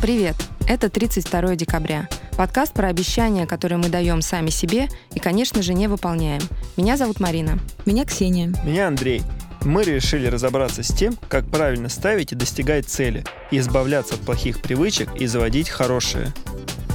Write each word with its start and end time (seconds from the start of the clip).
Привет! 0.00 0.36
Это 0.68 0.88
32 0.90 1.56
декабря. 1.56 2.08
Подкаст 2.36 2.72
про 2.72 2.86
обещания, 2.86 3.46
которые 3.46 3.78
мы 3.78 3.88
даем 3.88 4.22
сами 4.22 4.48
себе 4.48 4.86
и, 5.12 5.18
конечно 5.18 5.60
же, 5.60 5.74
не 5.74 5.88
выполняем. 5.88 6.40
Меня 6.76 6.96
зовут 6.96 7.18
Марина. 7.18 7.58
Меня 7.84 8.04
Ксения. 8.04 8.54
Меня 8.64 8.86
Андрей. 8.86 9.22
Мы 9.62 9.82
решили 9.82 10.28
разобраться 10.28 10.84
с 10.84 10.94
тем, 10.94 11.18
как 11.28 11.46
правильно 11.48 11.88
ставить 11.88 12.30
и 12.30 12.36
достигать 12.36 12.86
цели, 12.86 13.24
и 13.50 13.58
избавляться 13.58 14.14
от 14.14 14.20
плохих 14.20 14.62
привычек 14.62 15.08
и 15.16 15.26
заводить 15.26 15.68
хорошие. 15.68 16.32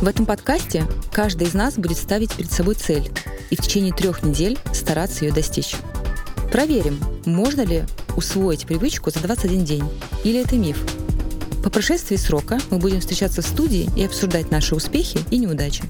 В 0.01 0.07
этом 0.07 0.25
подкасте 0.25 0.85
каждый 1.11 1.47
из 1.47 1.53
нас 1.53 1.73
будет 1.73 1.97
ставить 1.97 2.33
перед 2.33 2.53
собой 2.53 2.75
цель 2.75 3.11
и 3.49 3.57
в 3.57 3.61
течение 3.61 3.91
трех 3.91 4.23
недель 4.23 4.57
стараться 4.71 5.25
ее 5.25 5.33
достичь. 5.33 5.75
Проверим, 6.53 7.01
можно 7.25 7.65
ли 7.65 7.83
усвоить 8.15 8.65
привычку 8.65 9.09
за 9.11 9.19
21 9.19 9.65
день, 9.65 9.83
или 10.23 10.41
это 10.41 10.55
миф. 10.55 10.77
По 11.63 11.69
прошествии 11.69 12.17
срока 12.17 12.59
мы 12.71 12.77
будем 12.77 12.99
встречаться 12.99 13.41
в 13.41 13.45
студии 13.45 13.89
и 13.95 14.03
обсуждать 14.03 14.51
наши 14.51 14.75
успехи 14.75 15.19
и 15.31 15.37
неудачи. 15.37 15.83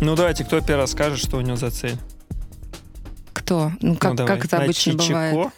Ну 0.00 0.14
давайте, 0.14 0.44
кто 0.44 0.60
первый 0.60 0.82
расскажет, 0.82 1.18
что 1.18 1.38
у 1.38 1.40
него 1.40 1.56
за 1.56 1.70
цель? 1.70 1.96
Кто? 3.32 3.72
Ну, 3.80 3.96
как, 3.96 4.10
ну, 4.10 4.16
давай. 4.18 4.36
как 4.36 4.44
это 4.44 4.58
На 4.58 4.64
обычно 4.64 4.92
Чичико? 4.92 5.06
бывает? 5.08 5.48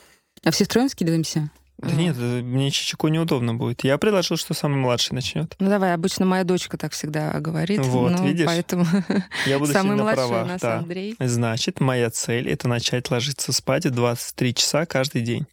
А 0.44 0.50
все 0.52 0.64
втроем 0.64 0.88
скидываемся? 0.88 1.50
Да 1.78 1.90
нет, 1.90 2.16
э, 2.18 2.42
мне 2.42 2.70
Чичико 2.70 3.08
неудобно 3.08 3.54
будет. 3.54 3.82
Я 3.82 3.98
предложил, 3.98 4.36
что 4.36 4.54
самый 4.54 4.76
младший 4.76 5.14
начнет. 5.14 5.54
Ну 5.58 5.68
давай, 5.68 5.92
обычно 5.92 6.24
моя 6.24 6.44
дочка 6.44 6.78
так 6.78 6.92
всегда 6.92 7.32
говорит. 7.40 7.80
Вот, 7.80 8.12
ну, 8.12 8.26
видишь? 8.26 8.46
Поэтому 8.46 8.86
Я 9.46 9.58
буду 9.58 9.72
самый 9.72 9.96
младший 9.96 10.28
правах. 10.28 10.44
у 10.44 10.48
нас 10.48 10.60
да. 10.60 10.78
Андрей. 10.78 11.16
Значит, 11.18 11.80
моя 11.80 12.10
цель— 12.10 12.48
это 12.50 12.68
начать 12.68 13.10
ложиться 13.10 13.52
спать 13.52 13.84
в 13.86 13.90
23 13.90 14.54
часа 14.54 14.86
каждый 14.86 15.22
день. 15.22 15.46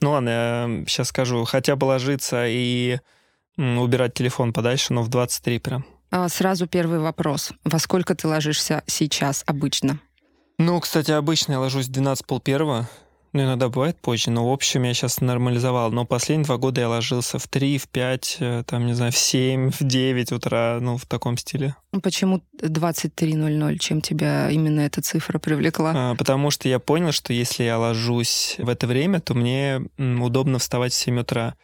Ну 0.00 0.12
ладно, 0.12 0.28
я 0.28 0.84
сейчас 0.88 1.08
скажу. 1.08 1.44
Хотя 1.44 1.76
бы 1.76 1.84
ложиться 1.84 2.46
и 2.48 2.98
убирать 3.60 4.14
телефон 4.14 4.52
подальше, 4.52 4.92
но 4.92 5.02
в 5.02 5.08
23 5.08 5.58
прям. 5.58 5.84
А, 6.10 6.28
Сразу 6.28 6.66
первый 6.66 6.98
вопрос. 6.98 7.52
Во 7.64 7.78
сколько 7.78 8.14
ты 8.14 8.26
ложишься 8.26 8.82
сейчас 8.86 9.44
обычно? 9.46 10.00
Ну, 10.58 10.78
кстати, 10.80 11.10
обычно 11.10 11.52
я 11.52 11.60
ложусь 11.60 11.86
в 11.86 11.92
12 11.92 12.26
пол 12.26 12.40
первого. 12.40 12.88
Ну, 13.32 13.44
иногда 13.44 13.68
бывает 13.68 13.96
позже, 14.00 14.30
но 14.30 14.48
в 14.48 14.52
общем 14.52 14.82
я 14.82 14.92
сейчас 14.92 15.20
нормализовал. 15.20 15.92
Но 15.92 16.04
последние 16.04 16.46
два 16.46 16.56
года 16.56 16.80
я 16.80 16.88
ложился 16.88 17.38
в 17.38 17.46
3, 17.46 17.78
в 17.78 17.86
5, 17.88 18.36
э, 18.40 18.64
там, 18.66 18.86
не 18.86 18.94
знаю, 18.94 19.12
в 19.12 19.16
7, 19.16 19.70
в 19.70 19.78
9 19.80 20.32
утра, 20.32 20.78
ну, 20.80 20.96
в 20.96 21.06
таком 21.06 21.36
стиле. 21.36 21.76
Ну, 21.92 22.00
Почему 22.00 22.42
23.00? 22.60 23.78
Чем 23.78 24.00
тебя 24.00 24.50
именно 24.50 24.80
эта 24.80 25.00
цифра 25.00 25.38
привлекла? 25.38 25.92
А, 25.94 26.14
Потому 26.16 26.50
что 26.50 26.68
я 26.68 26.80
понял, 26.80 27.12
что 27.12 27.32
если 27.32 27.62
я 27.62 27.78
ложусь 27.78 28.56
в 28.58 28.68
это 28.68 28.88
время, 28.88 29.20
то 29.20 29.34
мне 29.34 29.80
удобно 29.96 30.58
вставать 30.58 30.92
в 30.92 30.96
7 30.96 31.20
утра. 31.20 31.54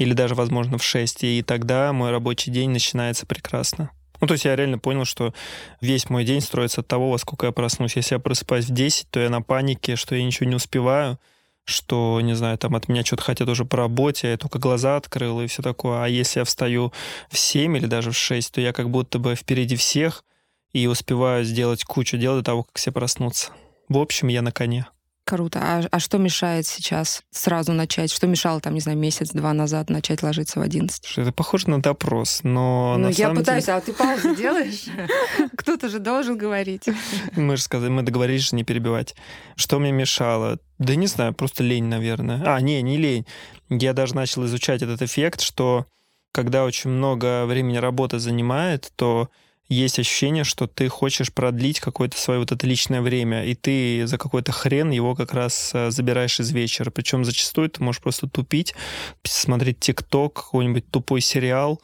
Или 0.00 0.14
даже, 0.14 0.34
возможно, 0.34 0.78
в 0.78 0.82
6. 0.82 1.24
И 1.24 1.42
тогда 1.42 1.92
мой 1.92 2.10
рабочий 2.10 2.50
день 2.50 2.70
начинается 2.70 3.26
прекрасно. 3.26 3.90
Ну, 4.22 4.26
то 4.26 4.32
есть 4.32 4.46
я 4.46 4.56
реально 4.56 4.78
понял, 4.78 5.04
что 5.04 5.34
весь 5.82 6.08
мой 6.08 6.24
день 6.24 6.40
строится 6.40 6.80
от 6.80 6.88
того, 6.88 7.10
во 7.10 7.18
сколько 7.18 7.44
я 7.46 7.52
проснусь. 7.52 7.96
Если 7.96 8.14
я 8.14 8.18
просыпаюсь 8.18 8.64
в 8.64 8.72
10, 8.72 9.10
то 9.10 9.20
я 9.20 9.28
на 9.28 9.42
панике, 9.42 9.96
что 9.96 10.14
я 10.14 10.24
ничего 10.24 10.48
не 10.48 10.56
успеваю, 10.56 11.18
что, 11.64 12.18
не 12.22 12.34
знаю, 12.34 12.56
там 12.56 12.76
от 12.76 12.88
меня 12.88 13.04
что-то 13.04 13.24
хотят 13.24 13.46
уже 13.50 13.66
по 13.66 13.76
работе, 13.76 14.30
я 14.30 14.38
только 14.38 14.58
глаза 14.58 14.96
открыл 14.96 15.42
и 15.42 15.46
все 15.46 15.62
такое. 15.62 16.02
А 16.02 16.08
если 16.08 16.40
я 16.40 16.44
встаю 16.46 16.94
в 17.28 17.36
7 17.36 17.76
или 17.76 17.84
даже 17.84 18.12
в 18.12 18.16
6, 18.16 18.54
то 18.54 18.60
я 18.62 18.72
как 18.72 18.88
будто 18.88 19.18
бы 19.18 19.34
впереди 19.34 19.76
всех 19.76 20.24
и 20.72 20.86
успеваю 20.86 21.44
сделать 21.44 21.84
кучу 21.84 22.16
дел 22.16 22.36
до 22.36 22.42
того, 22.42 22.62
как 22.62 22.78
все 22.78 22.90
проснутся. 22.90 23.50
В 23.90 23.98
общем, 23.98 24.28
я 24.28 24.40
на 24.40 24.50
коне. 24.50 24.86
Круто. 25.30 25.60
А, 25.62 25.82
а 25.92 26.00
что 26.00 26.18
мешает 26.18 26.66
сейчас 26.66 27.22
сразу 27.30 27.72
начать? 27.72 28.10
Что 28.10 28.26
мешало, 28.26 28.60
там, 28.60 28.74
не 28.74 28.80
знаю, 28.80 28.98
месяц-два 28.98 29.52
назад 29.52 29.88
начать 29.88 30.24
ложиться 30.24 30.58
в 30.58 30.62
11? 30.64 31.04
Слушай, 31.04 31.22
Это 31.22 31.32
похоже 31.32 31.70
на 31.70 31.80
допрос, 31.80 32.40
но 32.42 32.96
Ну, 32.98 33.10
я 33.10 33.14
самом 33.14 33.36
пытаюсь, 33.36 33.66
деле... 33.66 33.78
а 33.78 33.80
ты 33.80 33.92
паузу 33.92 34.34
делаешь? 34.34 34.86
Кто-то 35.56 35.88
же 35.88 36.00
должен 36.00 36.36
говорить. 36.36 36.88
Мы 37.36 37.56
же 37.56 37.62
сказали, 37.62 37.90
мы 37.90 38.02
договорились 38.02 38.48
же 38.50 38.56
не 38.56 38.64
перебивать. 38.64 39.14
Что 39.54 39.78
мне 39.78 39.92
мешало? 39.92 40.58
Да 40.78 40.96
не 40.96 41.06
знаю, 41.06 41.32
просто 41.32 41.62
лень, 41.62 41.84
наверное. 41.84 42.42
А, 42.44 42.60
не, 42.60 42.82
не 42.82 42.96
лень. 42.96 43.24
Я 43.68 43.92
даже 43.92 44.16
начал 44.16 44.44
изучать 44.46 44.82
этот 44.82 45.00
эффект, 45.00 45.42
что 45.42 45.86
когда 46.32 46.64
очень 46.64 46.90
много 46.90 47.46
времени 47.46 47.76
работа 47.76 48.18
занимает, 48.18 48.90
то 48.96 49.28
есть 49.74 49.98
ощущение, 49.98 50.44
что 50.44 50.66
ты 50.66 50.88
хочешь 50.88 51.32
продлить 51.32 51.80
какое-то 51.80 52.18
свое 52.18 52.40
вот 52.40 52.50
это 52.52 52.66
личное 52.66 53.00
время, 53.00 53.44
и 53.44 53.54
ты 53.54 54.06
за 54.06 54.18
какой-то 54.18 54.52
хрен 54.52 54.90
его 54.90 55.14
как 55.14 55.32
раз 55.32 55.70
э, 55.72 55.90
забираешь 55.90 56.40
из 56.40 56.50
вечера. 56.50 56.90
Причем 56.90 57.24
зачастую 57.24 57.70
ты 57.70 57.82
можешь 57.82 58.02
просто 58.02 58.28
тупить, 58.28 58.74
смотреть 59.22 59.78
ТикТок, 59.78 60.34
какой-нибудь 60.34 60.90
тупой 60.90 61.20
сериал. 61.20 61.80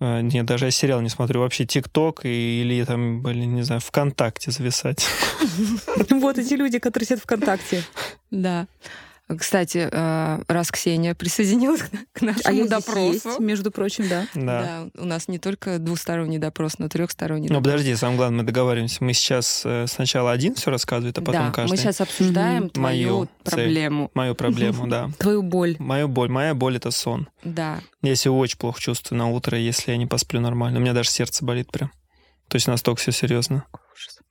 Э, 0.00 0.20
Нет, 0.20 0.46
даже 0.46 0.66
я 0.66 0.70
сериал 0.70 1.00
не 1.00 1.08
смотрю. 1.08 1.40
Вообще 1.40 1.66
ТикТок 1.66 2.24
или 2.24 2.84
там, 2.84 3.20
блин, 3.22 3.56
не 3.56 3.62
знаю, 3.62 3.80
ВКонтакте 3.80 4.50
зависать. 4.50 5.04
Вот 6.10 6.38
эти 6.38 6.54
люди, 6.54 6.78
которые 6.78 7.06
сидят 7.06 7.20
ВКонтакте. 7.22 7.82
Да. 8.30 8.66
Кстати, 9.38 9.88
э, 9.90 10.42
раз 10.48 10.70
Ксения 10.70 11.14
присоединилась 11.14 11.80
к 12.12 12.20
нашему 12.20 12.42
А 12.44 12.52
я 12.52 12.66
здесь 12.66 12.68
допросу. 12.70 13.12
есть, 13.28 13.38
между 13.40 13.70
прочим, 13.70 14.06
да. 14.08 14.26
Да. 14.34 14.88
Да, 14.94 15.02
у 15.02 15.06
нас 15.06 15.28
не 15.28 15.38
только 15.38 15.78
двусторонний 15.78 16.36
допрос, 16.38 16.78
но 16.78 16.88
трехсторонний 16.90 17.48
Ну, 17.48 17.54
допрос. 17.56 17.72
подожди, 17.72 17.94
самое 17.96 18.18
главное, 18.18 18.38
мы 18.38 18.44
договариваемся. 18.44 19.02
Мы 19.02 19.14
сейчас 19.14 19.62
э, 19.64 19.86
сначала 19.88 20.30
один 20.30 20.54
все 20.56 20.70
рассказывает, 20.70 21.16
а 21.16 21.22
потом 21.22 21.46
да, 21.46 21.50
каждый. 21.52 21.70
мы 21.70 21.76
сейчас 21.78 22.02
обсуждаем 22.02 22.64
Мгм. 22.64 22.70
твою 22.70 23.08
Мою 23.16 23.28
цель. 23.44 23.52
проблему. 23.54 24.10
Мою 24.12 24.34
проблему, 24.34 24.86
да. 24.88 25.10
Твою 25.18 25.42
боль. 25.42 25.76
Мою 25.78 26.06
боль. 26.08 26.28
Моя 26.28 26.54
боль— 26.54 26.76
это 26.78 26.90
сон. 26.90 27.28
Да. 27.44 27.80
Я 28.02 28.16
себя 28.16 28.32
очень 28.32 28.58
плохо 28.58 28.78
чувствую 28.80 29.18
на 29.18 29.30
утро, 29.30 29.56
если 29.58 29.92
я 29.92 29.96
не 29.96 30.06
посплю 30.06 30.40
нормально. 30.40 30.78
У 30.78 30.82
меня 30.82 30.92
даже 30.92 31.08
сердце 31.08 31.44
болит 31.44 31.72
прям. 31.72 31.90
То 32.48 32.56
есть 32.56 32.66
настолько 32.66 33.00
все 33.00 33.10
серьезно. 33.10 33.64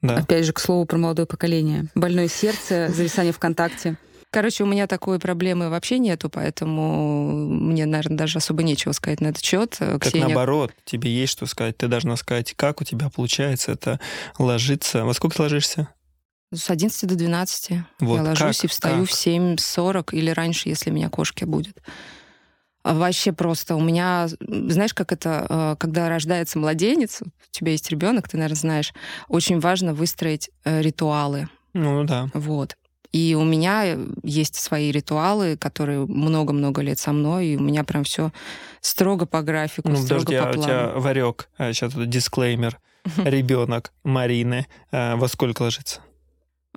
Да. 0.04 0.18
Опять 0.18 0.46
же, 0.46 0.54
к 0.54 0.60
слову 0.60 0.86
про 0.86 0.98
молодое 0.98 1.26
поколение. 1.26 1.88
Больное 1.96 2.28
сердце, 2.28 2.90
зависание 2.94 3.34
ВКонтакте. 3.34 3.98
Короче, 4.34 4.64
у 4.64 4.68
меня 4.68 4.88
такой 4.88 5.20
проблемы 5.20 5.70
вообще 5.70 6.00
нету, 6.00 6.28
поэтому 6.28 7.46
мне, 7.48 7.86
наверное, 7.86 8.18
даже 8.18 8.40
особо 8.40 8.64
нечего 8.64 8.92
сказать 8.92 9.22
на 9.22 9.28
этот 9.28 9.44
счет. 9.44 9.76
Как 9.78 10.12
наоборот, 10.16 10.72
тебе 10.86 11.14
есть 11.14 11.34
что 11.34 11.46
сказать. 11.46 11.78
Ты 11.78 11.88
должна 11.88 12.16
сказать, 12.16 12.56
как 12.56 12.82
у 12.82 12.84
тебя 12.84 13.12
получается 13.12 13.74
это 13.74 14.00
ложиться. 14.40 15.06
Во 15.06 15.14
сколько 15.14 15.36
ты 15.36 15.44
ложишься? 15.44 15.88
С 16.52 16.72
11 16.72 17.08
до 17.08 17.16
12 17.16 17.72
Вот 18.00 18.16
я 18.16 18.24
ложусь 18.24 18.58
как? 18.58 18.66
и 18.66 18.68
встаю 18.68 19.06
Как? 19.06 19.14
в 19.14 19.14
7.40 19.14 20.10
или 20.14 20.32
раньше, 20.32 20.68
если 20.68 20.90
меня 20.90 21.10
кошки 21.10 21.44
будет. 21.44 21.78
А 22.82 22.96
Вообще 22.96 23.34
просто 23.34 23.76
у 23.76 23.82
меня, 23.82 24.28
знаешь, 24.40 24.96
как 24.96 25.12
это, 25.12 25.46
э, 25.48 25.76
когда 25.80 26.10
рождается 26.10 26.58
младенец, 26.58 27.22
у 27.22 27.30
тебя 27.52 27.72
есть 27.72 27.90
ребенок, 27.92 28.28
ты, 28.28 28.38
наверное, 28.38 28.58
знаешь, 28.58 28.94
очень 29.30 29.60
важно 29.60 29.94
выстроить 29.94 30.50
э, 30.64 30.82
ритуалы. 30.82 31.50
Ну 31.74 32.04
да. 32.04 32.30
Вот. 32.34 32.78
И 33.14 33.36
у 33.40 33.44
меня 33.44 33.98
есть 34.24 34.56
свои 34.56 34.92
ритуалы, 34.92 35.56
которые 35.56 36.06
много-много 36.08 36.82
лет 36.82 37.00
со 37.00 37.14
мной, 37.14 37.46
и 37.48 37.56
у 37.58 37.62
меня 37.62 37.84
прям 37.84 38.04
все 38.04 38.32
строго 38.82 39.26
по 39.26 39.42
графику, 39.44 39.90
Ну, 39.90 39.96
строго 39.98 40.26
подожди, 40.26 40.40
по 40.42 40.48
а 40.48 40.50
у 40.50 40.54
плану. 40.54 40.68
тебя 40.68 41.00
варек, 41.00 41.50
сейчас 41.58 41.94
тут 41.94 42.10
дисклеймер, 42.10 42.80
ребенок 43.24 43.94
Марины, 44.04 44.66
а, 44.92 45.16
во 45.16 45.28
сколько 45.28 45.62
ложится? 45.62 46.02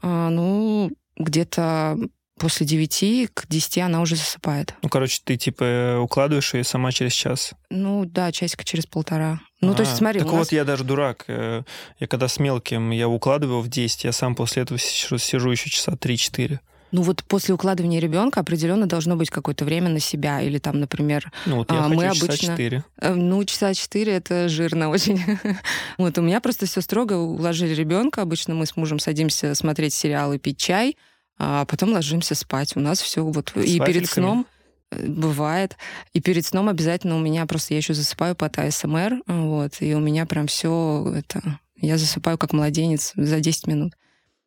А, 0.02 0.28
ну, 0.28 0.90
где-то 1.16 1.96
после 2.38 2.66
9 2.66 3.30
к 3.34 3.46
10 3.48 3.78
она 3.78 4.00
уже 4.00 4.16
засыпает. 4.16 4.74
Ну, 4.82 4.88
короче, 4.88 5.20
ты 5.24 5.36
типа 5.36 5.98
укладываешь 6.02 6.54
ее 6.54 6.64
сама 6.64 6.92
через 6.92 7.12
час. 7.12 7.52
Ну 7.70 8.04
да, 8.04 8.32
часика 8.32 8.64
через 8.64 8.86
полтора. 8.86 9.40
Ну, 9.60 9.74
то 9.74 9.82
есть, 9.82 9.94
А, 9.94 9.96
смотри, 9.96 10.20
Так 10.20 10.28
у 10.28 10.32
вот, 10.32 10.38
нас- 10.38 10.52
я 10.52 10.64
даже 10.64 10.84
дурак. 10.84 11.24
Э, 11.28 11.62
Я 11.98 12.06
когда 12.06 12.28
с 12.28 12.38
мелким, 12.38 12.90
я 12.90 13.08
укладывал 13.08 13.62
в 13.62 13.68
10, 13.68 14.04
я 14.04 14.12
сам 14.12 14.34
после 14.34 14.62
этого 14.62 14.78
сижу, 14.78 15.50
еще 15.50 15.70
часа 15.70 15.92
3-4. 15.96 16.60
ну 16.92 17.02
вот 17.02 17.24
после 17.24 17.52
укладывания 17.52 18.00
ребенка 18.00 18.40
определенно 18.40 18.86
должно 18.86 19.16
быть 19.16 19.28
какое-то 19.28 19.64
время 19.64 19.88
на 19.90 19.98
себя. 20.00 20.40
Или 20.40 20.58
там, 20.58 20.78
например, 20.78 21.30
Ну, 21.46 21.56
вот 21.56 21.70
я 21.72 21.78
А, 21.78 21.82
хочу 21.84 21.94
мы 21.96 22.02
часа 22.04 22.24
обычно- 22.26 22.48
4. 22.56 22.84
э, 23.00 23.14
ну, 23.14 23.44
часа 23.44 23.74
4 23.74 24.12
это 24.12 24.48
жирно 24.48 24.88
очень. 24.90 25.20
вот 25.98 26.16
у 26.18 26.22
меня 26.22 26.40
просто 26.40 26.66
все 26.66 26.80
строго 26.80 27.14
уложили 27.14 27.74
ребенка. 27.74 28.22
Обычно 28.22 28.54
мы 28.54 28.66
с 28.66 28.76
мужем 28.76 28.98
садимся 28.98 29.54
смотреть 29.54 29.94
сериалы, 29.94 30.38
пить 30.38 30.58
чай, 30.58 30.96
а 31.38 31.64
потом 31.64 31.92
ложимся 31.92 32.34
спать. 32.34 32.76
У 32.76 32.80
нас 32.80 33.00
все 33.00 33.24
вот. 33.24 33.52
С 33.54 33.64
и 33.64 33.78
перед 33.80 34.08
сном 34.08 34.46
э, 34.90 35.06
бывает. 35.06 35.76
И 36.12 36.20
перед 36.20 36.44
сном 36.46 36.68
обязательно 36.68 37.16
у 37.16 37.20
меня 37.20 37.46
просто 37.46 37.74
я 37.74 37.78
еще 37.78 37.94
засыпаю 37.94 38.34
под 38.34 38.58
АСМР, 38.58 39.22
вот, 39.26 39.72
и 39.80 39.94
у 39.94 40.00
меня 40.00 40.26
прям 40.26 40.46
все 40.46 41.12
это. 41.16 41.58
Я 41.76 41.98
засыпаю 41.98 42.38
как 42.38 42.52
младенец 42.52 43.12
за 43.16 43.40
10 43.40 43.66
минут. 43.66 43.92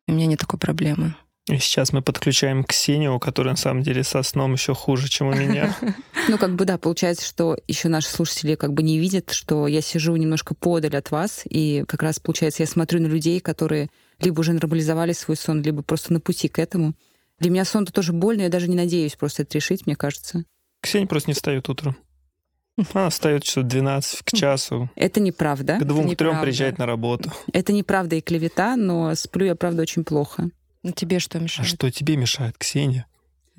У 0.08 0.12
меня 0.12 0.26
нет 0.26 0.40
такой 0.40 0.58
проблемы. 0.58 1.14
И 1.48 1.58
сейчас 1.58 1.92
мы 1.92 2.02
подключаем 2.02 2.64
Ксению, 2.64 3.18
которая 3.18 3.54
на 3.54 3.58
самом 3.58 3.82
деле 3.82 4.04
со 4.04 4.22
сном 4.22 4.52
еще 4.52 4.74
хуже, 4.74 5.08
чем 5.08 5.28
у 5.28 5.34
меня. 5.34 5.76
Ну, 6.28 6.38
как 6.38 6.54
бы 6.54 6.64
да, 6.64 6.76
получается, 6.78 7.26
что 7.26 7.56
еще 7.66 7.88
наши 7.88 8.08
слушатели 8.08 8.54
как 8.54 8.74
бы 8.74 8.82
не 8.82 8.98
видят, 8.98 9.32
что 9.32 9.66
я 9.66 9.80
сижу 9.80 10.14
немножко 10.14 10.54
подаль 10.54 10.94
от 10.96 11.10
вас, 11.10 11.42
и 11.44 11.82
как 11.88 12.02
раз, 12.02 12.20
получается, 12.20 12.62
я 12.62 12.66
смотрю 12.68 13.00
на 13.00 13.06
людей, 13.06 13.40
которые 13.40 13.88
либо 14.20 14.40
уже 14.40 14.52
нормализовали 14.52 15.12
свой 15.12 15.36
сон, 15.36 15.62
либо 15.62 15.82
просто 15.82 16.12
на 16.12 16.20
пути 16.20 16.48
к 16.48 16.58
этому. 16.58 16.94
Для 17.38 17.50
меня 17.50 17.64
сон-то 17.64 17.92
тоже 17.92 18.12
больно, 18.12 18.42
я 18.42 18.48
даже 18.48 18.68
не 18.68 18.76
надеюсь 18.76 19.16
просто 19.16 19.42
это 19.42 19.54
решить, 19.56 19.86
мне 19.86 19.96
кажется. 19.96 20.44
Ксения 20.82 21.06
просто 21.06 21.30
не 21.30 21.34
встает 21.34 21.68
утром. 21.68 21.96
Она 22.94 23.10
встает 23.10 23.42
часов 23.44 23.64
12 23.64 24.22
к 24.22 24.32
часу. 24.32 24.90
Это 24.96 25.20
неправда. 25.20 25.78
К 25.78 25.84
двум, 25.84 26.10
к 26.10 26.16
трем 26.16 26.40
приезжает 26.40 26.78
на 26.78 26.86
работу. 26.86 27.30
Это 27.52 27.72
неправда 27.72 28.16
и 28.16 28.20
клевета, 28.22 28.76
но 28.76 29.14
сплю 29.14 29.46
я, 29.46 29.54
правда, 29.54 29.82
очень 29.82 30.04
плохо. 30.04 30.50
Ну, 30.82 30.92
тебе 30.92 31.18
что 31.18 31.38
А 31.38 31.40
мешает? 31.42 31.68
что 31.68 31.90
тебе 31.90 32.16
мешает, 32.16 32.56
Ксения? 32.56 33.06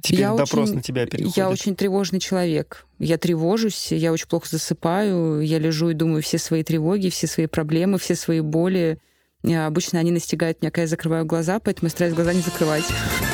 Теперь 0.01 0.21
Я 0.21 0.35
допрос 0.35 0.69
очень- 0.69 0.75
на 0.77 0.81
тебя 0.81 1.05
переходит. 1.05 1.37
Я 1.37 1.49
очень 1.51 1.75
тревожный 1.75 2.19
человек. 2.19 2.87
Я 2.97 3.19
тревожусь, 3.19 3.91
я 3.91 4.11
очень 4.11 4.27
плохо 4.27 4.47
засыпаю, 4.49 5.41
я 5.41 5.59
лежу 5.59 5.91
и 5.91 5.93
думаю 5.93 6.23
все 6.23 6.39
свои 6.39 6.63
тревоги, 6.63 7.09
все 7.09 7.27
свои 7.27 7.45
проблемы, 7.45 7.99
все 7.99 8.15
свои 8.15 8.39
боли. 8.41 8.97
И 9.43 9.53
обычно 9.53 9.99
они 9.99 10.11
настигают 10.11 10.61
меня, 10.61 10.69
когда 10.71 10.83
я 10.83 10.87
закрываю 10.87 11.25
глаза, 11.25 11.59
поэтому 11.59 11.87
я 11.87 11.89
стараюсь 11.91 12.15
глаза 12.15 12.33
не 12.33 12.41
закрывать. 12.41 12.83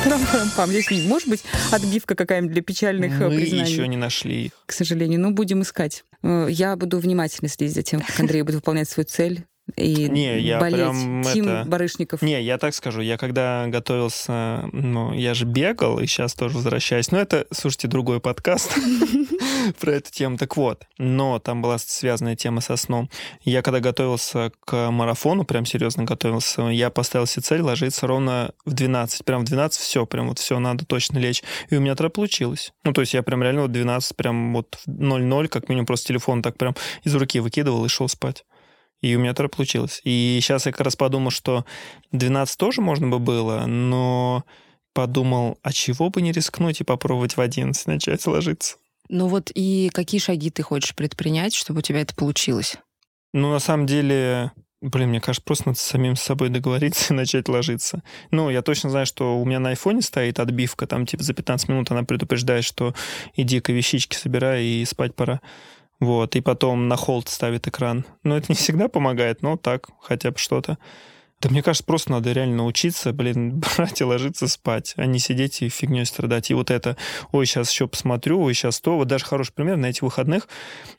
Здесь 0.66 1.04
может 1.06 1.28
быть 1.28 1.44
отбивка 1.70 2.14
какая-нибудь 2.14 2.52
для 2.54 2.62
печальных 2.62 3.20
э, 3.20 3.28
Мы 3.28 3.36
признаний. 3.36 3.70
еще 3.70 3.86
не 3.88 3.96
нашли 3.96 4.46
их. 4.46 4.52
К 4.66 4.72
сожалению. 4.72 5.20
Ну, 5.20 5.32
будем 5.32 5.62
искать. 5.62 6.04
Э, 6.22 6.46
Я 6.50 6.76
буду 6.76 6.98
внимательно 6.98 7.48
следить 7.48 7.74
за 7.74 7.82
тем, 7.82 8.00
как 8.00 8.18
Андрей 8.20 8.42
будет 8.42 8.56
выполнять 8.56 8.88
свою 8.88 9.06
цель 9.06 9.44
и 9.76 10.08
Не, 10.08 10.38
я 10.40 10.58
болеть. 10.60 10.76
прям 10.76 11.22
Тим 11.32 11.48
это- 11.48 11.64
Барышников. 11.68 12.22
Не, 12.22 12.42
я 12.42 12.58
так 12.58 12.74
скажу, 12.74 13.00
я 13.00 13.16
когда 13.16 13.66
готовился, 13.68 14.68
ну, 14.72 15.12
я 15.12 15.34
же 15.34 15.44
бегал, 15.44 15.98
и 16.00 16.06
сейчас 16.06 16.34
тоже 16.34 16.56
возвращаюсь. 16.56 17.10
Но 17.10 17.18
это, 17.18 17.46
слушайте, 17.52 17.88
другой 17.88 18.20
подкаст 18.20 18.72
про 19.80 19.92
эту 19.92 20.10
тему. 20.10 20.36
Так 20.38 20.56
вот, 20.56 20.84
но 20.98 21.38
там 21.38 21.62
была 21.62 21.78
связанная 21.78 22.36
тема 22.36 22.60
со 22.60 22.76
сном. 22.76 23.10
Я 23.42 23.62
когда 23.62 23.80
готовился 23.80 24.52
к 24.64 24.90
марафону, 24.90 25.44
прям 25.44 25.64
серьезно 25.66 26.04
готовился, 26.04 26.62
я 26.62 26.90
поставил 26.90 27.26
себе 27.26 27.42
цель 27.42 27.60
ложиться 27.60 28.06
ровно 28.06 28.52
в 28.64 28.72
12. 28.72 29.24
Прям 29.24 29.42
в 29.42 29.44
12 29.44 29.80
все, 29.80 30.06
прям 30.06 30.28
вот 30.28 30.38
все, 30.38 30.58
надо 30.58 30.84
точно 30.84 31.18
лечь. 31.18 31.42
И 31.70 31.76
у 31.76 31.80
меня 31.80 31.92
это 31.92 32.08
получилось. 32.08 32.72
Ну, 32.84 32.92
то 32.92 33.00
есть 33.02 33.14
я 33.14 33.22
прям 33.22 33.42
реально 33.42 33.62
вот 33.62 33.72
12, 33.72 34.16
прям 34.16 34.54
вот 34.54 34.78
в 34.86 34.88
0-0, 34.88 35.48
как 35.48 35.68
минимум 35.68 35.86
просто 35.86 36.08
телефон 36.08 36.42
так 36.42 36.56
прям 36.56 36.74
из 37.04 37.14
руки 37.14 37.40
выкидывал 37.40 37.84
и 37.84 37.88
шел 37.88 38.08
спать. 38.08 38.44
И 39.00 39.14
у 39.14 39.20
меня 39.20 39.30
это 39.30 39.48
получилось. 39.48 40.00
И 40.04 40.38
сейчас 40.42 40.66
я 40.66 40.72
как 40.72 40.80
раз 40.82 40.96
подумал, 40.96 41.30
что 41.30 41.64
12 42.12 42.58
тоже 42.58 42.80
можно 42.80 43.08
бы 43.08 43.18
было, 43.18 43.66
но 43.66 44.44
подумал, 44.92 45.58
а 45.62 45.72
чего 45.72 46.10
бы 46.10 46.20
не 46.22 46.32
рискнуть 46.32 46.80
и 46.80 46.84
попробовать 46.84 47.36
в 47.36 47.40
11 47.40 47.86
начать 47.86 48.26
ложиться. 48.26 48.76
Ну 49.08 49.28
вот 49.28 49.50
и 49.54 49.90
какие 49.94 50.20
шаги 50.20 50.50
ты 50.50 50.62
хочешь 50.62 50.94
предпринять, 50.94 51.54
чтобы 51.54 51.78
у 51.78 51.82
тебя 51.82 52.00
это 52.00 52.14
получилось? 52.14 52.76
Ну, 53.32 53.52
на 53.52 53.58
самом 53.58 53.86
деле, 53.86 54.52
блин, 54.80 55.10
мне 55.10 55.20
кажется, 55.20 55.44
просто 55.44 55.68
надо 55.68 55.78
с 55.78 55.82
самим 55.82 56.16
с 56.16 56.22
собой 56.22 56.48
договориться 56.48 57.12
и 57.12 57.16
начать 57.16 57.48
ложиться. 57.48 58.02
Ну, 58.30 58.50
я 58.50 58.62
точно 58.62 58.90
знаю, 58.90 59.06
что 59.06 59.38
у 59.38 59.44
меня 59.44 59.60
на 59.60 59.70
айфоне 59.70 60.02
стоит 60.02 60.40
отбивка, 60.40 60.86
там 60.86 61.06
типа 61.06 61.22
за 61.22 61.32
15 61.32 61.68
минут 61.68 61.90
она 61.90 62.02
предупреждает, 62.02 62.64
что 62.64 62.94
иди-ка 63.34 63.72
вещички 63.72 64.16
собирай 64.16 64.64
и 64.64 64.84
спать 64.84 65.14
пора. 65.14 65.40
Вот, 66.00 66.36
и 66.36 66.40
потом 66.40 66.88
на 66.88 66.96
холд 66.96 67.28
ставит 67.28 67.66
экран. 67.66 68.04
Но 68.22 68.36
это 68.36 68.46
не 68.48 68.54
всегда 68.54 68.88
помогает, 68.88 69.42
но 69.42 69.56
так, 69.56 69.88
хотя 70.00 70.30
бы 70.30 70.38
что-то. 70.38 70.78
Да 71.40 71.50
мне 71.50 71.62
кажется, 71.62 71.84
просто 71.84 72.10
надо 72.10 72.32
реально 72.32 72.56
научиться, 72.56 73.12
блин, 73.12 73.62
брать 73.76 74.00
и 74.00 74.04
ложиться 74.04 74.48
спать, 74.48 74.94
а 74.96 75.06
не 75.06 75.18
сидеть 75.18 75.62
и 75.62 75.68
фигней 75.68 76.04
страдать. 76.04 76.50
И 76.50 76.54
вот 76.54 76.70
это, 76.70 76.96
ой, 77.30 77.46
сейчас 77.46 77.70
еще 77.70 77.86
посмотрю, 77.86 78.40
ой, 78.40 78.54
сейчас 78.54 78.80
то. 78.80 78.96
Вот 78.96 79.08
даже 79.08 79.24
хороший 79.24 79.52
пример, 79.52 79.76
на 79.76 79.86
этих 79.86 80.02
выходных 80.02 80.48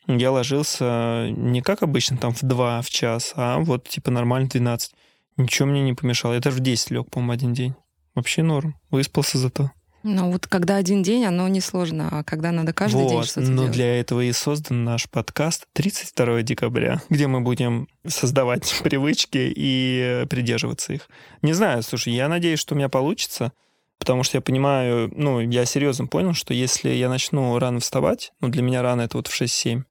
я 0.07 0.31
ложился 0.31 1.30
не 1.31 1.62
как 1.62 1.84
обычно, 1.84 2.18
там 2.18 2.34
в 2.34 2.42
2, 2.42 2.81
в 2.81 2.90
час, 2.90 3.34
а 3.36 3.60
вот 3.60 3.88
типа 3.88 4.12
нормально 4.12 4.48
в 4.48 4.52
12. 4.52 4.94
Ничего 5.38 5.68
мне 5.68 5.81
не 5.81 5.94
помешало. 5.94 6.34
Я 6.34 6.40
даже 6.40 6.57
в 6.57 6.60
10 6.60 6.92
лег, 6.92 7.10
по-моему, 7.10 7.34
один 7.34 7.54
день. 7.54 7.75
Вообще 8.16 8.44
норм. 8.44 8.75
Выспался 8.90 9.38
зато. 9.38 9.72
Ну 10.04 10.31
вот 10.31 10.48
когда 10.48 10.78
один 10.78 11.04
день, 11.04 11.25
оно 11.25 11.48
несложно, 11.48 12.07
а 12.12 12.24
когда 12.24 12.51
надо 12.51 12.74
каждый 12.74 13.07
день 13.07 13.18
вот. 13.18 13.25
что-то 13.25 13.50
Но 13.50 13.63
делать. 13.63 13.72
для 13.74 14.00
этого 14.00 14.22
и 14.22 14.31
создан 14.31 14.84
наш 14.84 15.10
подкаст 15.10 15.68
32 15.74 16.42
декабря, 16.44 17.01
где 17.10 17.28
мы 17.28 17.42
будем 17.42 17.88
создавать 18.07 18.80
привычки 18.84 19.51
и 19.56 20.25
придерживаться 20.30 20.94
их. 20.94 21.10
Не 21.42 21.54
знаю, 21.54 21.84
слушай, 21.84 22.13
я 22.13 22.30
надеюсь, 22.30 22.60
что 22.60 22.75
у 22.75 22.78
меня 22.78 22.88
получится, 22.88 23.51
потому 23.98 24.24
что 24.24 24.38
я 24.38 24.42
понимаю, 24.42 25.12
ну, 25.13 25.42
я 25.42 25.66
серьезно 25.66 26.07
понял, 26.07 26.34
что 26.34 26.54
если 26.54 26.90
я 26.90 27.10
начну 27.10 27.60
рано 27.60 27.80
вставать, 27.80 28.31
ну, 28.40 28.48
для 28.48 28.62
меня 28.62 28.81
рано 28.81 29.02
это 29.02 29.18
вот 29.18 29.28
в 29.28 29.42
6-7, 29.42 29.84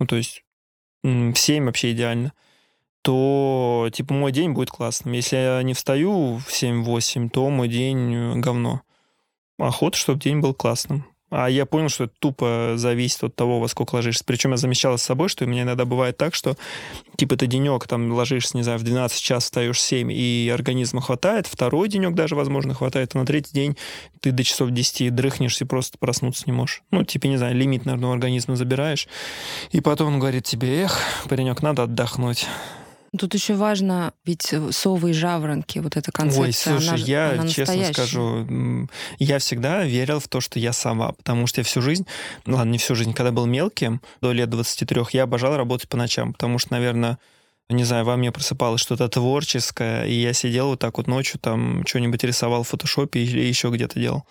ну, 0.00 0.06
то 0.06 0.16
есть 0.16 0.42
в 1.04 1.34
7 1.34 1.64
вообще 1.66 1.92
идеально, 1.92 2.32
то, 3.02 3.88
типа, 3.92 4.14
мой 4.14 4.32
день 4.32 4.52
будет 4.52 4.70
классным. 4.70 5.12
Если 5.14 5.36
я 5.36 5.62
не 5.62 5.74
встаю 5.74 6.38
в 6.38 6.48
7-8, 6.48 7.30
то 7.30 7.48
мой 7.50 7.68
день 7.68 8.40
говно. 8.40 8.82
Охота, 9.66 9.96
чтобы 9.96 10.20
день 10.20 10.40
был 10.40 10.54
классным. 10.54 11.04
А 11.32 11.48
я 11.48 11.64
понял, 11.64 11.88
что 11.88 12.04
это 12.04 12.12
тупо 12.18 12.74
зависит 12.76 13.24
от 13.24 13.34
того, 13.34 13.58
во 13.58 13.66
сколько 13.66 13.94
ложишься. 13.94 14.22
Причем 14.26 14.50
я 14.50 14.58
замечала 14.58 14.98
с 14.98 15.02
собой, 15.02 15.30
что 15.30 15.46
у 15.46 15.48
меня 15.48 15.62
иногда 15.62 15.86
бывает 15.86 16.18
так, 16.18 16.34
что 16.34 16.56
типа 17.16 17.36
ты 17.36 17.46
денек 17.46 17.86
там 17.86 18.12
ложишься, 18.12 18.54
не 18.58 18.62
знаю, 18.62 18.78
в 18.78 18.82
12 18.82 19.18
час 19.18 19.44
встаешь 19.44 19.78
в 19.78 19.80
7, 19.80 20.12
и 20.12 20.52
организма 20.52 21.00
хватает, 21.00 21.46
второй 21.46 21.88
денек 21.88 22.12
даже, 22.14 22.34
возможно, 22.34 22.74
хватает, 22.74 23.14
а 23.14 23.18
на 23.18 23.24
третий 23.24 23.54
день 23.54 23.78
ты 24.20 24.30
до 24.30 24.44
часов 24.44 24.70
10 24.70 25.14
дрыхнешься 25.14 25.64
и 25.64 25.66
просто 25.66 25.96
проснуться 25.96 26.42
не 26.44 26.52
можешь. 26.52 26.82
Ну, 26.90 27.02
типа, 27.02 27.26
не 27.28 27.38
знаю, 27.38 27.56
лимит, 27.56 27.86
наверное, 27.86 28.10
у 28.10 28.12
организма 28.12 28.56
забираешь. 28.56 29.08
И 29.70 29.80
потом 29.80 30.08
он 30.14 30.18
говорит 30.18 30.44
тебе, 30.44 30.82
эх, 30.82 30.98
паренек, 31.30 31.62
надо 31.62 31.84
отдохнуть. 31.84 32.46
Тут 33.18 33.34
еще 33.34 33.54
важно, 33.54 34.14
ведь 34.24 34.54
совы 34.70 35.10
и 35.10 35.12
жаворонки, 35.12 35.80
вот 35.80 35.98
эта 35.98 36.10
концепция, 36.10 36.76
Ой, 36.76 36.78
слушай, 36.78 36.88
она, 36.88 36.96
я 36.96 37.30
она 37.32 37.46
честно 37.46 37.74
настоящая. 37.74 37.92
скажу, 37.92 38.88
я 39.18 39.38
всегда 39.38 39.84
верил 39.84 40.18
в 40.18 40.28
то, 40.28 40.40
что 40.40 40.58
я 40.58 40.72
сова, 40.72 41.12
потому 41.12 41.46
что 41.46 41.60
я 41.60 41.64
всю 41.64 41.82
жизнь, 41.82 42.06
ну 42.46 42.56
ладно, 42.56 42.70
не 42.70 42.78
всю 42.78 42.94
жизнь, 42.94 43.12
когда 43.12 43.30
был 43.30 43.44
мелким, 43.44 44.00
до 44.22 44.32
лет 44.32 44.48
23, 44.48 45.02
я 45.12 45.24
обожал 45.24 45.56
работать 45.58 45.90
по 45.90 45.98
ночам, 45.98 46.32
потому 46.32 46.58
что, 46.58 46.72
наверное, 46.72 47.18
не 47.68 47.84
знаю, 47.84 48.04
во 48.06 48.16
мне 48.16 48.32
просыпалось 48.32 48.80
что-то 48.80 49.08
творческое, 49.08 50.04
и 50.04 50.14
я 50.14 50.32
сидел 50.32 50.68
вот 50.68 50.78
так 50.78 50.96
вот 50.96 51.06
ночью, 51.06 51.38
там, 51.38 51.86
что-нибудь 51.86 52.24
рисовал 52.24 52.62
в 52.62 52.68
фотошопе 52.68 53.20
или 53.20 53.40
еще 53.40 53.68
где-то 53.68 54.00
делал. 54.00 54.24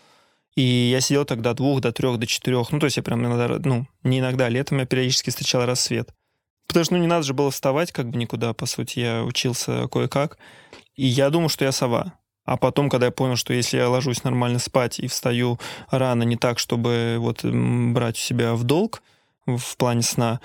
И 0.55 0.61
я 0.61 1.01
сидел 1.01 1.25
тогда 1.25 1.53
двух, 1.53 1.81
до 1.81 1.91
трех, 1.91 2.17
до 2.17 2.27
четырех. 2.27 2.71
Ну, 2.71 2.79
то 2.79 2.85
есть 2.85 2.97
я 2.97 3.03
прям 3.03 3.25
иногда, 3.25 3.57
ну, 3.63 3.87
не 4.03 4.19
иногда, 4.19 4.49
летом 4.49 4.79
я 4.79 4.85
периодически 4.85 5.29
встречал 5.29 5.65
рассвет. 5.65 6.09
Потому 6.67 6.85
что, 6.85 6.93
ну, 6.95 7.01
не 7.01 7.07
надо 7.07 7.23
же 7.23 7.33
было 7.33 7.51
вставать 7.51 7.91
как 7.91 8.09
бы 8.09 8.17
никуда, 8.17 8.53
по 8.53 8.65
сути. 8.65 8.99
Я 8.99 9.23
учился 9.23 9.87
кое-как. 9.87 10.37
И 10.95 11.05
я 11.05 11.29
думал, 11.29 11.49
что 11.49 11.65
я 11.65 11.71
сова. 11.71 12.13
А 12.43 12.57
потом, 12.57 12.89
когда 12.89 13.07
я 13.07 13.11
понял, 13.11 13.35
что 13.35 13.53
если 13.53 13.77
я 13.77 13.89
ложусь 13.89 14.23
нормально 14.23 14.59
спать 14.59 14.99
и 14.99 15.07
встаю 15.07 15.59
рано, 15.89 16.23
не 16.23 16.37
так, 16.37 16.59
чтобы 16.59 17.17
вот 17.19 17.43
брать 17.43 18.17
у 18.17 18.19
себя 18.19 18.55
в 18.55 18.63
долг 18.63 19.03
в 19.45 19.77
плане 19.77 20.01
сна, 20.01 20.39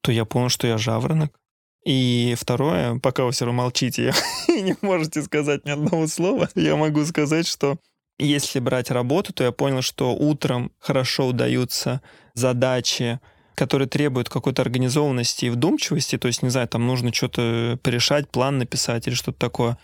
то 0.00 0.12
я 0.12 0.24
понял, 0.24 0.48
что 0.48 0.66
я 0.66 0.78
жаворонок. 0.78 1.38
И 1.84 2.34
второе, 2.38 2.98
пока 2.98 3.24
вы 3.24 3.32
все 3.32 3.44
равно 3.44 3.62
молчите 3.62 4.12
и 4.48 4.62
не 4.62 4.76
можете 4.80 5.22
сказать 5.22 5.66
ни 5.66 5.70
одного 5.70 6.06
слова, 6.06 6.48
я 6.54 6.76
могу 6.76 7.04
сказать, 7.04 7.46
что 7.46 7.76
если 8.18 8.60
брать 8.60 8.90
работу, 8.90 9.32
то 9.32 9.44
я 9.44 9.52
понял, 9.52 9.82
что 9.82 10.14
утром 10.14 10.72
хорошо 10.78 11.26
удаются 11.26 12.00
задачи, 12.32 13.20
которые 13.54 13.88
требуют 13.88 14.28
какой-то 14.28 14.62
организованности 14.62 15.46
и 15.46 15.50
вдумчивости, 15.50 16.18
то 16.18 16.28
есть, 16.28 16.42
не 16.42 16.50
знаю, 16.50 16.68
там 16.68 16.86
нужно 16.86 17.12
что-то 17.12 17.78
порешать, 17.82 18.28
план 18.28 18.58
написать 18.58 19.06
или 19.06 19.14
что-то 19.14 19.38
такое. 19.38 19.78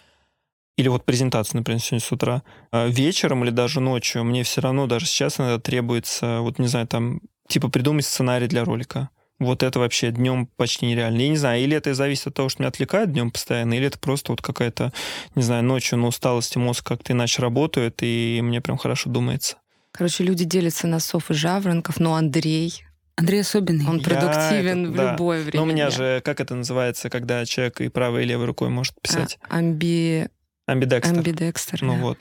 Или 0.76 0.88
вот 0.88 1.04
презентацию, 1.04 1.58
например, 1.58 1.80
сегодня 1.80 2.00
с 2.00 2.12
утра. 2.12 2.42
А 2.72 2.86
Вечером 2.86 3.44
или 3.44 3.50
даже 3.50 3.80
ночью 3.80 4.24
мне 4.24 4.44
все 4.44 4.60
равно, 4.60 4.86
даже 4.86 5.06
сейчас 5.06 5.38
иногда 5.38 5.58
требуется, 5.58 6.40
вот, 6.40 6.58
не 6.58 6.68
знаю, 6.68 6.86
там, 6.86 7.20
типа 7.48 7.68
придумать 7.68 8.06
сценарий 8.06 8.46
для 8.46 8.64
ролика. 8.64 9.10
Вот 9.38 9.62
это 9.62 9.78
вообще 9.78 10.10
днем 10.10 10.46
почти 10.56 10.86
нереально. 10.86 11.20
Я 11.20 11.28
не 11.28 11.36
знаю, 11.36 11.62
или 11.62 11.74
это 11.74 11.94
зависит 11.94 12.26
от 12.26 12.34
того, 12.34 12.48
что 12.50 12.62
меня 12.62 12.68
отвлекает 12.68 13.10
днем 13.10 13.30
постоянно, 13.30 13.74
или 13.74 13.86
это 13.86 13.98
просто 13.98 14.32
вот 14.32 14.42
какая-то, 14.42 14.92
не 15.34 15.42
знаю, 15.42 15.64
ночью 15.64 15.98
на 15.98 16.08
усталости 16.08 16.58
мозг 16.58 16.86
как-то 16.86 17.14
иначе 17.14 17.40
работает, 17.40 17.98
и 18.02 18.40
мне 18.42 18.60
прям 18.60 18.76
хорошо 18.76 19.08
думается. 19.08 19.56
Короче, 19.92 20.24
люди 20.24 20.44
делятся 20.44 20.86
на 20.86 21.00
сов 21.00 21.30
и 21.30 21.34
жаворонков, 21.34 21.98
но 22.00 22.14
Андрей, 22.14 22.84
Андрей 23.20 23.40
особенный. 23.42 23.86
он 23.86 24.00
продуктивен 24.02 24.84
это- 24.86 24.92
в 24.92 24.96
да. 24.96 25.12
любое 25.12 25.42
время 25.42 25.56
Но 25.58 25.62
у 25.62 25.66
меня 25.66 25.90
же, 25.90 26.20
как 26.24 26.40
это 26.40 26.54
называется, 26.54 27.10
когда 27.10 27.44
человек 27.44 27.80
и 27.80 27.88
правой, 27.88 28.22
и 28.24 28.26
левой 28.26 28.46
рукой 28.46 28.68
может 28.68 28.94
писать? 29.00 29.38
А, 29.48 29.58
амби... 29.58 30.28
Амбидекстер. 30.66 31.16
амбидекстер. 31.18 31.82
Ну 31.82 31.94
да. 31.94 32.00
вот. 32.00 32.18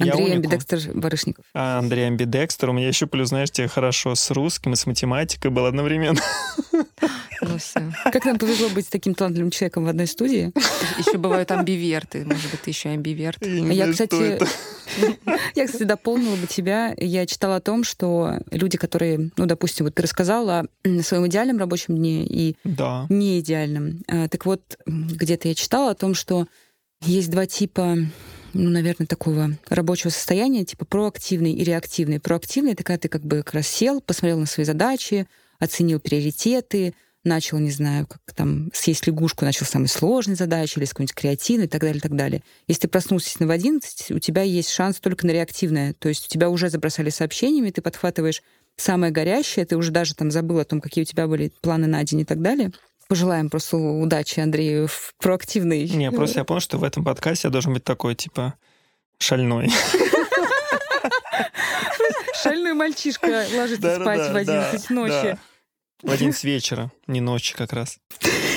Я 0.00 0.12
Андрей 0.12 0.24
уникум. 0.32 0.36
Амбидекстер 0.52 0.80
Барышников. 0.94 1.44
А 1.54 1.78
Андрей 1.78 2.06
Амбидекстер. 2.06 2.70
У 2.70 2.72
меня 2.72 2.88
еще 2.88 3.06
плюс, 3.06 3.28
знаешь, 3.28 3.50
тебе 3.50 3.68
хорошо 3.68 4.14
с 4.14 4.30
русским 4.30 4.72
и 4.72 4.76
с 4.76 4.86
математикой 4.86 5.50
был 5.50 5.66
одновременно. 5.66 6.20
Ну 7.44 7.58
все. 7.58 7.92
Как 8.04 8.24
нам 8.24 8.38
повезло 8.38 8.68
быть 8.68 8.86
с 8.86 8.88
таким 8.88 9.14
талантливым 9.16 9.50
человеком 9.50 9.84
в 9.84 9.88
одной 9.88 10.06
студии. 10.06 10.52
Еще 10.96 11.18
бывают 11.18 11.50
амбиверты. 11.50 12.24
Может 12.24 12.48
быть, 12.52 12.60
ты 12.62 12.70
еще 12.70 12.90
амбиверт. 12.90 13.44
Я, 13.44 13.72
Я, 13.86 13.92
что 13.92 14.06
кстати. 14.06 14.38
Я, 15.56 15.66
кстати, 15.66 15.82
дополнила 15.82 16.36
бы 16.36 16.46
тебя. 16.46 16.94
Я 16.96 17.26
читала 17.26 17.56
о 17.56 17.60
том, 17.60 17.82
что 17.82 18.38
люди, 18.52 18.78
которые, 18.78 19.30
ну, 19.36 19.46
допустим, 19.46 19.86
вот 19.86 19.94
ты 19.96 20.02
рассказала 20.02 20.66
о 20.84 21.02
своем 21.02 21.26
идеальном 21.26 21.58
рабочем 21.58 21.96
дне 21.96 22.24
и 22.24 22.56
Да. 22.62 23.06
не 23.08 23.40
идеальном. 23.40 24.02
А, 24.06 24.28
Так 24.28 24.46
вот, 24.46 24.78
где-то 24.86 25.48
я 25.48 25.56
читала 25.56 25.90
о 25.90 25.94
том, 25.96 26.14
что 26.14 26.46
есть 27.00 27.28
два 27.28 27.46
типа 27.46 27.96
ну, 28.54 28.70
наверное, 28.70 29.06
такого 29.06 29.50
рабочего 29.68 30.10
состояния, 30.10 30.64
типа 30.64 30.84
проактивный 30.84 31.52
и 31.52 31.64
реактивный. 31.64 32.20
Проактивный— 32.20 32.72
это 32.74 32.84
когда 32.84 32.98
ты 32.98 33.08
как 33.08 33.22
бы 33.22 33.38
как 33.38 33.54
раз 33.54 33.66
сел, 33.66 34.00
посмотрел 34.00 34.38
на 34.38 34.46
свои 34.46 34.64
задачи, 34.64 35.26
оценил 35.58 36.00
приоритеты, 36.00 36.94
начал, 37.24 37.58
не 37.58 37.70
знаю, 37.70 38.06
как 38.06 38.20
там, 38.34 38.70
съесть 38.74 39.06
лягушку, 39.06 39.44
начал 39.44 39.64
с 39.64 39.70
самой 39.70 39.88
сложной 39.88 40.36
задачи, 40.36 40.78
или 40.78 40.84
с 40.84 40.90
какой-нибудь 40.90 41.14
креативной 41.14 41.66
и 41.66 41.68
так 41.68 41.80
далее, 41.80 41.98
и 41.98 42.00
так 42.00 42.16
далее. 42.16 42.42
Если 42.66 42.82
ты 42.82 42.88
проснулся 42.88 43.38
в 43.38 43.50
11, 43.50 44.10
у 44.10 44.18
тебя 44.18 44.42
есть 44.42 44.70
шанс 44.70 44.98
только 44.98 45.26
на 45.26 45.30
реактивное. 45.30 45.94
То 45.94 46.08
есть 46.08 46.26
у 46.26 46.28
тебя 46.28 46.50
уже 46.50 46.68
забросали 46.68 47.10
сообщениями, 47.10 47.70
ты 47.70 47.80
подхватываешь 47.80 48.42
самое 48.76 49.12
горящее, 49.12 49.66
ты 49.66 49.76
уже 49.76 49.92
даже 49.92 50.14
там 50.14 50.30
забыл 50.30 50.58
о 50.58 50.64
том, 50.64 50.80
какие 50.80 51.02
у 51.02 51.06
тебя 51.06 51.26
были 51.26 51.52
планы 51.60 51.86
на 51.86 52.02
день 52.04 52.20
и 52.20 52.24
так 52.24 52.40
далее. 52.40 52.72
Пожелаем 53.08 53.50
просто 53.50 53.76
удачи 53.76 54.40
Андрею 54.40 54.88
в 54.88 55.14
проактивной... 55.18 55.88
Не, 55.88 56.10
просто 56.10 56.40
я 56.40 56.44
понял, 56.44 56.60
что 56.60 56.78
в 56.78 56.84
этом 56.84 57.04
подкасте 57.04 57.48
я 57.48 57.52
должен 57.52 57.74
быть 57.74 57.84
такой, 57.84 58.14
типа, 58.14 58.54
шальной. 59.18 59.70
Шальной 62.42 62.72
мальчишка 62.72 63.46
ложится 63.54 63.96
спать 64.00 64.32
в 64.32 64.36
11 64.36 64.90
ночи. 64.90 65.38
В 66.02 66.10
11 66.10 66.42
вечера, 66.44 66.90
не 67.06 67.20
ночи 67.20 67.54
как 67.54 67.72
раз. 67.72 67.98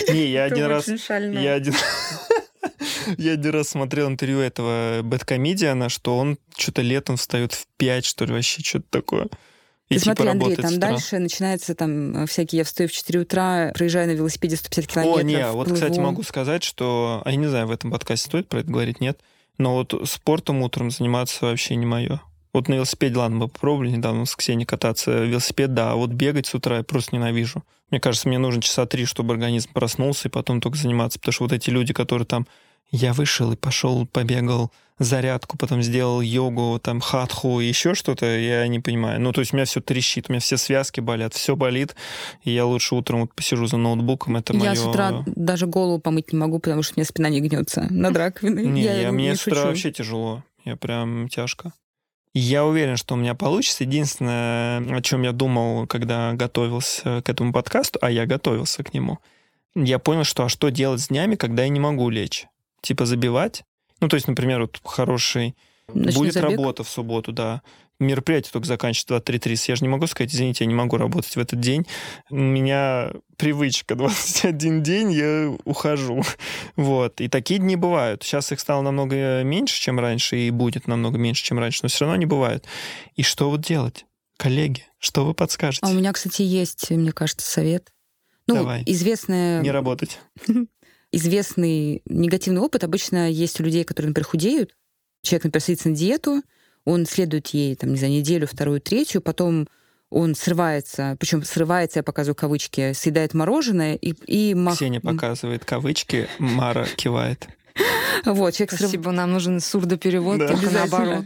Не, 0.10 0.28
я 0.28 0.46
один 0.46 0.66
раз... 0.66 0.88
Я 0.88 1.54
один... 1.54 1.76
Я 3.18 3.34
один 3.34 3.52
раз 3.52 3.70
смотрел 3.70 4.08
интервью 4.08 4.40
этого 4.40 5.02
бэткомедиана, 5.04 5.90
что 5.90 6.18
он 6.18 6.40
что-то 6.58 6.82
летом 6.82 7.18
встает 7.18 7.54
в 7.54 7.68
5, 7.78 8.04
что 8.04 8.26
ли, 8.26 8.34
вообще 8.34 8.64
что-то 8.64 8.88
такое. 8.90 9.28
И, 9.90 9.96
типа, 9.96 10.16
смотри, 10.16 10.28
Андрей, 10.30 10.56
там 10.56 10.80
дальше 10.80 11.20
начинается 11.20 11.76
там 11.76 12.26
всякие, 12.26 12.60
я 12.60 12.64
встаю 12.64 12.90
в 12.90 12.92
4 12.92 13.20
утра, 13.20 13.72
проезжаю 13.76 14.08
на 14.08 14.14
велосипеде 14.14 14.56
150 14.56 15.04
километров. 15.04 15.20
О, 15.20 15.24
не, 15.24 15.52
вот, 15.52 15.72
кстати, 15.72 16.00
могу 16.00 16.24
сказать, 16.24 16.64
что, 16.64 17.22
а 17.24 17.30
я 17.30 17.36
не 17.36 17.48
знаю, 17.48 17.68
в 17.68 17.72
этом 17.72 17.92
подкасте 17.92 18.26
стоит 18.26 18.48
про 18.50 18.62
это 18.62 18.72
говорить, 18.72 19.00
нет, 19.00 19.20
но 19.58 19.76
вот 19.76 19.94
спортом 20.10 20.64
утром 20.64 20.90
заниматься 20.90 21.46
вообще 21.46 21.76
не 21.76 21.86
мое. 21.86 22.20
Вот 22.56 22.70
на 22.70 22.76
велосипеде, 22.76 23.18
ладно, 23.18 23.38
мы 23.38 23.48
попробовали 23.50 23.90
недавно 23.90 24.26
с 24.26 24.34
Ксенией 24.34 24.66
кататься. 24.66 25.26
Велосипед, 25.26 25.74
да, 25.74 25.92
а 25.92 25.96
вот 25.96 26.12
бегать 26.12 26.48
с 26.48 26.56
утра 26.56 26.78
я 26.78 26.84
просто 26.84 27.14
ненавижу. 27.14 27.66
Мне 27.92 28.00
кажется, 28.00 28.30
мне 28.30 28.38
нужно 28.38 28.62
часа 28.62 28.86
три, 28.86 29.04
чтобы 29.04 29.34
организм 29.34 29.74
проснулся, 29.74 30.30
и 30.30 30.32
потом 30.32 30.62
только 30.62 30.78
заниматься. 30.78 31.20
Потому 31.20 31.34
что 31.34 31.44
вот 31.44 31.52
эти 31.52 31.70
люди, 31.70 31.94
которые 31.94 32.26
там 32.26 32.48
я 32.92 33.14
вышел 33.14 33.52
и 33.52 33.56
пошел, 33.56 34.06
побегал 34.06 34.72
зарядку, 34.98 35.58
потом 35.58 35.82
сделал 35.82 36.22
йогу, 36.22 36.80
там 36.82 37.02
хатху, 37.02 37.60
еще 37.60 37.96
что-то, 37.96 38.26
я 38.26 38.66
не 38.68 38.80
понимаю. 38.80 39.20
Ну, 39.20 39.34
то 39.34 39.42
есть 39.42 39.54
у 39.54 39.58
меня 39.58 39.66
все 39.66 39.82
трещит, 39.82 40.30
у 40.30 40.32
меня 40.32 40.40
все 40.40 40.58
связки 40.58 41.02
болят, 41.02 41.34
все 41.34 41.56
болит, 41.56 41.96
и 42.44 42.52
я 42.52 42.66
лучше 42.66 42.96
утром 42.96 43.22
вот 43.22 43.34
посижу 43.34 43.66
за 43.68 43.78
ноутбуком, 43.78 44.38
это 44.38 44.54
Я 44.54 44.60
моё... 44.60 44.76
с 44.76 44.86
утра 44.86 45.24
даже 45.26 45.68
голову 45.68 46.00
помыть 46.00 46.32
не 46.32 46.40
могу, 46.40 46.60
потому 46.60 46.82
что 46.82 46.94
у 46.96 47.00
меня 47.00 47.06
спина 47.06 47.30
не 47.30 47.42
гнется 47.42 47.88
над 47.90 48.16
раковиной. 48.16 48.66
Не, 48.66 48.84
я 48.84 49.02
я, 49.02 49.12
мне 49.12 49.30
не 49.30 49.36
с 49.36 49.42
утра 49.42 49.56
шучу. 49.56 49.68
вообще 49.68 49.92
тяжело, 49.92 50.44
я 50.64 50.78
прям 50.78 51.28
тяжко. 51.28 51.74
Я 52.34 52.66
уверен, 52.66 52.98
что 52.98 53.14
у 53.14 53.18
меня 53.18 53.34
получится. 53.34 53.86
Единственное, 53.86 54.80
о 54.98 55.02
чем 55.02 55.22
я 55.24 55.32
думал, 55.32 55.88
когда 55.88 56.34
готовился 56.34 57.22
к 57.22 57.30
этому 57.30 57.54
подкасту, 57.54 57.98
а 58.02 58.12
я 58.12 58.26
готовился 58.26 58.84
к 58.84 58.94
нему, 58.94 59.20
я 59.74 60.00
понял, 60.00 60.26
что 60.26 60.44
а 60.44 60.50
что 60.50 60.70
делать 60.70 61.00
с 61.00 61.08
днями, 61.08 61.36
когда 61.36 61.64
я 61.64 61.70
не 61.70 61.80
могу 61.80 62.10
лечь? 62.10 62.46
Типа 62.86 63.08
забивать? 63.08 63.64
Ну, 64.00 64.08
то 64.10 64.16
есть, 64.16 64.28
например, 64.28 64.62
вот 64.62 64.80
хороший... 64.84 65.56
Ночной 65.88 66.14
будет 66.14 66.34
забег? 66.34 66.52
работа 66.52 66.84
в 66.84 66.90
субботу, 66.90 67.32
да. 67.32 67.64
Мероприятие 68.00 68.52
только 68.52 68.68
заканчивается 68.68 69.32
23.30. 69.32 69.66
Я 69.70 69.76
же 69.76 69.84
не 69.84 69.90
могу 69.90 70.06
сказать, 70.06 70.34
извините, 70.34 70.66
я 70.66 70.68
не 70.68 70.76
могу 70.76 70.98
работать 70.98 71.36
в 71.36 71.40
этот 71.40 71.60
день. 71.60 71.88
У 72.30 72.36
меня 72.36 73.12
привычка 73.38 73.96
21 73.96 74.84
день, 74.84 75.12
я 75.14 75.56
ухожу. 75.64 76.22
Вот. 76.76 77.22
И 77.22 77.28
такие 77.28 77.60
дни 77.60 77.76
бывают. 77.76 78.22
Сейчас 78.22 78.52
их 78.52 78.60
стало 78.60 78.84
намного 78.84 79.42
меньше, 79.44 79.82
чем 79.82 80.00
раньше, 80.00 80.38
и 80.38 80.52
будет 80.52 80.86
намного 80.86 81.18
меньше, 81.18 81.44
чем 81.44 81.58
раньше, 81.58 81.80
но 81.82 81.90
все 81.90 82.06
равно 82.06 82.14
они 82.14 82.28
бывают. 82.28 82.66
И 83.16 83.24
что 83.24 83.50
вот 83.50 83.62
делать? 83.62 84.06
Коллеги, 84.38 84.86
что 85.00 85.26
вы 85.26 85.34
подскажете? 85.34 85.88
А 85.88 85.90
у 85.90 85.94
меня, 85.94 86.14
кстати, 86.14 86.44
есть, 86.44 86.92
мне 86.92 87.12
кажется, 87.12 87.50
совет. 87.50 87.90
Ну, 88.48 88.56
Давай. 88.56 88.84
известная 88.86 89.62
Не 89.62 89.72
работать. 89.72 90.20
известный 91.16 92.02
негативный 92.06 92.62
опыт 92.62 92.84
обычно 92.84 93.30
есть 93.32 93.60
у 93.60 93.64
людей, 93.64 93.84
которые, 93.84 94.10
например, 94.10 94.28
худеют. 94.28 94.76
Человек, 95.24 95.46
например, 95.46 95.64
садится 95.64 95.90
на 95.90 95.96
диету, 95.96 96.44
он 96.84 97.06
следует 97.06 97.48
ей, 97.48 97.76
там, 97.76 97.92
не 97.92 97.98
знаю, 97.98 98.14
неделю, 98.14 98.48
вторую, 98.48 98.82
третью, 98.82 99.22
потом 99.22 99.68
он 100.12 100.36
срывается, 100.36 101.18
причем 101.20 101.44
срывается, 101.44 102.00
я 102.00 102.04
показываю 102.04 102.36
кавычки, 102.36 102.94
съедает 102.94 103.34
мороженое 103.34 103.96
и, 103.96 104.14
и 104.28 104.54
мах... 104.54 104.76
Ксения 104.76 105.02
показывает 105.02 105.66
кавычки, 105.66 106.28
Мара 106.38 106.86
кивает. 106.96 107.48
Вот, 108.24 108.54
человек 108.54 108.74
Спасибо, 108.74 109.12
нам 109.12 109.34
нужен 109.34 109.60
сурдоперевод, 109.60 110.38
Да. 110.40 110.48
только 110.48 110.70
наоборот. 110.70 111.26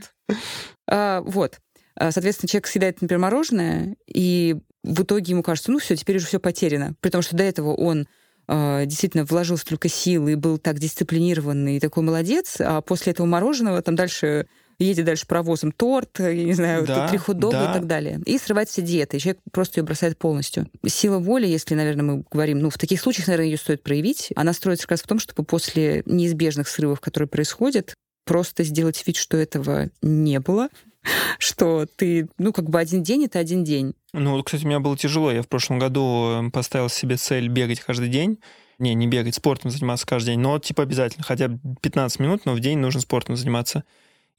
А, 0.88 1.22
вот. 1.22 1.60
А, 1.96 2.12
Соответственно, 2.12 2.48
человек 2.48 2.68
съедает, 2.68 3.02
например, 3.02 3.22
мороженое, 3.22 3.96
и 4.08 4.56
в 4.84 5.04
итоге 5.04 5.34
ему 5.34 5.44
кажется, 5.44 5.72
ну 5.72 5.80
все, 5.80 5.96
теперь 5.96 6.18
уже 6.18 6.26
все 6.26 6.40
потеряно. 6.40 6.96
При 7.02 7.10
том, 7.10 7.22
что 7.22 7.36
до 7.36 7.44
этого 7.44 7.76
он 7.76 8.08
а, 8.52 8.86
действительно 8.86 9.26
вложил 9.26 9.58
столько 9.58 9.90
сил 9.90 10.28
и 10.28 10.34
был 10.34 10.58
так 10.58 10.80
дисциплинированный 10.80 11.78
и 11.78 11.80
такой 11.80 12.02
молодец, 12.02 12.56
а 12.60 12.82
после 12.82 13.12
этого 13.12 13.28
мороженого 13.28 13.80
там 13.84 13.96
дальше 13.96 14.48
едет 14.80 15.06
дальше 15.06 15.28
паровозом 15.28 15.72
торт, 15.72 16.20
я 16.20 16.34
не 16.34 16.54
знаю, 16.54 16.84
Да, 16.88 17.08
три 17.08 17.20
хот-дога 17.20 17.60
да. 17.60 17.70
и 17.70 17.74
так 17.76 17.86
далее. 17.86 18.20
И 18.26 18.40
срывает 18.40 18.68
все 18.68 18.82
диеты, 18.82 19.18
и 19.18 19.20
человек 19.20 19.40
просто 19.52 19.80
ее 19.80 19.86
бросает 19.86 20.18
полностью. 20.18 20.68
Сила 20.88 21.20
воли, 21.20 21.46
если, 21.46 21.76
наверное, 21.76 22.04
мы 22.04 22.24
говорим, 22.32 22.58
ну, 22.58 22.72
в 22.72 22.80
таких 22.80 23.00
случаях, 23.00 23.28
наверное, 23.28 23.50
ее 23.52 23.58
стоит 23.58 23.84
проявить, 23.84 24.30
она 24.36 24.54
строится 24.54 24.88
как 24.88 24.92
раз 24.92 25.02
в 25.02 25.08
том, 25.08 25.20
чтобы 25.20 25.44
после 25.44 26.02
неизбежных 26.08 26.68
срывов, 26.70 27.02
которые 27.02 27.28
происходят, 27.28 27.94
просто 28.26 28.64
сделать 28.64 29.04
вид, 29.06 29.16
что 29.16 29.38
этого 29.38 29.90
не 30.02 30.40
было, 30.40 30.70
что 31.40 31.86
ты, 31.86 32.30
ну, 32.38 32.52
как 32.54 32.70
бы 32.70 32.80
один 32.80 33.04
день— 33.04 33.26
это 33.26 33.40
один 33.40 33.64
день. 33.64 33.94
Ну, 34.14 34.42
кстати, 34.44 34.66
у 34.66 34.68
меня 34.68 34.80
было 34.80 34.98
тяжело. 34.98 35.32
Я 35.32 35.42
в 35.42 35.48
прошлом 35.48 35.80
году 35.80 36.48
э, 36.48 36.50
поставил 36.52 36.90
себе 36.90 37.18
цель 37.18 37.48
бегать 37.48 37.80
каждый 37.80 38.10
день. 38.10 38.40
Не, 38.78 38.94
не 38.94 39.08
бегать, 39.08 39.36
спортом 39.36 39.72
заниматься 39.72 40.08
каждый 40.08 40.32
день, 40.32 40.40
но 40.40 40.58
типа 40.58 40.84
обязательно, 40.84 41.24
хотя 41.24 41.50
бы 41.50 41.60
15 41.82 42.20
минут, 42.20 42.46
но 42.46 42.54
в 42.54 42.62
день 42.62 42.78
нужно 42.78 43.02
спортом 43.02 43.36
заниматься. 43.36 43.84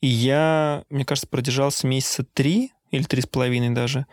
И 0.01 0.07
я, 0.07 0.85
мне 0.89 1.05
кажется, 1.05 1.29
продержался 1.29 1.87
месяца 1.87 2.25
три 2.25 2.73
или 2.91 3.03
три 3.03 3.21
с 3.21 3.27
половиной 3.27 3.71
даже. 3.71 4.07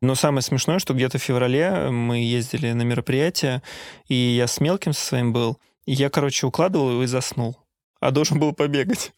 Но 0.00 0.14
самое 0.14 0.42
смешное, 0.42 0.78
что 0.78 0.94
где-то 0.94 1.18
в 1.18 1.22
феврале 1.22 1.90
мы 1.90 2.18
ездили 2.18 2.70
на 2.72 2.82
мероприятие, 2.82 3.62
и 4.06 4.14
я 4.14 4.46
с 4.46 4.60
мелким 4.60 4.92
со 4.92 5.04
своим 5.04 5.32
был, 5.32 5.58
и 5.86 5.92
я, 5.92 6.08
короче, 6.08 6.46
укладывал 6.46 7.02
и 7.02 7.06
заснул. 7.06 7.56
А 8.00 8.10
должен 8.10 8.38
был 8.38 8.52
побегать. 8.52 9.12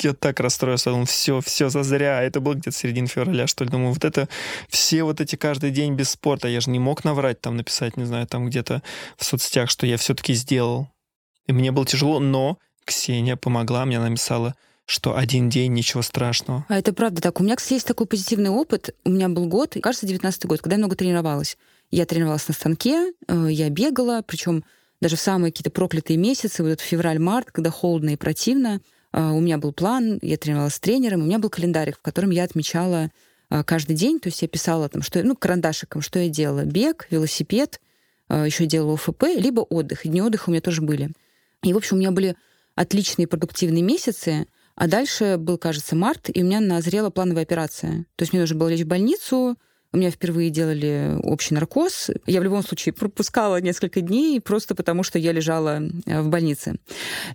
Я 0.00 0.12
так 0.12 0.40
расстроился, 0.40 0.90
думал, 0.90 1.06
все, 1.06 1.40
все, 1.40 1.68
зазря. 1.68 2.22
Это 2.22 2.40
было 2.40 2.54
где-то 2.54 2.76
середина 2.76 3.06
февраля, 3.06 3.46
что 3.46 3.64
ли. 3.64 3.70
Думаю, 3.70 3.92
вот 3.92 4.04
это 4.04 4.28
все 4.68 5.04
вот 5.04 5.20
эти 5.20 5.36
каждый 5.36 5.70
день 5.70 5.94
без 5.94 6.10
спорта. 6.10 6.48
Я 6.48 6.60
же 6.60 6.70
не 6.70 6.78
мог 6.78 7.04
наврать, 7.04 7.40
там 7.40 7.56
написать, 7.56 7.96
не 7.96 8.04
знаю, 8.04 8.26
там 8.26 8.46
где-то 8.46 8.82
в 9.16 9.24
соцсетях, 9.24 9.70
что 9.70 9.86
я 9.86 9.96
все-таки 9.96 10.34
сделал. 10.34 10.88
И 11.46 11.52
мне 11.52 11.70
было 11.70 11.86
тяжело, 11.86 12.20
но 12.20 12.58
Ксения 12.84 13.36
помогла, 13.36 13.84
мне 13.84 13.98
написала, 14.00 14.54
что 14.86 15.16
один 15.16 15.48
день, 15.48 15.72
ничего 15.72 16.02
страшного. 16.02 16.66
А 16.68 16.78
это 16.78 16.92
правда 16.92 17.22
так. 17.22 17.40
У 17.40 17.44
меня, 17.44 17.56
кстати, 17.56 17.74
есть 17.74 17.86
такой 17.86 18.06
позитивный 18.06 18.50
опыт. 18.50 18.94
У 19.04 19.10
меня 19.10 19.28
был 19.28 19.46
год, 19.46 19.76
кажется, 19.82 20.06
19 20.06 20.46
год, 20.46 20.60
когда 20.60 20.74
я 20.74 20.78
много 20.78 20.96
тренировалась. 20.96 21.56
Я 21.90 22.06
тренировалась 22.06 22.48
на 22.48 22.54
станке, 22.54 23.12
э, 23.28 23.46
я 23.50 23.70
бегала, 23.70 24.22
причем 24.26 24.64
даже 25.00 25.16
в 25.16 25.20
самые 25.20 25.52
какие-то 25.52 25.70
проклятые 25.70 26.16
месяцы, 26.16 26.62
вот 26.62 26.70
этот 26.70 26.84
февраль-март, 26.84 27.50
когда 27.50 27.70
холодно 27.70 28.10
и 28.10 28.16
противно, 28.16 28.80
у 29.20 29.40
меня 29.40 29.58
был 29.58 29.72
план, 29.72 30.18
я 30.22 30.36
тренировалась 30.36 30.74
с 30.74 30.80
тренером, 30.80 31.22
у 31.22 31.24
меня 31.24 31.38
был 31.38 31.48
календарик, 31.48 31.98
в 31.98 32.02
котором 32.02 32.30
я 32.30 32.42
отмечала 32.42 33.10
э, 33.48 33.62
каждый 33.62 33.94
день, 33.94 34.18
то 34.18 34.28
есть 34.28 34.42
я 34.42 34.48
писала 34.48 34.88
там, 34.88 35.02
что, 35.02 35.22
ну, 35.22 35.36
карандашиком, 35.36 36.02
что 36.02 36.18
я 36.18 36.28
делала. 36.28 36.64
Бег, 36.64 37.06
велосипед, 37.10 37.80
э, 38.28 38.44
еще 38.46 38.66
делала 38.66 38.94
ОФП, 38.94 39.22
либо 39.36 39.60
отдых. 39.60 40.04
И 40.04 40.08
дни 40.08 40.20
отдыха 40.20 40.48
у 40.48 40.52
меня 40.52 40.60
тоже 40.60 40.82
были. 40.82 41.10
И, 41.62 41.72
в 41.72 41.76
общем, 41.76 41.96
у 41.96 42.00
меня 42.00 42.10
были 42.10 42.34
отличные 42.74 43.28
продуктивные 43.28 43.82
месяцы, 43.82 44.46
а 44.74 44.88
дальше 44.88 45.36
был, 45.38 45.58
кажется, 45.58 45.94
март, 45.94 46.28
и 46.34 46.42
у 46.42 46.46
меня 46.46 46.58
назрела 46.60 47.10
плановая 47.10 47.44
операция. 47.44 48.06
То 48.16 48.22
есть 48.22 48.32
мне 48.32 48.40
нужно 48.40 48.56
было 48.56 48.68
лечь 48.68 48.82
в 48.82 48.88
больницу, 48.88 49.56
у 49.94 49.96
меня 49.96 50.10
впервые 50.10 50.50
делали 50.50 51.16
общий 51.22 51.54
наркоз. 51.54 52.10
Я 52.26 52.40
в 52.40 52.44
любом 52.44 52.64
случае 52.64 52.92
пропускала 52.92 53.60
несколько 53.60 54.00
дней 54.00 54.40
просто 54.40 54.74
потому, 54.74 55.04
что 55.04 55.20
я 55.20 55.30
лежала 55.30 55.80
э, 56.06 56.20
в 56.20 56.28
больнице. 56.28 56.74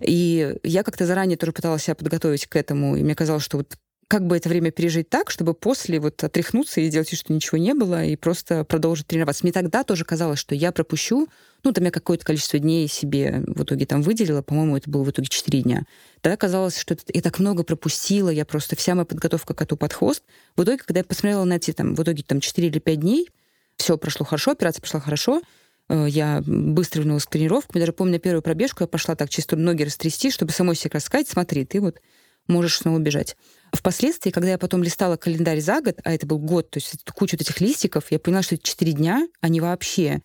И 0.02 0.56
я 0.62 0.82
как-то 0.82 1.06
заранее 1.06 1.38
тоже 1.38 1.52
пыталась 1.52 1.84
себя 1.84 1.94
подготовить 1.94 2.46
к 2.46 2.56
этому, 2.56 2.96
и 2.96 3.02
мне 3.02 3.14
казалось, 3.14 3.42
что 3.42 3.56
вот 3.56 3.78
как 4.10 4.26
бы 4.26 4.36
это 4.36 4.48
время 4.48 4.72
пережить 4.72 5.08
так, 5.08 5.30
чтобы 5.30 5.54
после 5.54 6.00
вот 6.00 6.24
отряхнуться 6.24 6.80
и 6.80 6.88
сделать 6.88 7.12
вид, 7.12 7.20
что 7.20 7.32
ничего 7.32 7.58
не 7.58 7.74
было, 7.74 8.04
и 8.04 8.16
просто 8.16 8.64
продолжить 8.64 9.06
тренироваться. 9.06 9.44
Мне 9.44 9.52
тогда 9.52 9.84
тоже 9.84 10.04
казалось, 10.04 10.40
что 10.40 10.52
я 10.52 10.72
пропущу, 10.72 11.28
ну, 11.62 11.72
там 11.72 11.84
я 11.84 11.92
какое-то 11.92 12.24
количество 12.24 12.58
дней 12.58 12.88
себе 12.88 13.44
в 13.46 13.62
итоге 13.62 13.86
там 13.86 14.02
выделила, 14.02 14.42
по-моему, 14.42 14.76
это 14.76 14.90
было 14.90 15.04
в 15.04 15.10
итоге 15.10 15.28
4 15.28 15.62
дня. 15.62 15.84
Тогда 16.22 16.36
казалось, 16.36 16.76
что 16.76 16.96
я 17.14 17.22
так 17.22 17.38
много 17.38 17.62
пропустила, 17.62 18.30
я 18.30 18.44
просто 18.44 18.74
вся 18.74 18.96
моя 18.96 19.04
подготовка 19.04 19.54
коту 19.54 19.76
под 19.76 19.92
хвост. 19.92 20.24
В 20.56 20.64
итоге, 20.64 20.78
когда 20.78 20.98
я 20.98 21.04
посмотрела 21.04 21.44
на 21.44 21.52
эти 21.52 21.72
там, 21.72 21.94
в 21.94 22.02
итоге 22.02 22.24
там 22.24 22.40
4 22.40 22.66
или 22.66 22.80
5 22.80 22.98
дней, 22.98 23.28
все 23.76 23.96
прошло 23.96 24.26
хорошо, 24.26 24.50
операция 24.50 24.80
прошла 24.80 24.98
хорошо, 24.98 25.40
э, 25.88 26.06
я 26.08 26.42
быстро 26.44 27.02
вернулась 27.02 27.26
к 27.26 27.30
тренировкам. 27.30 27.78
Я 27.78 27.82
даже 27.82 27.92
помню, 27.92 28.14
на 28.14 28.18
первую 28.18 28.42
пробежку 28.42 28.82
я 28.82 28.88
пошла 28.88 29.14
так 29.14 29.30
чисто 29.30 29.54
ноги 29.54 29.84
растрясти, 29.84 30.32
чтобы 30.32 30.50
самой 30.50 30.74
себе 30.74 30.90
как 30.90 30.94
раз 30.94 31.04
сказать, 31.04 31.28
смотри, 31.28 31.64
ты 31.64 31.80
вот 31.80 32.00
можешь 32.48 32.78
снова 32.78 32.98
бежать. 32.98 33.36
Впоследствии, 33.72 34.30
когда 34.30 34.50
я 34.50 34.58
потом 34.58 34.82
листала 34.82 35.16
календарь 35.16 35.60
за 35.60 35.80
год, 35.80 35.98
а 36.04 36.12
это 36.12 36.26
был 36.26 36.38
год, 36.38 36.70
то 36.70 36.78
есть 36.78 37.04
кучу 37.14 37.36
вот 37.36 37.42
этих 37.42 37.60
листиков, 37.60 38.10
я 38.10 38.18
поняла, 38.18 38.42
что 38.42 38.56
эти 38.56 38.62
четыре 38.62 38.92
дня, 38.92 39.28
они 39.40 39.60
вообще 39.60 40.22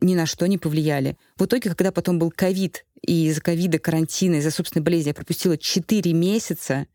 ни 0.00 0.14
на 0.14 0.26
что 0.26 0.46
не 0.46 0.58
повлияли. 0.58 1.16
В 1.36 1.44
итоге, 1.44 1.70
когда 1.70 1.92
потом 1.92 2.18
был 2.18 2.30
ковид, 2.30 2.84
и 3.02 3.26
из-за 3.28 3.40
ковида, 3.40 3.78
карантина, 3.78 4.36
из-за 4.36 4.50
собственной 4.50 4.82
болезни 4.82 5.08
я 5.08 5.14
пропустила 5.14 5.56
4 5.56 6.12
месяца, 6.12 6.86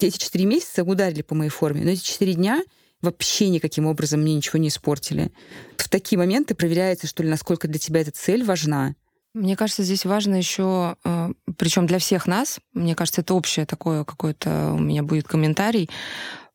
эти 0.00 0.16
4 0.16 0.44
месяца 0.44 0.82
ударили 0.82 1.22
по 1.22 1.34
моей 1.34 1.50
форме, 1.50 1.84
но 1.84 1.90
эти 1.90 2.02
4 2.02 2.34
дня 2.34 2.62
вообще 3.02 3.48
никаким 3.48 3.86
образом 3.86 4.20
мне 4.20 4.34
ничего 4.34 4.58
не 4.58 4.68
испортили. 4.68 5.32
В 5.76 5.88
такие 5.88 6.18
моменты 6.18 6.54
проверяется, 6.54 7.06
что 7.06 7.22
ли, 7.22 7.28
насколько 7.28 7.68
для 7.68 7.78
тебя 7.78 8.00
эта 8.00 8.10
цель 8.10 8.44
важна. 8.44 8.94
Мне 9.32 9.56
кажется, 9.56 9.84
здесь 9.84 10.04
важно 10.04 10.34
еще, 10.34 10.96
э, 11.04 11.32
причем 11.56 11.86
для 11.86 11.98
всех 11.98 12.26
нас, 12.26 12.58
мне 12.72 12.96
кажется, 12.96 13.20
это 13.20 13.34
общее 13.34 13.64
такое 13.64 14.04
какое-то 14.04 14.72
у 14.74 14.78
меня 14.78 15.02
будет 15.02 15.28
комментарий. 15.28 15.88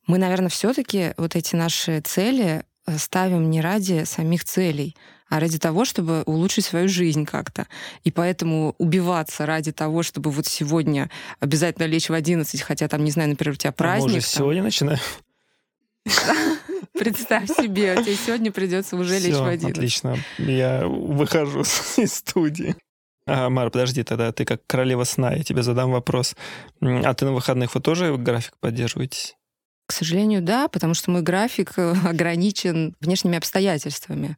Мы, 0.06 0.18
наверное, 0.18 0.50
все-таки 0.50 1.14
вот 1.16 1.36
эти 1.36 1.56
наши 1.56 2.00
цели 2.00 2.64
э, 2.86 2.98
ставим 2.98 3.50
не 3.50 3.62
ради 3.62 4.04
самих 4.04 4.44
целей, 4.44 4.94
а 5.28 5.40
ради 5.40 5.58
того, 5.58 5.84
чтобы 5.84 6.22
улучшить 6.26 6.66
свою 6.66 6.88
жизнь 6.88 7.24
как-то. 7.24 7.66
И 8.04 8.10
поэтому 8.10 8.74
убиваться 8.78 9.46
ради 9.46 9.72
того, 9.72 10.02
чтобы 10.02 10.30
вот 10.30 10.46
сегодня 10.46 11.10
обязательно 11.40 11.86
лечь 11.86 12.10
в 12.10 12.12
11, 12.12 12.60
хотя 12.60 12.88
там, 12.88 13.04
не 13.04 13.10
знаю, 13.10 13.30
например, 13.30 13.54
у 13.54 13.56
тебя 13.56 13.72
праздник. 13.72 14.08
А 14.08 14.12
мы 14.12 14.18
уже 14.18 14.26
сегодня 14.26 14.62
начинаем? 14.62 15.00
Представь 16.92 17.48
себе, 17.48 17.96
тебе 17.96 18.14
сегодня 18.14 18.52
придется 18.52 18.96
уже 18.96 19.18
лечь 19.18 19.34
в 19.34 19.44
11. 19.44 19.70
отлично. 19.70 20.16
Я 20.38 20.86
выхожу 20.86 21.60
из 21.96 22.14
студии. 22.14 22.76
А, 23.26 23.50
Мар, 23.50 23.70
подожди, 23.70 24.02
тогда 24.04 24.32
ты 24.32 24.44
как 24.44 24.62
королева 24.66 25.04
сна, 25.04 25.32
я 25.32 25.42
тебе 25.42 25.62
задам 25.62 25.90
вопрос. 25.90 26.36
А 26.80 27.12
ты 27.14 27.24
на 27.24 27.32
выходных 27.32 27.74
вы 27.74 27.80
тоже 27.80 28.16
график 28.16 28.54
поддерживаете? 28.60 29.34
К 29.86 29.92
сожалению, 29.92 30.42
да, 30.42 30.68
потому 30.68 30.94
что 30.94 31.10
мой 31.10 31.22
график 31.22 31.72
э, 31.76 31.94
ограничен 32.04 32.94
внешними 33.00 33.38
обстоятельствами. 33.38 34.36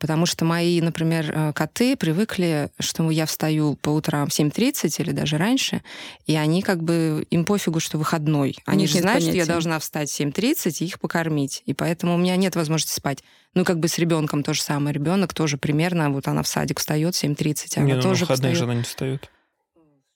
Потому 0.00 0.24
что 0.24 0.46
мои, 0.46 0.80
например, 0.80 1.30
э, 1.30 1.52
коты 1.52 1.94
привыкли, 1.94 2.70
что 2.80 3.10
я 3.10 3.26
встаю 3.26 3.76
по 3.76 3.90
утрам 3.90 4.28
в 4.28 4.32
7.30 4.32 5.02
или 5.02 5.12
даже 5.12 5.36
раньше, 5.36 5.82
и 6.26 6.34
они 6.34 6.62
как 6.62 6.82
бы, 6.82 7.26
им 7.30 7.44
пофигу, 7.44 7.80
что 7.80 7.98
выходной. 7.98 8.56
Они 8.64 8.86
же 8.86 8.98
знают, 8.98 9.20
понятия. 9.20 9.30
что 9.30 9.36
я 9.36 9.46
должна 9.46 9.78
встать 9.78 10.10
в 10.10 10.18
7.30 10.18 10.76
и 10.80 10.84
их 10.86 10.98
покормить. 10.98 11.62
И 11.66 11.74
поэтому 11.74 12.14
у 12.14 12.18
меня 12.18 12.36
нет 12.36 12.56
возможности 12.56 12.94
спать. 12.94 13.22
Ну, 13.54 13.64
как 13.64 13.78
бы 13.78 13.88
с 13.88 13.98
ребенком 13.98 14.42
то 14.42 14.54
же 14.54 14.62
самое. 14.62 14.94
Ребенок 14.94 15.34
тоже 15.34 15.58
примерно, 15.58 16.10
вот 16.10 16.26
она 16.28 16.42
в 16.42 16.48
садик 16.48 16.78
встает 16.78 17.14
в 17.14 17.22
7.30, 17.22 17.72
а 17.76 17.80
не, 17.80 17.92
она 17.92 17.96
ну, 17.96 18.08
тоже 18.08 18.24
выходные 18.24 18.54
же 18.54 18.64
она 18.64 18.74
не 18.74 18.82
встает 18.82 19.30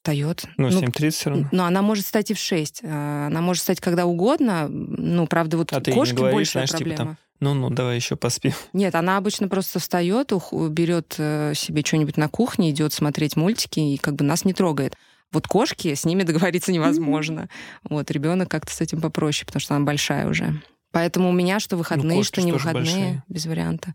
встает. 0.05 0.45
Ну, 0.59 0.69
7.30 0.69 1.11
все 1.11 1.31
равно. 1.31 1.49
Но 1.51 1.65
она 1.65 1.81
может 1.81 2.05
стать 2.05 2.31
и 2.31 2.35
в 2.35 2.39
6. 2.39 2.83
А, 2.85 3.27
она 3.29 3.41
может 3.41 3.63
стать 3.63 3.81
когда 3.81 4.05
угодно. 4.05 4.69
Ну, 4.69 5.27
правда, 5.27 5.57
вот 5.57 5.73
а 5.73 5.81
кошки 5.81 6.13
ты 6.13 6.17
говоришь, 6.19 6.37
большая 6.37 6.67
знаешь, 6.67 6.71
проблема. 6.71 6.97
Типа, 6.97 7.05
там, 7.05 7.17
ну-ну, 7.41 7.71
давай 7.71 7.97
еще 7.97 8.15
поспим. 8.15 8.53
Нет, 8.75 8.95
она 8.95 9.17
обычно 9.17 9.49
просто 9.49 9.79
встает, 9.79 10.33
берет 10.53 11.15
э, 11.17 11.55
себе 11.57 11.83
что-нибудь 11.83 12.19
на 12.19 12.29
кухне, 12.29 12.71
идет 12.71 12.93
смотреть 12.93 13.37
мультики 13.37 13.81
и 13.81 13.97
как 13.97 14.15
бы 14.17 14.25
нас 14.25 14.45
не 14.45 14.53
трогает. 14.53 14.95
Вот 15.33 15.49
кошки, 15.49 15.95
с 15.95 16.05
ними 16.05 16.23
договориться 16.25 16.71
невозможно. 16.71 17.49
Вот, 17.89 18.11
ребенок 18.11 18.51
как-то 18.51 18.73
с 18.73 18.83
этим 18.83 19.01
попроще, 19.01 19.47
потому 19.47 19.61
что 19.61 19.75
она 19.75 19.87
большая 19.87 20.29
уже. 20.29 20.61
Поэтому 20.93 21.31
у 21.31 21.33
меня 21.33 21.61
что 21.61 21.79
выходные, 21.79 22.19
ну, 22.19 22.23
что 22.25 22.43
не 22.43 22.53
выходные, 22.53 22.83
большие. 22.83 23.23
без 23.29 23.47
варианта. 23.47 23.95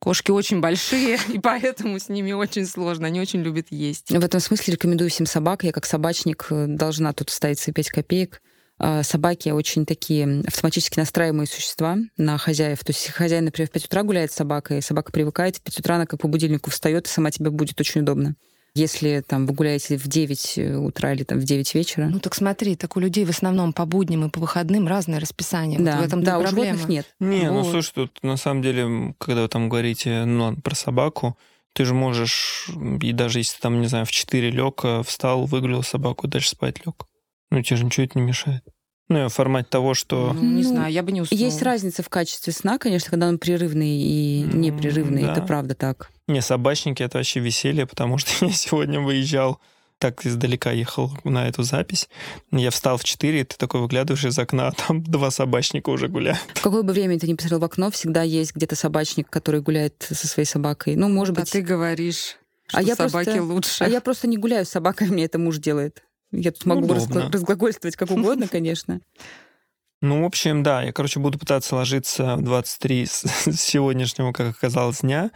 Кошки 0.00 0.30
очень 0.30 0.60
большие, 0.60 1.18
и 1.32 1.38
поэтому 1.38 1.98
с 1.98 2.08
ними 2.08 2.32
очень 2.32 2.66
сложно. 2.66 3.06
Они 3.06 3.20
очень 3.20 3.42
любят 3.42 3.66
есть. 3.70 4.10
В 4.10 4.24
этом 4.24 4.40
смысле 4.40 4.74
рекомендую 4.74 5.10
всем 5.10 5.26
собак. 5.26 5.62
Я 5.62 5.72
как 5.72 5.86
собачник 5.86 6.46
э, 6.50 6.66
должна 6.66 7.12
тут 7.12 7.30
ставить 7.30 7.58
свои 7.58 7.74
5 7.74 7.90
копеек. 7.90 8.42
А, 8.82 9.02
собаки 9.02 9.50
очень 9.50 9.84
такие 9.84 10.42
автоматически 10.46 10.98
настраиваемые 10.98 11.46
существа 11.46 11.98
на 12.16 12.38
хозяев. 12.38 12.82
То 12.82 12.92
есть, 12.92 13.10
хозяин, 13.10 13.44
например, 13.44 13.68
в 13.68 13.72
5 13.72 13.84
утра 13.84 14.02
гуляет 14.02 14.32
с 14.32 14.36
собакой, 14.36 14.80
собака 14.80 15.12
привыкает, 15.12 15.56
в 15.56 15.60
5 15.60 15.80
утра 15.80 15.96
она 15.96 16.06
как 16.06 16.20
по 16.20 16.28
будильнику 16.28 16.70
встает, 16.70 17.06
и 17.06 17.10
сама 17.10 17.30
тебе 17.30 17.50
будет 17.50 17.78
очень 17.78 18.00
удобно. 18.00 18.36
Если 18.74 19.22
там 19.26 19.46
вы 19.46 19.54
гуляете 19.54 19.96
в 19.96 20.06
9 20.06 20.58
э, 20.58 20.76
утра 20.76 21.12
или 21.12 21.24
там 21.24 21.38
в 21.38 21.44
9 21.44 21.74
вечера. 21.74 22.08
Ну 22.10 22.20
так 22.20 22.34
смотри, 22.34 22.76
так 22.76 22.96
у 22.96 23.00
людей 23.00 23.24
в 23.24 23.30
основном 23.30 23.72
по 23.72 23.84
будням 23.84 24.26
и 24.26 24.30
по 24.30 24.40
выходным 24.40 24.86
разное 24.86 25.20
расписание. 25.20 25.78
Да, 25.80 25.96
вот 25.96 26.02
в 26.02 26.06
этом 26.06 26.22
да 26.22 26.38
у 26.38 26.42
проблема. 26.42 26.78
животных 26.78 26.88
нет. 26.88 27.14
Не, 27.18 27.48
ну, 27.50 27.54
вот. 27.54 27.64
ну 27.64 27.70
слушай, 27.70 27.92
тут 27.94 28.18
на 28.22 28.36
самом 28.36 28.62
деле, 28.62 29.14
когда 29.18 29.42
вы 29.42 29.48
там 29.48 29.68
говорите 29.68 30.24
ну, 30.24 30.56
про 30.56 30.74
собаку, 30.74 31.36
ты 31.72 31.84
же 31.84 31.94
можешь, 31.94 32.70
и 33.00 33.12
даже 33.12 33.38
если 33.38 33.60
там, 33.60 33.80
не 33.80 33.86
знаю, 33.86 34.06
в 34.06 34.10
4 34.10 34.50
лег, 34.50 34.84
встал, 35.04 35.46
выгулил 35.46 35.82
собаку, 35.82 36.28
дальше 36.28 36.50
спать 36.50 36.84
лег. 36.84 37.06
Ну, 37.50 37.62
тебе 37.62 37.76
же 37.76 37.84
ничего 37.84 38.04
это 38.04 38.18
не 38.18 38.24
мешает. 38.24 38.64
Ну, 39.10 39.28
в 39.28 39.32
формате 39.34 39.66
того, 39.68 39.94
что... 39.94 40.32
Ну, 40.32 40.40
не 40.40 40.62
ну, 40.62 40.68
знаю, 40.68 40.92
я 40.92 41.02
бы 41.02 41.10
не 41.10 41.20
уснула. 41.20 41.40
Есть 41.40 41.62
разница 41.62 42.04
в 42.04 42.08
качестве 42.08 42.52
сна, 42.52 42.78
конечно, 42.78 43.10
когда 43.10 43.26
он 43.26 43.38
прерывный 43.38 43.98
и 43.98 44.42
непрерывный. 44.42 45.22
Да. 45.22 45.32
Это 45.32 45.42
правда 45.42 45.74
так. 45.74 46.10
Не, 46.28 46.40
собачники— 46.40 47.02
это 47.02 47.18
вообще 47.18 47.40
веселье, 47.40 47.86
потому 47.86 48.18
что 48.18 48.30
я 48.46 48.52
сегодня 48.52 49.00
выезжал 49.00 49.60
так 49.98 50.24
издалека 50.24 50.70
ехал 50.70 51.12
на 51.24 51.46
эту 51.46 51.62
запись. 51.62 52.08
Я 52.50 52.70
встал 52.70 52.96
в 52.96 53.04
4, 53.04 53.40
и 53.40 53.44
ты 53.44 53.56
такой 53.58 53.82
выглядываешь 53.82 54.24
из 54.24 54.38
окна, 54.38 54.68
а 54.68 54.72
там 54.72 55.02
два 55.04 55.30
собачника 55.30 55.90
уже 55.90 56.08
гуляют. 56.08 56.40
В 56.54 56.62
какое 56.62 56.82
бы 56.82 56.92
время 56.92 57.18
ты 57.18 57.26
не 57.26 57.34
посмотрел 57.34 57.60
в 57.60 57.64
окно, 57.64 57.90
всегда 57.90 58.22
есть 58.22 58.54
где-то 58.54 58.76
собачник, 58.76 59.28
который 59.28 59.60
гуляет 59.60 59.94
со 60.08 60.26
своей 60.26 60.46
собакой. 60.46 60.96
Ну, 60.96 61.08
может 61.08 61.36
а 61.36 61.40
быть... 61.40 61.50
А 61.50 61.52
ты 61.52 61.60
говоришь, 61.60 62.38
что 62.66 62.78
а 62.78 62.82
я 62.82 62.94
собаки 62.94 63.24
просто... 63.26 63.42
лучше. 63.42 63.84
А 63.84 63.88
я 63.88 64.00
просто 64.00 64.26
не 64.26 64.38
гуляю 64.38 64.64
с 64.64 64.70
собакой, 64.70 65.08
мне 65.10 65.24
это 65.24 65.38
муж 65.38 65.58
делает. 65.58 66.02
Я 66.32 66.52
тут 66.52 66.66
могу 66.66 66.84
Удобно. 66.84 67.30
разглагольствовать 67.30 67.96
как 67.96 68.10
угодно, 68.10 68.48
конечно. 68.50 69.00
Ну, 70.02 70.22
в 70.22 70.24
общем, 70.24 70.62
да, 70.62 70.82
я, 70.82 70.92
короче, 70.92 71.20
буду 71.20 71.38
пытаться 71.38 71.76
ложиться 71.76 72.36
в 72.36 72.42
23 72.42 73.06
с 73.06 73.60
сегодняшнего, 73.60 74.32
как 74.32 74.56
оказалось, 74.56 75.00
дня. 75.00 75.30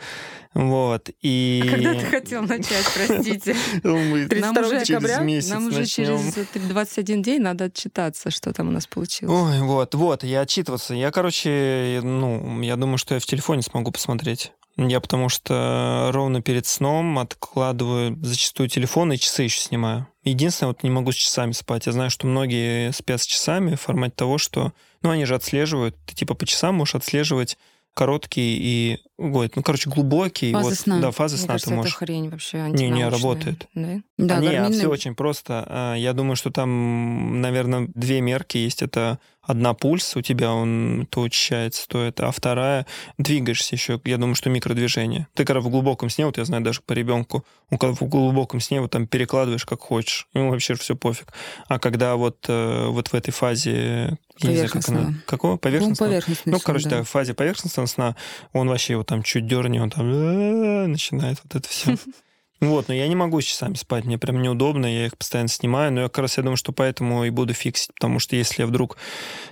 Вот, 0.55 1.11
и... 1.21 1.63
А 1.67 1.71
когда 1.71 1.95
ты 1.95 2.07
хотел 2.07 2.43
начать, 2.43 2.87
простите? 2.95 3.57
Мы 3.83 4.27
нам 4.41 4.57
уже 4.57 4.85
через 4.85 5.19
месяц 5.21 5.51
Нам 5.51 5.67
уже 5.67 5.85
через 5.85 6.35
21 6.55 7.23
день 7.23 7.43
надо 7.43 7.65
отчитаться, 7.65 8.31
что 8.31 8.55
там 8.55 8.69
у 8.69 8.71
нас 8.71 8.87
получилось. 8.87 9.35
Ой, 9.35 9.61
вот, 9.61 9.95
вот, 9.95 10.25
я 10.25 10.41
отчитываться. 10.41 10.95
Я, 10.95 11.11
короче, 11.11 12.01
ну, 12.03 12.63
я 12.63 12.77
думаю, 12.77 12.97
что 12.97 13.15
я 13.15 13.21
в 13.21 13.27
телефоне 13.27 13.61
смогу 13.61 13.91
посмотреть. 13.91 14.53
Я 14.77 15.01
потому 15.01 15.29
что 15.29 16.11
ровно 16.13 16.41
перед 16.41 16.67
сном 16.67 17.19
откладываю 17.19 18.19
зачастую 18.23 18.69
телефон 18.69 19.13
и 19.13 19.19
часы 19.19 19.43
еще 19.43 19.61
снимаю. 19.61 20.09
Единственное, 20.25 20.69
вот 20.69 20.83
не 20.83 20.91
могу 20.91 21.13
с 21.13 21.17
часами 21.17 21.53
спать. 21.53 21.87
Я 21.87 21.93
знаю, 21.93 22.11
что 22.11 22.27
многие 22.27 22.93
спят 22.93 23.21
с 23.21 23.27
часами 23.27 23.75
в 23.75 23.81
формате 23.81 24.15
того, 24.17 24.39
что... 24.39 24.73
Ну, 25.03 25.11
они 25.11 25.27
же 25.27 25.35
отслеживают. 25.35 25.97
Ты 26.07 26.15
типа 26.15 26.35
по 26.35 26.47
часам 26.47 26.77
можешь 26.77 26.95
отслеживать 26.95 27.59
короткий 27.95 28.59
и 28.59 28.99
ой, 29.19 29.51
ну 29.55 29.63
короче 29.63 29.89
глубокий 29.89 30.53
фазы 30.53 30.71
вот 30.71 30.75
сна. 30.79 31.01
да 31.01 31.11
фазы 31.13 31.37
Мне 31.37 31.45
сна 31.45 31.53
кажется, 31.55 31.71
ты 31.71 31.77
можешь. 31.77 31.95
это 31.95 31.99
хрень 32.05 32.29
вообще 32.29 32.59
не 32.71 32.89
не 32.91 33.09
работает. 33.09 33.69
да? 33.75 34.01
Да 34.19 34.39
а, 34.39 34.41
не, 34.41 34.57
а 34.57 34.71
все 34.71 34.89
очень 34.89 35.15
просто. 35.15 35.65
А, 35.69 35.95
я 35.95 36.13
думаю 36.13 36.35
что 36.35 36.51
там 36.51 37.41
наверное 37.41 37.89
две 37.95 38.21
мерки 38.21 38.59
есть. 38.59 38.83
Это 38.83 39.21
одна 39.47 39.75
пульс 39.75 40.17
у 40.17 40.23
тебя 40.23 40.53
он 40.53 41.07
то 41.11 41.23
учащается 41.23 41.87
то 41.89 42.03
это 42.03 42.29
а 42.29 42.33
вторая 42.33 42.87
двигаешься 43.19 43.75
еще 43.75 44.01
я 44.05 44.17
думаю 44.17 44.35
что 44.35 44.51
микродвижение 44.51 45.29
ты 45.35 45.45
когда 45.45 45.61
в 45.61 45.69
глубоком 45.69 46.11
сне 46.11 46.27
вот 46.27 46.39
я 46.39 46.45
знаю 46.45 46.63
даже 46.63 46.81
по 46.81 46.93
ребенку 46.93 47.45
он 47.71 47.79
когда 47.79 47.95
в 47.95 48.09
глубоком 48.09 48.61
сне 48.61 48.81
вот 48.81 48.91
там 48.91 49.07
перекладываешь 49.07 49.65
как 49.65 49.81
хочешь 49.81 50.29
ему 50.35 50.51
вообще 50.51 50.75
все 50.75 50.97
пофиг 50.97 51.33
а 51.69 51.79
когда 51.79 52.17
вот 52.17 52.45
э, 52.49 52.87
вот 52.89 53.09
в 53.09 53.15
этой 53.15 53.31
фазе 53.31 54.19
я 54.39 54.51
не 54.51 54.57
знаю, 54.57 54.71
как 54.71 54.89
она. 54.89 55.15
Какого? 55.27 55.57
Поверхностного? 55.57 56.09
Ну, 56.09 56.13
поверхностный 56.13 56.53
ну 56.53 56.59
сон, 56.59 56.67
короче, 56.67 56.89
да. 56.89 56.97
да, 56.99 57.03
в 57.05 57.09
фазе 57.09 57.35
поверхностного 57.35 57.87
сна 57.87 58.17
он 58.53 58.69
вообще 58.69 58.95
его 58.95 59.05
там 59.05 59.23
чуть 59.23 59.47
дерни, 59.47 59.79
он 59.79 59.91
там 59.91 60.91
начинает 60.91 61.39
вот 61.45 61.55
это 61.55 61.69
все. 61.69 61.97
Вот, 62.61 62.89
но 62.89 62.95
я 62.95 63.09
не 63.09 63.17
могу 63.17 63.41
с 63.41 63.45
часами 63.45 63.75
спать, 63.75 64.05
мне 64.05 64.17
прям 64.17 64.41
неудобно, 64.41 64.87
я 64.87 65.07
их 65.07 65.19
постоянно 65.19 65.49
снимаю, 65.49 65.93
но 65.93 66.03
я 66.03 66.09
как 66.09 66.19
раз 66.19 66.37
я 66.37 66.43
думаю, 66.43 66.57
что 66.57 66.73
поэтому 66.73 67.25
и 67.25 67.31
буду 67.31 67.53
фиксить, 67.53 67.93
потому 67.95 68.19
что 68.19 68.37
если 68.37 68.63
я 68.63 68.67
вдруг 68.67 68.97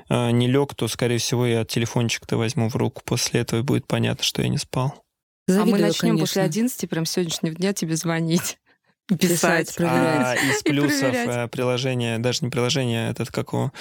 э, 0.09 0.31
не 0.31 0.47
лег, 0.47 0.75
то, 0.75 0.89
скорее 0.89 1.19
всего, 1.19 1.45
я 1.45 1.65
телефончик-то 1.65 2.37
возьму 2.37 2.69
в 2.69 2.77
руку, 2.77 3.03
после 3.05 3.41
этого 3.41 3.61
и 3.61 3.63
будет 3.63 3.87
понятно, 3.87 4.25
что 4.25 4.43
я 4.43 4.49
не 4.49 4.59
спал. 4.59 5.05
Завидую, 5.47 5.75
а 5.75 5.77
мы 5.77 5.83
начнем 5.87 6.01
конечно. 6.11 6.27
после 6.27 6.43
11 6.43 6.91
прям 6.91 7.05
сегодняшнего 7.05 7.55
дня 7.55 7.73
тебе 7.73 7.97
звонить 7.97 8.59
писать, 9.19 9.75
проверять. 9.75 10.39
А 10.39 10.47
из 10.47 10.63
плюсов 10.63 11.13
э, 11.13 11.49
приложения, 11.49 12.19
даже 12.19 12.45
не 12.45 12.51
приложение, 12.51 13.11
этот 13.11 13.31
как 13.31 13.53
у 13.53 13.73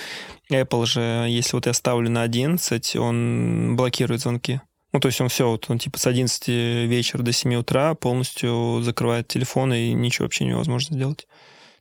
Apple 0.51 0.85
же, 0.85 1.27
если 1.29 1.55
вот 1.55 1.67
я 1.67 1.73
ставлю 1.73 2.09
на 2.09 2.23
11, 2.23 2.95
он 2.95 3.75
блокирует 3.77 4.21
звонки. 4.21 4.61
Ну, 4.93 4.99
то 4.99 5.07
есть 5.07 5.21
он 5.21 5.29
все, 5.29 5.49
вот 5.49 5.69
он 5.69 5.79
типа 5.79 5.97
с 5.97 6.05
11 6.05 6.47
вечера 6.89 7.21
до 7.21 7.31
7 7.31 7.55
утра 7.55 7.95
полностью 7.95 8.81
закрывает 8.81 9.27
телефон, 9.27 9.73
и 9.73 9.93
ничего 9.93 10.25
вообще 10.25 10.45
невозможно 10.45 10.95
сделать. 10.95 11.27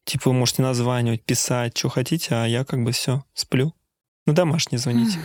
Типа 0.04 0.30
вы 0.30 0.34
можете 0.34 0.62
названивать, 0.62 1.22
писать, 1.22 1.76
что 1.76 1.88
хотите, 1.88 2.34
а 2.34 2.46
я 2.46 2.64
как 2.64 2.82
бы 2.84 2.92
все, 2.92 3.24
сплю. 3.34 3.74
Ну, 4.26 4.32
домашний 4.32 4.78
звоните. 4.78 5.18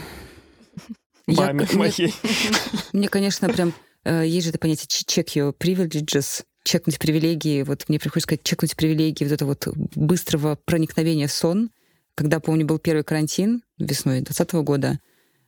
Маме 1.27 1.67
моей. 1.73 2.13
Мне, 2.93 3.07
конечно, 3.07 3.49
прям 3.49 3.73
э, 4.03 4.25
есть 4.25 4.45
же 4.45 4.49
это 4.49 4.59
понятие 4.59 4.87
check 4.87 5.25
your 5.35 5.55
privileges, 5.57 6.43
чекнуть 6.63 6.99
привилегии, 6.99 7.63
вот 7.63 7.87
мне 7.87 7.99
приходится 7.99 8.27
сказать, 8.27 8.43
чекнуть 8.43 8.75
привилегии 8.75 9.23
вот 9.23 9.31
это 9.31 9.45
вот 9.45 9.67
быстрого 9.95 10.57
проникновения 10.65 11.27
в 11.27 11.31
сон, 11.31 11.69
Когда, 12.15 12.39
помню, 12.39 12.65
был 12.65 12.79
первый 12.79 13.03
карантин 13.03 13.61
весной 13.77 14.21
2020 14.21 14.53
года, 14.65 14.99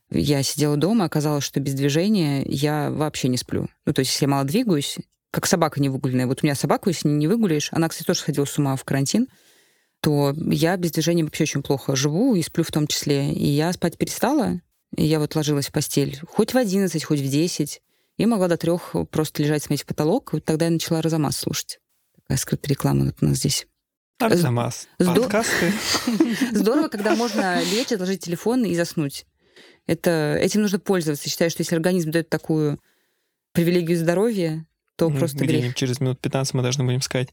я 0.09 0.43
сидела 0.43 0.77
дома, 0.77 1.05
оказалось, 1.05 1.43
что 1.43 1.59
без 1.59 1.73
движения 1.73 2.43
я 2.45 2.89
вообще 2.91 3.27
не 3.27 3.37
сплю. 3.37 3.67
Ну, 3.85 3.93
то 3.93 3.99
есть, 3.99 4.11
если 4.11 4.25
я 4.25 4.29
мало 4.29 4.45
двигаюсь, 4.45 4.97
как 5.31 5.45
собака 5.45 5.81
невыгуленная. 5.81 6.27
Вот 6.27 6.39
у 6.41 6.45
меня 6.45 6.55
собаку, 6.55 6.89
если 6.89 7.09
не 7.09 7.27
выгуляешь, 7.27 7.69
она, 7.71 7.89
кстати, 7.89 8.07
тоже 8.07 8.19
сходила 8.21 8.45
с 8.45 8.57
ума 8.57 8.75
в 8.75 8.83
карантин, 8.83 9.27
то 10.01 10.33
я 10.37 10.77
без 10.77 10.91
движения 10.91 11.23
вообще 11.23 11.43
очень 11.43 11.63
плохо 11.63 11.95
живу 11.95 12.35
и 12.35 12.41
сплю 12.41 12.63
в 12.63 12.71
том 12.71 12.87
числе. 12.87 13.33
И 13.33 13.45
я 13.45 13.73
спать 13.73 13.97
перестала, 13.97 14.61
и 14.95 15.05
я 15.05 15.19
вот 15.19 15.35
ложилась 15.35 15.67
в 15.67 15.71
постель 15.71 16.19
хоть 16.27 16.53
в 16.53 16.57
11, 16.57 17.03
хоть 17.03 17.19
в 17.19 17.29
10, 17.29 17.81
и 18.17 18.25
могла 18.25 18.47
до 18.47 18.57
трех 18.57 18.95
просто 19.11 19.43
лежать, 19.43 19.63
смотреть 19.63 19.83
в 19.83 19.87
потолок. 19.87 20.33
Вот 20.33 20.45
тогда 20.45 20.65
я 20.65 20.71
начала 20.71 21.01
Розамас 21.01 21.37
слушать. 21.37 21.79
Такая 22.15 22.37
скрытая 22.37 22.71
реклама 22.71 23.05
вот 23.05 23.15
у 23.21 23.25
нас 23.25 23.37
здесь. 23.37 23.67
Арзамас. 24.19 24.87
Подкасты. 24.97 25.71
Здорово, 26.51 26.87
когда 26.87 27.15
можно 27.15 27.61
лечь, 27.63 27.91
отложить 27.91 28.23
телефон 28.23 28.65
и 28.65 28.75
заснуть. 28.75 29.27
Это, 29.87 30.37
этим 30.39 30.61
нужно 30.61 30.79
пользоваться. 30.79 31.29
Считаю, 31.29 31.49
что 31.49 31.61
если 31.61 31.75
организм 31.75 32.11
дает 32.11 32.29
такую 32.29 32.79
привилегию 33.53 33.97
здоровья, 33.97 34.65
то 34.97 35.09
ну, 35.09 35.17
просто 35.17 35.45
грех. 35.45 35.73
через 35.75 35.99
минут 35.99 36.19
15 36.19 36.53
мы 36.53 36.61
должны 36.61 36.83
будем 36.83 37.01
сказать, 37.01 37.29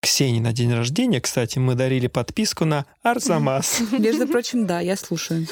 Ксении 0.00 0.40
на 0.40 0.52
день 0.52 0.74
рождения, 0.74 1.20
кстати, 1.20 1.60
мы 1.60 1.76
дарили 1.76 2.08
подписку 2.08 2.64
на 2.64 2.86
Арзамас. 3.02 3.80
Между 3.92 4.26
прочим, 4.26 4.66
да, 4.66 4.80
я 4.80 4.96
слушаю. 4.96 5.46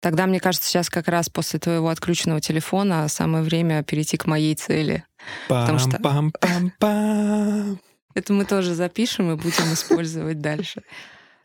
Тогда, 0.00 0.26
мне 0.26 0.40
кажется, 0.40 0.68
сейчас 0.68 0.90
как 0.90 1.06
раз 1.06 1.28
после 1.28 1.60
твоего 1.60 1.88
отключенного 1.88 2.40
телефона 2.40 3.06
самое 3.06 3.44
время 3.44 3.84
перейти 3.84 4.16
к 4.16 4.26
моей 4.26 4.56
цели. 4.56 5.04
Потому 5.48 5.78
что 5.78 6.00
это 8.14 8.32
мы 8.32 8.44
тоже 8.44 8.74
запишем 8.74 9.30
и 9.30 9.36
будем 9.36 9.72
использовать 9.72 10.40
дальше. 10.40 10.82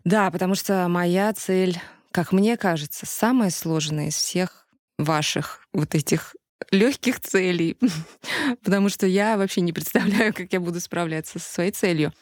Да, 0.03 0.31
потому 0.31 0.55
что 0.55 0.87
моя 0.87 1.31
цель, 1.33 1.79
как 2.13 2.31
мне 2.31 2.55
кажется, 2.57 3.05
самая 3.05 3.49
сложная 3.49 4.09
из 4.09 4.15
всех 4.15 4.67
ваших 4.99 5.65
вот 5.73 5.95
этих 5.95 6.35
легких 6.71 7.19
целей, 7.19 7.75
потому 8.63 8.89
что 8.89 9.07
я 9.07 9.35
вообще 9.35 9.61
не 9.61 9.73
представляю, 9.73 10.33
как 10.33 10.53
я 10.53 10.59
буду 10.59 10.79
справляться 10.79 11.39
со 11.39 11.53
своей 11.53 11.71
целью. 11.71 12.13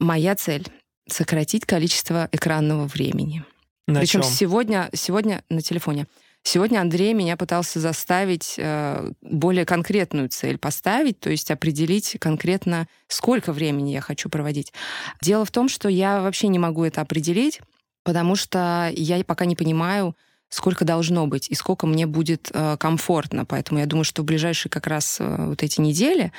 Моя 0.00 0.34
цель— 0.34 0.66
сократить 1.08 1.64
количество 1.64 2.28
экранного 2.32 2.86
времени. 2.86 3.44
На 3.86 4.00
Причем 4.00 4.22
сегодня, 4.22 4.90
сегодня 4.92 5.42
на 5.48 5.62
телефоне. 5.62 6.06
Сегодня 6.42 6.80
Андрей 6.80 7.14
меня 7.14 7.36
пытался 7.36 7.78
заставить 7.80 8.54
э, 8.58 9.12
более 9.22 9.64
конкретную 9.64 10.28
цель 10.28 10.58
поставить, 10.58 11.20
то 11.20 11.30
есть 11.30 11.50
определить 11.50 12.16
конкретно, 12.20 12.88
сколько 13.06 13.52
времени 13.52 13.90
я 13.90 14.00
хочу 14.00 14.28
проводить. 14.28 14.72
Дело 15.20 15.44
в 15.44 15.50
том, 15.50 15.68
что 15.68 15.88
я 15.88 16.20
вообще 16.22 16.48
не 16.48 16.58
могу 16.58 16.84
это 16.84 17.00
определить, 17.00 17.60
потому 18.08 18.36
что 18.36 18.90
я 18.96 19.22
пока 19.22 19.44
не 19.44 19.54
понимаю, 19.54 20.16
сколько 20.48 20.86
должно 20.86 21.26
быть 21.26 21.50
и 21.50 21.54
сколько 21.54 21.86
мне 21.86 22.06
будет 22.06 22.50
э, 22.54 22.78
комфортно. 22.78 23.44
Поэтому 23.44 23.80
я 23.80 23.86
думаю, 23.86 24.04
что 24.04 24.22
в 24.22 24.24
ближайшие 24.24 24.70
как 24.70 24.86
раз 24.86 25.18
э, 25.20 25.44
вот 25.48 25.62
эти 25.62 25.78
недели, 25.82 26.32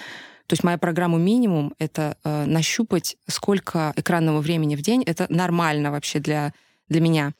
то 0.47 0.53
есть 0.53 0.63
моя 0.63 0.79
программа 0.79 1.19
минимум— 1.19 1.75
это 1.77 2.17
э, 2.23 2.45
нащупать, 2.45 3.17
сколько 3.27 3.93
экранного 3.95 4.41
времени 4.41 4.75
в 4.75 4.81
день. 4.81 5.03
Это 5.03 5.27
нормально 5.29 5.91
вообще 5.91 6.17
для, 6.17 6.55
для 6.87 7.01
меня. 7.01 7.33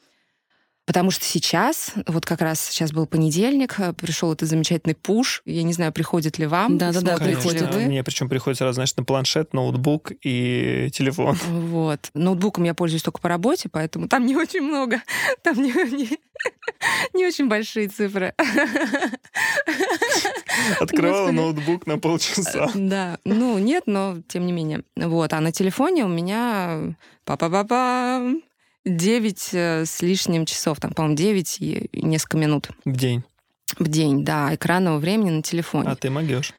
Потому 0.90 1.12
что 1.12 1.24
сейчас, 1.24 1.92
вот 2.08 2.26
как 2.26 2.40
раз 2.40 2.60
сейчас 2.60 2.90
был 2.90 3.06
понедельник, 3.06 3.78
э, 3.78 3.92
пришел 3.92 4.32
этот 4.32 4.48
замечательный 4.48 4.96
пуш. 4.96 5.40
Я 5.44 5.62
не 5.62 5.72
знаю, 5.72 5.92
приходит 5.92 6.38
ли 6.38 6.46
вам. 6.46 6.78
Да, 6.78 6.90
да, 6.90 7.00
да, 7.00 7.16
приходит. 7.16 7.72
Вы. 7.72 7.82
Мне 7.82 8.02
причем 8.02 8.28
приходит 8.28 8.58
сразу, 8.58 8.74
знаешь, 8.74 8.96
на 8.96 9.04
планшет, 9.04 9.54
ноутбук 9.54 10.10
и 10.24 10.90
телефон. 10.92 11.38
Вот. 11.70 12.10
Ноутбуком 12.14 12.64
я 12.64 12.74
пользуюсь 12.74 13.04
только 13.04 13.20
по 13.20 13.28
работе, 13.28 13.68
поэтому 13.70 14.08
там 14.08 14.26
не 14.26 14.34
очень 14.34 14.62
много. 14.62 15.00
Там 15.44 15.62
не, 15.62 15.70
не, 15.70 16.18
не 17.14 17.24
очень 17.24 17.46
большие 17.46 17.86
цифры. 17.86 18.34
Открывала 20.80 21.30
ноутбук 21.30 21.86
на 21.86 22.00
полчаса. 22.00 22.68
Да. 22.74 23.16
Ну, 23.24 23.58
нет, 23.58 23.84
но 23.86 24.16
тем 24.26 24.44
не 24.44 24.50
менее. 24.50 24.82
Вот. 24.96 25.32
А 25.34 25.40
на 25.40 25.52
телефоне 25.52 26.04
у 26.04 26.08
меня 26.08 26.96
па-па-па-па 27.24 28.40
9 28.84 29.48
э, 29.52 29.84
с 29.84 30.02
лишним 30.02 30.46
часов, 30.46 30.80
там, 30.80 30.92
по-моему, 30.92 31.16
9 31.16 31.56
и 31.60 31.88
несколько 31.92 32.36
минут. 32.36 32.70
В 32.84 32.96
день? 32.96 33.22
В 33.78 33.88
день, 33.88 34.24
да, 34.24 34.54
экранного 34.54 34.98
времени 34.98 35.30
на 35.30 35.42
телефоне. 35.42 35.90
А 35.90 35.96
ты 35.96 36.10
могешь? 36.10 36.54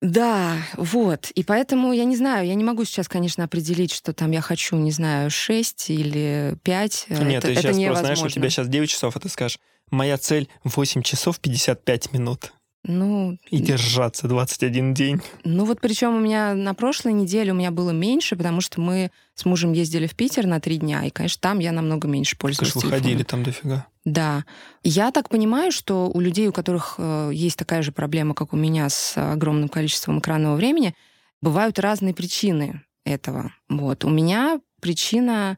Да, 0.00 0.56
вот. 0.76 1.30
И 1.30 1.44
поэтому 1.44 1.92
я 1.92 2.04
не 2.04 2.16
знаю, 2.16 2.46
я 2.46 2.54
не 2.54 2.64
могу 2.64 2.84
сейчас, 2.84 3.06
конечно, 3.06 3.44
определить, 3.44 3.92
что 3.92 4.12
там 4.12 4.32
я 4.32 4.40
хочу, 4.40 4.76
не 4.76 4.90
знаю, 4.90 5.30
6 5.30 5.90
или 5.90 6.56
5. 6.64 7.06
Нет, 7.08 7.20
это, 7.20 7.46
ты 7.46 7.52
это 7.52 7.62
сейчас 7.62 7.76
невозможно. 7.76 7.86
просто 7.86 8.02
знаешь, 8.02 8.22
у 8.24 8.34
тебя 8.34 8.50
сейчас 8.50 8.68
9 8.68 8.90
часов, 8.90 9.16
а 9.16 9.20
ты 9.20 9.28
скажешь, 9.28 9.60
моя 9.90 10.18
цель 10.18 10.48
8 10.64 11.02
часов 11.02 11.38
55 11.38 12.12
минут. 12.12 12.52
Ну, 12.84 13.38
и 13.48 13.58
держаться 13.58 14.26
21 14.26 14.92
день. 14.92 15.20
Ну 15.44 15.64
вот 15.64 15.80
причем 15.80 16.16
у 16.16 16.20
меня 16.20 16.54
на 16.54 16.74
прошлой 16.74 17.12
неделе 17.12 17.52
у 17.52 17.54
меня 17.54 17.70
было 17.70 17.90
меньше, 17.90 18.34
потому 18.34 18.60
что 18.60 18.80
мы 18.80 19.12
с 19.36 19.44
мужем 19.44 19.72
ездили 19.72 20.08
в 20.08 20.16
Питер 20.16 20.46
на 20.46 20.60
три 20.60 20.78
дня, 20.78 21.04
и, 21.04 21.10
конечно, 21.10 21.40
там 21.40 21.60
я 21.60 21.70
намного 21.70 22.08
меньше 22.08 22.36
пользовалась 22.36 22.72
Конечно, 22.72 22.90
выходили 22.90 23.22
там 23.22 23.44
дофига. 23.44 23.86
Да. 24.04 24.44
Я 24.82 25.12
так 25.12 25.28
понимаю, 25.28 25.70
что 25.70 26.10
у 26.12 26.18
людей, 26.18 26.48
у 26.48 26.52
которых 26.52 26.96
э, 26.98 27.30
есть 27.32 27.56
такая 27.56 27.82
же 27.82 27.92
проблема, 27.92 28.34
как 28.34 28.52
у 28.52 28.56
меня, 28.56 28.88
с 28.88 29.14
огромным 29.16 29.68
количеством 29.68 30.18
экранного 30.18 30.56
времени, 30.56 30.96
бывают 31.40 31.78
разные 31.78 32.14
причины 32.14 32.82
этого. 33.04 33.52
Вот. 33.68 34.04
У 34.04 34.10
меня 34.10 34.60
причина 34.80 35.56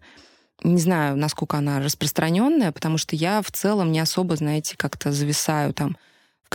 не 0.63 0.79
знаю, 0.79 1.17
насколько 1.17 1.59
она 1.59 1.81
распространенная, 1.81 2.73
потому 2.73 2.97
что 2.97 3.17
я 3.17 3.43
в 3.43 3.51
целом 3.51 3.93
не 3.93 4.01
особо, 4.01 4.37
знаете, 4.37 4.77
как-то 4.77 5.13
зависаю 5.13 5.75
там 5.75 5.97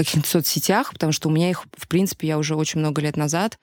каких-то 0.05 0.29
соцсетях, 0.29 0.91
потому 0.93 1.12
что 1.12 1.29
у 1.29 1.31
меня 1.31 1.49
их, 1.49 1.63
в 1.77 1.88
принципе, 1.88 2.27
я 2.27 2.38
уже 2.38 2.55
очень 2.55 2.79
много 2.79 3.01
лет 3.01 3.17
назад 3.17 3.57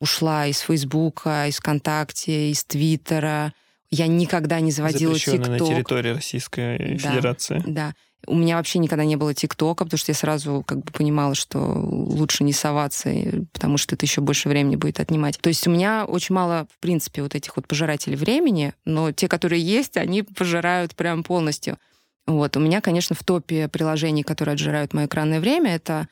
ушла 0.00 0.46
из 0.46 0.58
Фейсбука, 0.58 1.46
из 1.46 1.58
ВКонтакте, 1.58 2.50
из 2.50 2.64
Твиттера. 2.64 3.52
Я 3.90 4.08
никогда 4.08 4.58
не 4.58 4.72
заводила 4.72 5.16
ТикТок. 5.16 5.48
на 5.48 5.58
территории 5.58 6.14
Российской 6.14 6.98
да, 7.00 7.10
Федерации. 7.10 7.62
Да. 7.66 7.94
У 8.26 8.34
меня 8.34 8.56
вообще 8.56 8.78
никогда 8.78 9.04
не 9.04 9.16
было 9.16 9.34
ТикТока, 9.34 9.84
потому 9.84 9.98
что 9.98 10.10
я 10.10 10.14
сразу 10.14 10.64
как 10.66 10.78
бы 10.78 10.92
понимала, 10.92 11.34
что 11.34 11.58
лучше 11.58 12.42
не 12.42 12.52
соваться, 12.52 13.12
потому 13.52 13.78
что 13.78 13.94
это 13.94 14.06
еще 14.06 14.20
больше 14.20 14.48
времени 14.48 14.76
будет 14.76 14.98
отнимать. 14.98 15.38
То 15.40 15.48
есть 15.48 15.66
у 15.66 15.70
меня 15.70 16.04
очень 16.04 16.34
мало, 16.34 16.66
в 16.72 16.78
принципе, 16.78 17.22
вот 17.22 17.34
этих 17.34 17.56
вот 17.56 17.68
пожирателей 17.68 18.16
времени, 18.16 18.74
но 18.84 19.12
те, 19.12 19.28
которые 19.28 19.62
есть, 19.62 19.96
они 19.96 20.22
пожирают 20.22 20.94
прям 20.94 21.22
полностью. 21.22 21.78
Вот. 22.26 22.56
У 22.56 22.60
меня, 22.60 22.80
конечно, 22.80 23.16
в 23.16 23.24
топе 23.24 23.68
приложений, 23.68 24.22
которые 24.22 24.54
отжирают 24.54 24.94
мое 24.94 25.06
экранное 25.06 25.40
время, 25.40 25.74
это 25.74 26.08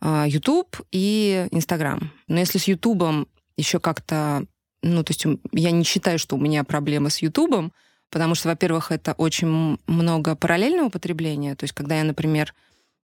а, 0.00 0.26
YouTube 0.26 0.76
и 0.92 1.48
Instagram. 1.50 2.12
Но 2.28 2.38
если 2.38 2.58
с 2.58 2.64
YouTube 2.64 3.28
еще 3.56 3.80
как-то... 3.80 4.44
Ну, 4.82 5.02
то 5.02 5.10
есть 5.10 5.26
я 5.52 5.70
не 5.72 5.82
считаю, 5.82 6.18
что 6.18 6.36
у 6.36 6.40
меня 6.40 6.62
проблемы 6.62 7.10
с 7.10 7.18
YouTube, 7.18 7.72
потому 8.10 8.34
что, 8.36 8.48
во-первых, 8.48 8.92
это 8.92 9.12
очень 9.14 9.78
много 9.86 10.36
параллельного 10.36 10.88
потребления. 10.88 11.56
То 11.56 11.64
есть 11.64 11.74
когда 11.74 11.98
я, 11.98 12.04
например, 12.04 12.54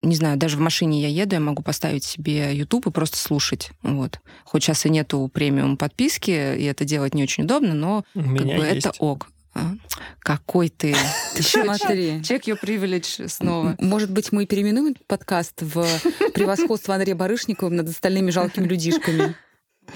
не 0.02 0.14
знаю, 0.14 0.38
даже 0.38 0.56
в 0.56 0.60
машине 0.60 1.02
я 1.02 1.08
еду, 1.08 1.34
я 1.34 1.40
могу 1.40 1.62
поставить 1.62 2.04
себе 2.04 2.54
YouTube 2.56 2.86
и 2.86 2.90
просто 2.90 3.18
слушать. 3.18 3.70
Вот. 3.82 4.20
Хоть 4.44 4.62
сейчас 4.62 4.86
и 4.86 4.90
нету 4.90 5.28
премиум 5.32 5.76
подписки, 5.76 6.30
и 6.30 6.64
это 6.64 6.84
делать 6.84 7.14
не 7.14 7.24
очень 7.24 7.44
удобно, 7.44 7.74
но 7.74 8.04
как 8.14 8.24
бы 8.24 8.64
есть. 8.64 8.86
это 8.86 8.92
ок. 8.98 9.28
А? 9.58 9.74
Какой 10.20 10.68
ты? 10.68 10.94
Смотри. 11.40 12.20
Check 12.20 12.44
your 12.44 12.58
privilege 12.62 13.28
снова. 13.28 13.76
Может 13.80 14.10
быть, 14.10 14.30
мы 14.32 14.46
переименуем 14.46 14.94
подкаст 15.06 15.62
в 15.62 15.84
превосходство 16.32 16.94
Андрея 16.94 17.16
Барышникова 17.16 17.68
над 17.70 17.88
остальными 17.88 18.30
жалкими 18.30 18.66
людишками. 18.66 19.34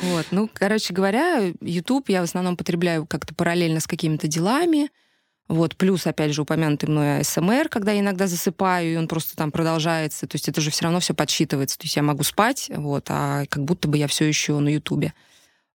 Вот, 0.00 0.26
ну, 0.30 0.48
короче 0.52 0.94
говоря, 0.94 1.52
YouTube 1.60 2.08
я 2.08 2.22
в 2.22 2.24
основном 2.24 2.56
потребляю 2.56 3.06
как-то 3.06 3.34
параллельно 3.34 3.78
с 3.78 3.86
какими-то 3.86 4.26
делами. 4.26 4.90
Вот, 5.48 5.76
плюс, 5.76 6.06
опять 6.06 6.32
же, 6.32 6.42
упомянутый 6.42 6.88
мной 6.88 7.20
АСМР, 7.20 7.68
когда 7.68 7.92
я 7.92 8.00
иногда 8.00 8.26
засыпаю, 8.26 8.94
и 8.94 8.96
он 8.96 9.06
просто 9.06 9.36
там 9.36 9.52
продолжается. 9.52 10.26
То 10.26 10.36
есть 10.36 10.48
это 10.48 10.62
же 10.62 10.70
все 10.70 10.84
равно 10.84 11.00
все 11.00 11.12
подсчитывается. 11.14 11.78
То 11.78 11.84
есть 11.84 11.96
я 11.96 12.02
могу 12.02 12.22
спать, 12.22 12.70
вот, 12.74 13.04
а 13.08 13.44
как 13.50 13.64
будто 13.64 13.86
бы 13.86 13.98
я 13.98 14.06
все 14.06 14.24
еще 14.24 14.58
на 14.58 14.70
Ютубе. 14.70 15.12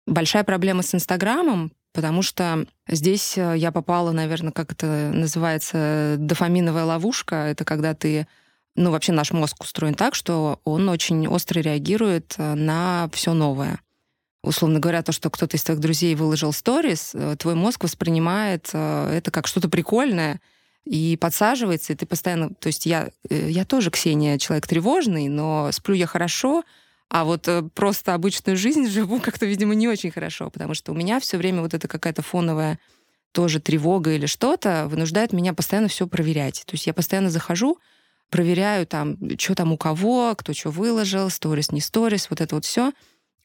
Большая 0.07 0.43
проблема 0.43 0.81
с 0.81 0.95
Инстаграмом, 0.95 1.71
потому 1.97 2.21
что 2.21 2.67
здесь 2.87 3.39
э, 3.39 3.55
я 3.57 3.71
попала, 3.71 4.11
наверное, 4.11 4.51
как 4.51 4.71
это 4.71 5.09
называется, 5.11 6.13
дофаминовая 6.19 6.83
ловушка. 6.83 7.47
Это 7.47 7.65
когда 7.65 7.95
ты 7.95 8.27
ну, 8.75 8.91
вообще 8.91 9.13
наш 9.13 9.31
мозг 9.31 9.63
устроен 9.63 9.95
так, 9.95 10.13
что 10.13 10.59
он 10.63 10.89
очень 10.89 11.27
остро 11.27 11.59
реагирует 11.59 12.35
э, 12.37 12.53
на 12.53 13.09
все 13.13 13.33
новое. 13.33 13.79
Условно 14.43 14.79
говоря, 14.79 15.01
то, 15.01 15.11
что 15.11 15.31
кто-то 15.31 15.57
из 15.57 15.63
твоих 15.63 15.79
друзей 15.79 16.13
выложил 16.13 16.53
сторис, 16.53 17.15
э, 17.15 17.35
твой 17.39 17.55
мозг 17.55 17.83
воспринимает 17.83 18.69
это 18.75 19.31
как 19.31 19.47
что-то 19.47 19.67
прикольное 19.67 20.39
и 20.85 21.17
подсаживается, 21.19 21.93
и 21.93 21.95
ты 21.95 22.05
постоянно... 22.05 22.51
То 22.53 22.67
есть 22.67 22.85
я, 22.85 23.09
я 23.27 23.65
тоже, 23.65 23.89
Ксения, 23.89 24.37
человек 24.37 24.67
тревожный, 24.67 25.29
но 25.29 25.71
сплю 25.71 25.95
я 25.95 26.05
хорошо, 26.05 26.63
а 27.09 27.23
вот 27.23 27.47
э, 27.47 27.63
просто 27.73 28.13
обычную 28.13 28.57
жизнь 28.57 28.87
живу 28.89 29.19
как-то, 29.19 29.45
видимо, 29.45 29.75
не 29.75 29.87
очень 29.87 30.11
хорошо, 30.11 30.49
потому 30.49 30.73
что 30.73 30.91
у 30.91 30.95
меня 30.95 31.19
все 31.19 31.37
время 31.37 31.61
вот 31.61 31.73
это 31.73 31.87
какая-то 31.87 32.21
фоновая 32.21 32.79
тоже 33.31 33.59
тревога 33.59 34.13
или 34.13 34.25
что-то 34.25 34.87
вынуждает 34.89 35.33
меня 35.33 35.53
постоянно 35.53 35.87
все 35.87 36.07
проверять. 36.07 36.63
То 36.65 36.73
есть 36.73 36.87
я 36.87 36.93
постоянно 36.93 37.29
захожу, 37.29 37.77
проверяю 38.29 38.87
там, 38.87 39.17
что 39.37 39.55
там 39.55 39.73
у 39.73 39.77
кого, 39.77 40.33
кто 40.35 40.53
что 40.53 40.71
выложил, 40.71 41.29
сторис, 41.29 41.71
не 41.71 41.81
сторис, 41.81 42.29
вот 42.29 42.41
это 42.41 42.55
вот 42.55 42.65
все. 42.65 42.91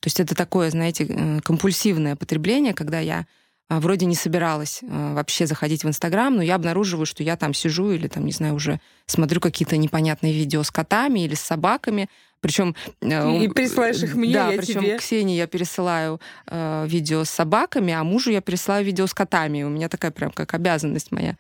То 0.01 0.07
есть 0.07 0.19
это 0.19 0.35
такое, 0.35 0.71
знаете, 0.71 1.07
э, 1.09 1.41
компульсивное 1.43 2.17
потребление, 2.17 2.75
когда 2.75 2.99
я 3.01 3.27
а, 3.69 3.81
вроде 3.81 4.05
не 4.05 4.15
собиралась 4.15 4.81
а, 4.83 5.15
вообще 5.15 5.47
заходить 5.47 5.85
в 5.85 5.89
Инстаграм, 5.89 6.35
но 6.35 6.43
я 6.43 6.57
обнаруживаю, 6.57 7.07
что 7.07 7.23
я 7.23 7.37
там 7.37 7.55
сижу 7.55 7.91
или 7.91 8.09
там, 8.09 8.27
не 8.27 8.33
знаю, 8.33 8.55
уже 8.55 8.81
смотрю 9.07 9.41
какие-то 9.41 9.77
непонятные 9.79 10.33
видео 10.33 10.63
с 10.63 10.71
котами 10.71 11.21
или 11.21 11.35
с 11.35 11.41
собаками. 11.41 12.11
Причем... 12.43 12.75
Э, 13.01 13.39
и 13.39 13.49
присылаешь 13.49 14.03
их 14.03 14.15
мне, 14.15 14.35
да, 14.35 14.51
я 14.51 14.59
причем 14.59 14.83
тебе. 14.83 14.99
Ксении 14.99 15.37
я 15.37 15.47
пересылаю 15.47 16.21
э, 16.49 16.85
видео 16.89 17.25
с 17.25 17.31
собаками, 17.31 17.95
а 17.95 18.03
мужу 18.03 18.31
я 18.31 18.43
пересылаю 18.43 18.85
видео 18.85 19.07
с 19.07 19.15
котами. 19.15 19.63
У 19.63 19.71
меня 19.71 19.89
такая 19.89 20.11
прям 20.11 20.33
как 20.33 20.53
обязанность 20.53 21.13
моя. 21.13 21.39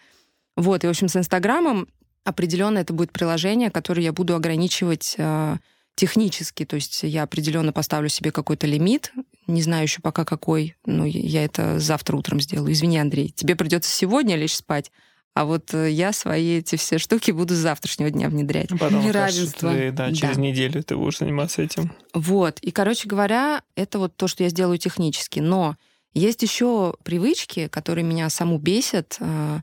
Вот, 0.56 0.84
и, 0.84 0.86
в 0.86 0.90
общем, 0.90 1.08
с 1.08 1.16
Инстаграмом 1.16 1.88
определенно 2.24 2.78
это 2.78 2.92
будет 2.92 3.12
приложение, 3.12 3.70
которое 3.70 4.02
я 4.02 4.12
буду 4.12 4.36
ограничивать 4.36 5.16
э, 5.18 5.56
технически. 5.96 6.64
То 6.64 6.76
есть 6.76 7.02
я 7.02 7.24
определенно 7.24 7.72
поставлю 7.72 8.08
себе 8.08 8.30
какой-то 8.30 8.68
лимит, 8.68 9.12
не 9.48 9.60
знаю 9.60 9.82
еще 9.82 10.00
пока 10.00 10.24
какой, 10.24 10.76
но 10.86 11.04
я 11.04 11.44
это 11.44 11.80
завтра 11.80 12.16
утром 12.16 12.40
сделаю. 12.40 12.72
Извини, 12.72 12.98
Андрей, 12.98 13.30
тебе 13.30 13.56
придется 13.56 13.90
сегодня 13.90 14.36
лечь 14.36 14.54
спать, 14.54 14.92
а 15.34 15.46
вот 15.46 15.72
э, 15.72 15.90
я 15.90 16.12
свои 16.12 16.58
эти 16.58 16.76
все 16.76 16.98
штуки 16.98 17.30
буду 17.30 17.54
с 17.54 17.58
завтрашнего 17.58 18.10
дня 18.10 18.28
внедрять. 18.28 18.68
Потом, 18.68 19.04
Неравенство. 19.04 19.68
Кажется, 19.68 19.68
ты, 19.68 19.92
да, 19.92 20.12
через 20.12 20.36
да. 20.36 20.42
неделю 20.42 20.82
ты 20.82 20.96
будешь 20.96 21.18
заниматься 21.18 21.62
этим. 21.62 21.90
Вот. 22.12 22.58
И, 22.60 22.70
короче 22.70 23.08
говоря, 23.08 23.62
это 23.74 23.98
вот 23.98 24.14
то, 24.14 24.28
что 24.28 24.42
я 24.42 24.50
сделаю 24.50 24.76
технически. 24.76 25.40
Но 25.40 25.76
есть 26.12 26.42
еще 26.42 26.94
привычки, 27.02 27.68
которые 27.68 28.04
меня 28.04 28.28
саму 28.28 28.58
бесят. 28.58 29.16
Э, 29.20 29.60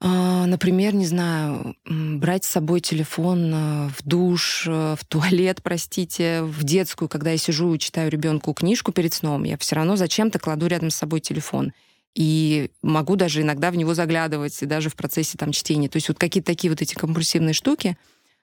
э, 0.00 0.44
например, 0.46 0.94
не 0.94 1.04
знаю, 1.04 1.76
брать 1.84 2.44
с 2.44 2.48
собой 2.48 2.80
телефон 2.80 3.90
в 3.90 4.02
душ, 4.02 4.64
в 4.66 4.98
туалет, 5.08 5.60
простите, 5.62 6.40
в 6.40 6.64
детскую, 6.64 7.10
когда 7.10 7.32
я 7.32 7.36
сижу 7.36 7.74
и 7.74 7.78
читаю 7.78 8.10
ребенку 8.10 8.54
книжку 8.54 8.92
перед 8.92 9.12
сном, 9.12 9.44
я 9.44 9.58
все 9.58 9.76
равно 9.76 9.96
зачем-то 9.96 10.38
кладу 10.38 10.68
рядом 10.68 10.88
с 10.88 10.96
собой 10.96 11.20
телефон 11.20 11.74
и 12.14 12.70
могу 12.82 13.16
даже 13.16 13.42
иногда 13.42 13.70
в 13.70 13.76
него 13.76 13.94
заглядывать, 13.94 14.62
и 14.62 14.66
даже 14.66 14.90
в 14.90 14.96
процессе 14.96 15.38
там 15.38 15.52
чтения. 15.52 15.88
То 15.88 15.96
есть 15.96 16.08
вот 16.08 16.18
какие-то 16.18 16.46
такие 16.46 16.70
вот 16.70 16.82
эти 16.82 16.94
компульсивные 16.94 17.54
штуки. 17.54 17.96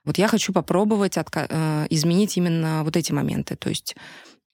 Вот 0.04 0.18
я 0.18 0.28
хочу 0.28 0.54
попробовать 0.54 1.18
отка- 1.18 1.48
э, 1.50 1.88
изменить 1.90 2.38
именно 2.38 2.84
вот 2.84 2.96
эти 2.96 3.12
моменты. 3.12 3.56
То 3.56 3.70
есть 3.70 3.96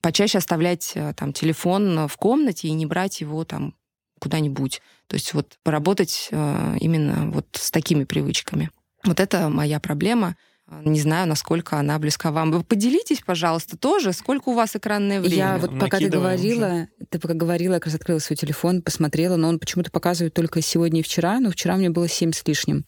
почаще 0.02 0.38
оставлять 0.38 0.94
э, 0.96 1.14
там 1.16 1.34
телефон 1.34 2.08
в 2.08 2.18
комнате 2.18 2.68
и 2.68 2.74
не 2.74 2.86
брать 2.86 3.22
его 3.22 3.44
там 3.44 3.76
куда-нибудь. 4.20 4.82
То 5.08 5.16
есть 5.16 5.34
вот 5.34 5.58
поработать 5.64 6.30
э, 6.32 6.78
именно 6.80 7.30
вот 7.32 7.48
с 7.54 7.72
такими 7.72 8.06
привычками. 8.06 8.70
Вот 9.04 9.20
это 9.20 9.50
моя 9.50 9.80
проблема— 9.80 10.36
не 10.86 11.00
знаю, 11.00 11.28
насколько 11.28 11.78
она 11.78 12.00
близка 12.00 12.32
вам. 12.32 12.52
Вы 12.52 12.64
поделитесь, 12.64 13.22
пожалуйста, 13.26 13.78
тоже, 13.78 14.14
сколько 14.14 14.50
у 14.50 14.54
вас 14.54 14.76
экранное 14.76 15.20
время. 15.20 15.36
Я 15.36 15.58
вот 15.58 15.78
пока 15.80 15.98
ты 15.98 16.08
говорила, 16.08 16.66
уже. 16.66 16.88
ты 17.10 17.20
пока 17.20 17.34
говорила, 17.34 17.74
я 17.74 17.80
как 17.80 17.88
раз 17.88 17.96
открыла 17.96 18.20
свой 18.20 18.38
телефон, 18.38 18.82
посмотрела, 18.82 19.36
но 19.36 19.50
он 19.50 19.60
почему-то 19.60 19.92
показывает 19.92 20.34
только 20.34 20.62
сегодня 20.62 21.02
и 21.02 21.04
вчера, 21.04 21.40
но 21.40 21.52
вчера 21.52 21.76
у 21.76 21.78
меня 21.78 21.92
было 21.92 22.08
7 22.08 22.32
с 22.32 22.48
лишним 22.48 22.86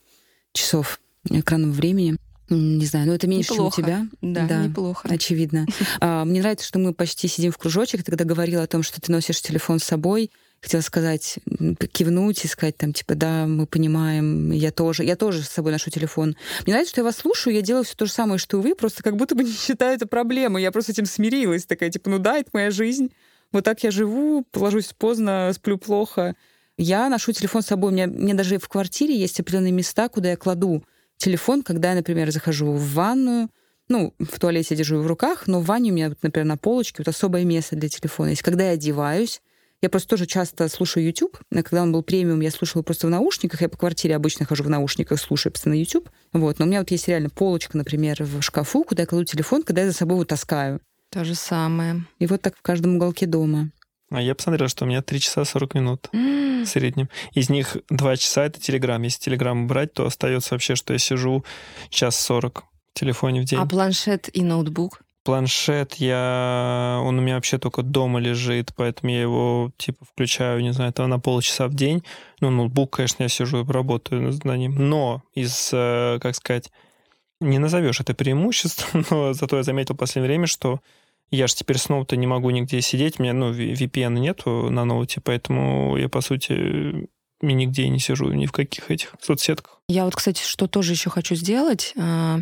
часов 0.53 0.99
экранного 1.29 1.71
времени. 1.71 2.17
Не 2.49 2.85
знаю, 2.85 3.07
но 3.07 3.15
это 3.15 3.27
меньше, 3.27 3.53
неплохо. 3.53 3.75
чем 3.75 3.85
у 3.85 3.87
тебя. 3.87 4.07
Да, 4.21 4.47
да 4.47 4.65
неплохо. 4.65 5.07
Очевидно. 5.09 5.65
А, 5.99 6.25
мне 6.25 6.41
нравится, 6.41 6.67
что 6.67 6.79
мы 6.79 6.93
почти 6.93 7.27
сидим 7.27 7.51
в 7.51 7.57
кружочек. 7.57 8.03
Ты 8.03 8.11
когда 8.11 8.25
говорила 8.25 8.63
о 8.63 8.67
том, 8.67 8.83
что 8.83 8.99
ты 8.99 9.11
носишь 9.11 9.41
телефон 9.41 9.79
с 9.79 9.83
собой, 9.83 10.31
хотела 10.63 10.81
сказать, 10.81 11.39
кивнуть 11.91 12.45
и 12.45 12.47
сказать 12.47 12.77
там, 12.77 12.93
типа, 12.93 13.15
да, 13.15 13.45
мы 13.45 13.67
понимаем, 13.67 14.51
я 14.51 14.71
тоже, 14.71 15.03
я 15.03 15.15
тоже 15.15 15.43
с 15.43 15.49
собой 15.49 15.71
ношу 15.71 15.89
телефон. 15.91 16.35
Мне 16.65 16.73
нравится, 16.73 16.91
что 16.91 17.01
я 17.01 17.05
вас 17.05 17.17
слушаю, 17.17 17.53
я 17.53 17.61
делаю 17.61 17.83
все 17.83 17.95
то 17.95 18.05
же 18.05 18.11
самое, 18.11 18.37
что 18.37 18.59
и 18.59 18.61
вы, 18.61 18.75
просто 18.75 19.03
как 19.03 19.17
будто 19.17 19.35
бы 19.35 19.43
не 19.43 19.51
считаю 19.51 19.95
это 19.95 20.07
проблемой. 20.07 20.61
Я 20.61 20.71
просто 20.71 20.93
этим 20.93 21.05
смирилась, 21.05 21.65
такая, 21.65 21.89
типа, 21.89 22.09
ну 22.09 22.17
да, 22.17 22.37
это 22.37 22.49
моя 22.53 22.71
жизнь. 22.71 23.11
Вот 23.51 23.65
так 23.65 23.83
я 23.83 23.91
живу, 23.91 24.45
ложусь 24.53 24.93
поздно, 24.97 25.51
сплю 25.53 25.77
плохо. 25.77 26.35
Я 26.77 27.09
ношу 27.09 27.33
телефон 27.33 27.61
с 27.61 27.67
собой. 27.67 27.91
У 27.91 27.93
меня, 27.93 28.05
у 28.05 28.09
меня 28.09 28.33
даже 28.33 28.57
в 28.57 28.67
квартире 28.67 29.15
есть 29.15 29.39
определенные 29.39 29.71
места, 29.71 30.09
куда 30.09 30.31
я 30.31 30.37
кладу 30.37 30.83
телефон, 31.17 31.61
когда 31.61 31.89
я, 31.89 31.95
например, 31.95 32.31
захожу 32.31 32.71
в 32.71 32.93
ванную, 32.93 33.49
ну, 33.89 34.13
в 34.17 34.39
туалете 34.39 34.69
я 34.71 34.77
держу 34.77 34.95
его 34.95 35.03
в 35.03 35.07
руках, 35.07 35.47
но 35.47 35.59
в 35.59 35.65
ванне 35.65 35.91
у 35.91 35.93
меня, 35.93 36.13
например, 36.21 36.47
на 36.47 36.57
полочке 36.57 36.95
вот 36.99 37.07
особое 37.07 37.43
место 37.43 37.75
для 37.75 37.89
телефона 37.89 38.29
есть. 38.29 38.41
Когда 38.41 38.65
я 38.65 38.71
одеваюсь, 38.71 39.41
я 39.83 39.89
просто 39.89 40.07
тоже 40.07 40.25
часто 40.25 40.69
слушаю 40.69 41.05
YouTube. 41.05 41.37
Когда 41.51 41.83
он 41.83 41.91
был 41.91 42.03
премиум, 42.03 42.39
я 42.39 42.51
слушала 42.51 42.83
просто 42.83 43.07
в 43.07 43.09
наушниках. 43.09 43.61
Я 43.61 43.67
по 43.67 43.77
квартире 43.77 44.15
обычно 44.15 44.45
хожу 44.45 44.63
в 44.63 44.69
наушниках, 44.69 45.19
слушаю 45.19 45.51
постоянно 45.51 45.77
YouTube. 45.77 46.09
Вот. 46.31 46.57
Но 46.57 46.65
у 46.65 46.67
меня 46.69 46.79
вот 46.79 46.89
есть 46.89 47.09
реально 47.09 47.29
полочка, 47.29 47.77
например, 47.77 48.23
в 48.23 48.41
шкафу, 48.41 48.85
куда 48.85 49.03
я 49.03 49.07
кладу 49.07 49.25
телефон, 49.25 49.61
когда 49.61 49.81
я 49.81 49.87
за 49.87 49.93
собой 49.93 50.15
его 50.15 50.23
таскаю. 50.23 50.79
То 51.11 51.25
же 51.25 51.35
самое. 51.35 52.05
И 52.17 52.27
вот 52.27 52.41
так 52.41 52.55
в 52.57 52.61
каждом 52.61 52.95
уголке 52.95 53.25
дома. 53.25 53.71
А 54.09 54.21
я 54.21 54.35
посмотрел, 54.35 54.69
что 54.69 54.85
у 54.85 54.87
меня 54.87 55.01
3 55.01 55.19
часа 55.19 55.43
40 55.43 55.73
минут 55.73 56.09
в 56.13 56.65
среднем. 56.65 57.09
Из 57.33 57.49
них 57.49 57.75
2 57.89 58.15
часа— 58.15 58.45
это 58.45 58.61
Телеграм. 58.61 59.01
Если 59.01 59.19
Телеграм 59.19 59.67
брать, 59.67 59.91
то 59.91 60.05
остается 60.05 60.53
вообще, 60.53 60.75
что 60.75 60.93
я 60.93 60.99
сижу 60.99 61.43
час 61.89 62.17
40 62.21 62.63
в 62.63 62.99
телефоне 62.99 63.41
в 63.41 63.43
день. 63.43 63.59
А 63.59 63.65
планшет 63.65 64.29
и 64.33 64.43
ноутбук? 64.43 65.01
Планшет 65.23 65.95
я... 65.95 66.99
Он 67.03 67.17
у 67.17 67.21
меня 67.21 67.35
вообще 67.35 67.57
только 67.57 67.81
дома 67.81 68.19
лежит, 68.19 68.71
поэтому 68.75 69.11
я 69.11 69.21
его, 69.21 69.71
типа, 69.77 70.05
включаю, 70.05 70.61
не 70.61 70.73
знаю, 70.73 70.91
там 70.91 71.09
на 71.09 71.19
полчаса 71.19 71.67
в 71.67 71.73
день. 71.73 72.03
Ну, 72.41 72.49
ноутбук, 72.49 72.97
конечно, 72.97 73.23
я 73.23 73.29
сижу 73.29 73.63
и 73.63 73.71
работаю 73.71 74.37
на 74.43 74.57
ним. 74.57 74.75
Но 74.89 75.23
из, 75.33 75.69
э, 75.71 76.19
как 76.21 76.35
сказать, 76.35 76.71
не 77.39 77.57
назовешь 77.57 78.01
это 78.01 78.13
преимуществом, 78.13 79.05
но 79.09 79.33
зато 79.33 79.57
я 79.57 79.63
заметил 79.63 79.95
в 79.95 79.97
последнее 79.97 80.27
время, 80.27 80.47
что 80.47 80.81
я 81.31 81.47
же 81.47 81.55
теперь 81.55 81.77
снова-то 81.77 82.15
не 82.15 82.27
могу 82.27 82.49
нигде 82.49 82.81
сидеть, 82.81 83.19
у 83.19 83.23
меня, 83.23 83.33
ну, 83.33 83.51
VPN 83.53 84.19
нету 84.19 84.69
на 84.69 84.85
ноуте, 84.85 85.21
поэтому 85.21 85.97
я, 85.97 86.09
по 86.09 86.21
сути, 86.21 87.07
нигде 87.41 87.87
не 87.89 87.99
сижу, 87.99 88.31
ни 88.31 88.45
в 88.45 88.51
каких 88.51 88.91
этих 88.91 89.15
соцсетках. 89.21 89.81
Я 89.87 90.05
вот, 90.05 90.15
кстати, 90.15 90.43
что 90.43 90.67
тоже 90.67 90.93
еще 90.93 91.09
хочу 91.09 91.35
сделать, 91.35 91.93
а, 91.97 92.39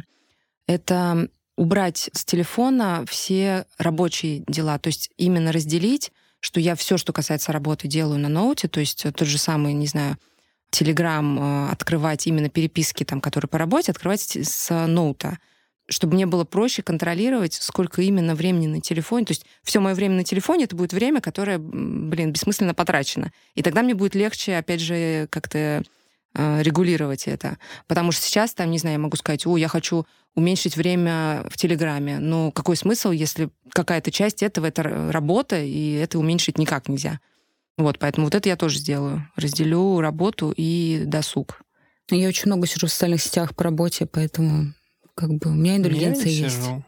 это 0.67 1.29
убрать 1.61 2.09
с 2.11 2.25
телефона 2.25 3.05
все 3.07 3.65
рабочие 3.77 4.43
дела, 4.47 4.79
то 4.79 4.87
есть 4.87 5.11
именно 5.17 5.51
разделить, 5.51 6.11
что 6.39 6.59
я 6.59 6.75
все, 6.75 6.97
что 6.97 7.13
касается 7.13 7.51
работы, 7.51 7.87
делаю 7.87 8.17
на 8.17 8.29
ноуте, 8.29 8.67
то 8.67 8.79
есть 8.79 9.03
тот 9.03 9.27
же 9.27 9.37
самый, 9.37 9.73
не 9.73 9.85
знаю, 9.85 10.17
Телеграм 10.71 11.37
э, 11.37 11.71
открывать 11.71 12.25
именно 12.25 12.49
переписки, 12.49 13.03
там, 13.03 13.21
которые 13.21 13.47
по 13.47 13.59
работе, 13.59 13.91
открывать 13.91 14.21
с 14.21 14.87
ноута, 14.87 15.37
чтобы 15.87 16.15
мне 16.15 16.25
было 16.25 16.45
проще 16.45 16.81
контролировать, 16.81 17.53
сколько 17.53 18.01
именно 18.01 18.33
времени 18.33 18.67
на 18.67 18.81
телефоне. 18.81 19.25
То 19.25 19.31
есть 19.31 19.45
все 19.63 19.81
мое 19.81 19.93
время 19.93 20.15
на 20.15 20.23
телефоне 20.23 20.63
это 20.63 20.75
будет 20.75 20.93
время, 20.93 21.21
которое, 21.21 21.59
блин, 21.59 22.31
бессмысленно 22.31 22.73
потрачено. 22.73 23.31
И 23.53 23.61
тогда 23.61 23.83
мне 23.83 23.93
будет 23.93 24.15
легче, 24.15 24.57
опять 24.57 24.79
же, 24.79 25.27
как-то 25.29 25.57
э, 25.57 25.81
регулировать 26.33 27.27
это. 27.27 27.57
Потому 27.87 28.11
что 28.11 28.23
сейчас, 28.23 28.53
там, 28.53 28.71
не 28.71 28.77
знаю, 28.77 28.95
я 28.95 28.99
могу 28.99 29.17
сказать, 29.17 29.45
о, 29.45 29.57
я 29.57 29.67
хочу 29.67 30.05
уменьшить 30.35 30.77
время 30.77 31.45
в 31.49 31.57
Телеграме. 31.57 32.19
Но 32.19 32.51
какой 32.51 32.77
смысл, 32.77 33.11
если 33.11 33.49
какая-то 33.73 34.11
часть 34.11 34.41
этого— 34.43 34.65
это 34.67 34.83
работа, 34.83 35.61
и 35.61 35.93
это 35.93 36.19
уменьшить 36.19 36.57
никак 36.57 36.87
нельзя. 36.87 37.19
Вот, 37.77 37.99
поэтому 37.99 38.27
вот 38.27 38.35
это 38.35 38.47
я 38.47 38.55
тоже 38.55 38.79
сделаю. 38.79 39.27
Разделю 39.35 39.99
работу 39.99 40.53
и 40.55 41.03
досуг. 41.05 41.61
Я 42.09 42.27
очень 42.27 42.47
много 42.47 42.67
сижу 42.67 42.87
в 42.87 42.91
социальных 42.91 43.21
сетях 43.21 43.55
по 43.55 43.63
работе, 43.63 44.05
поэтому 44.05 44.73
как 45.15 45.31
бы 45.31 45.49
у 45.51 45.53
меня 45.53 45.77
индульгенция 45.77 46.29
я 46.29 46.45
есть. 46.45 46.55
Сижу. 46.57 46.83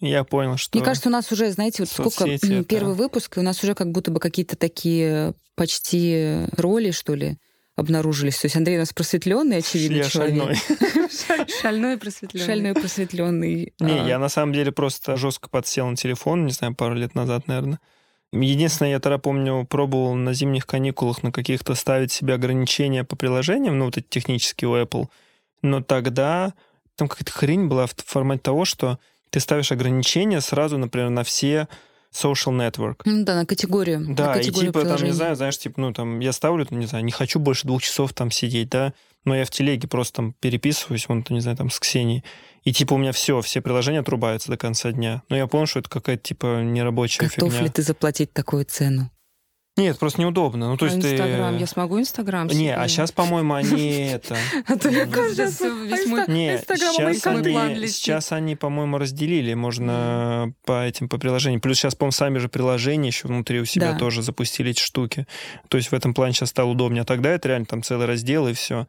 Я 0.00 0.24
понял, 0.24 0.56
что... 0.56 0.78
Мне 0.78 0.84
кажется, 0.84 1.10
у 1.10 1.12
нас 1.12 1.30
уже, 1.30 1.50
знаете, 1.50 1.82
вот 1.82 1.90
сколько... 1.90 2.28
Это... 2.28 2.64
Первый 2.64 2.94
выпуск, 2.94 3.36
и 3.36 3.40
у 3.40 3.42
нас 3.42 3.62
уже 3.62 3.74
как 3.74 3.90
будто 3.92 4.10
бы 4.10 4.18
какие-то 4.18 4.56
такие 4.56 5.34
почти 5.56 6.46
роли, 6.56 6.90
что 6.90 7.14
ли, 7.14 7.38
обнаружились. 7.80 8.38
То 8.38 8.46
есть 8.46 8.56
Андрей 8.56 8.76
у 8.76 8.80
нас 8.80 8.92
просветленный, 8.92 9.58
очевидно, 9.58 9.96
я 9.96 10.04
человек. 10.04 10.56
Шальной. 10.56 11.48
Шальной 11.60 11.96
просветленный. 11.98 12.46
Шальной 12.46 12.74
просветленный. 12.74 13.72
Не, 13.80 14.00
а. 14.00 14.06
я 14.06 14.18
на 14.18 14.28
самом 14.28 14.52
деле 14.52 14.70
просто 14.70 15.16
жестко 15.16 15.48
подсел 15.48 15.88
на 15.88 15.96
телефон, 15.96 16.46
не 16.46 16.52
знаю, 16.52 16.74
пару 16.74 16.94
лет 16.94 17.14
назад, 17.14 17.48
наверное. 17.48 17.80
Единственное, 18.32 18.92
я 18.92 19.00
тогда 19.00 19.18
помню, 19.18 19.66
пробовал 19.68 20.14
на 20.14 20.32
зимних 20.34 20.66
каникулах 20.66 21.24
на 21.24 21.32
каких-то 21.32 21.74
ставить 21.74 22.12
себе 22.12 22.34
ограничения 22.34 23.02
по 23.02 23.16
приложениям, 23.16 23.78
ну, 23.78 23.86
вот 23.86 23.96
эти 23.96 24.06
технические 24.08 24.68
у 24.68 24.76
Apple. 24.76 25.08
Но 25.62 25.82
тогда 25.82 26.54
там 26.94 27.08
какая-то 27.08 27.32
хрень 27.32 27.66
была 27.66 27.86
в 27.86 27.94
формате 27.96 28.42
того, 28.42 28.64
что 28.64 28.98
ты 29.30 29.40
ставишь 29.40 29.72
ограничения 29.72 30.40
сразу, 30.40 30.78
например, 30.78 31.10
на 31.10 31.24
все 31.24 31.66
social 32.12 32.52
network. 32.56 33.02
Ну 33.04 33.24
да, 33.24 33.34
на 33.36 33.46
категорию. 33.46 34.04
Да, 34.14 34.28
на 34.28 34.34
категорию 34.34 34.70
и 34.70 34.72
типа 34.72 34.84
там, 34.84 35.02
не 35.04 35.12
знаю, 35.12 35.36
знаешь, 35.36 35.58
типа, 35.58 35.80
ну 35.80 35.92
там, 35.92 36.20
я 36.20 36.32
ставлю, 36.32 36.66
не 36.70 36.86
знаю, 36.86 37.04
не 37.04 37.12
хочу 37.12 37.38
больше 37.38 37.66
двух 37.66 37.82
часов 37.82 38.12
там 38.12 38.30
сидеть, 38.30 38.68
да, 38.70 38.92
но 39.24 39.36
я 39.36 39.44
в 39.44 39.50
телеге 39.50 39.86
просто 39.88 40.16
там 40.16 40.32
переписываюсь, 40.40 41.08
вон, 41.08 41.24
не 41.28 41.40
знаю, 41.40 41.56
там 41.56 41.70
с 41.70 41.78
Ксенией, 41.78 42.24
и 42.64 42.72
типа 42.72 42.94
у 42.94 42.98
меня 42.98 43.12
все, 43.12 43.40
все 43.40 43.60
приложения 43.60 44.00
отрубаются 44.00 44.50
до 44.50 44.56
конца 44.56 44.92
дня. 44.92 45.22
Но 45.28 45.36
я 45.36 45.46
понял, 45.46 45.66
что 45.66 45.80
это 45.80 45.88
какая-то 45.88 46.22
типа 46.22 46.62
нерабочая 46.62 47.28
Готов 47.28 47.50
фигня. 47.52 47.64
ли 47.64 47.70
ты 47.70 47.82
заплатить 47.82 48.32
такую 48.32 48.64
цену? 48.64 49.10
Нет, 49.76 49.98
просто 49.98 50.20
неудобно. 50.20 50.68
Ну, 50.68 50.76
то 50.76 50.84
а 50.84 50.88
есть 50.88 50.98
Инстаграм? 50.98 51.54
ты... 51.54 51.60
Я 51.60 51.66
смогу 51.66 52.00
Инстаграм 52.00 52.46
Не, 52.48 52.74
а 52.74 52.86
сейчас, 52.88 53.12
по-моему, 53.12 53.54
они 53.54 54.08
это... 54.12 54.36
А 54.66 54.76
то 54.76 54.88
я 54.90 55.06
раз 55.06 55.60
весь 55.60 56.06
мой 56.06 56.20
Инстаграм 56.22 56.92
сейчас 56.92 57.26
они, 57.26 57.74
летит. 57.74 57.94
сейчас 57.94 58.32
они, 58.32 58.56
по-моему, 58.56 58.98
разделили. 58.98 59.54
Можно 59.54 60.52
по 60.64 60.84
этим, 60.84 61.08
по 61.08 61.18
приложениям. 61.18 61.60
Плюс 61.60 61.78
сейчас, 61.78 61.94
по-моему, 61.94 62.12
сами 62.12 62.38
же 62.38 62.48
приложения 62.48 63.08
еще 63.08 63.28
внутри 63.28 63.60
у 63.60 63.64
себя 63.64 63.96
тоже 63.96 64.22
запустили 64.22 64.72
эти 64.72 64.80
штуки. 64.80 65.26
То 65.68 65.78
есть 65.78 65.90
в 65.90 65.94
этом 65.94 66.14
плане 66.14 66.34
сейчас 66.34 66.50
стало 66.50 66.70
удобнее. 66.70 67.02
А 67.02 67.06
тогда 67.06 67.30
это 67.30 67.48
реально 67.48 67.66
там 67.66 67.82
целый 67.82 68.06
раздел 68.06 68.48
и 68.48 68.52
все. 68.52 68.86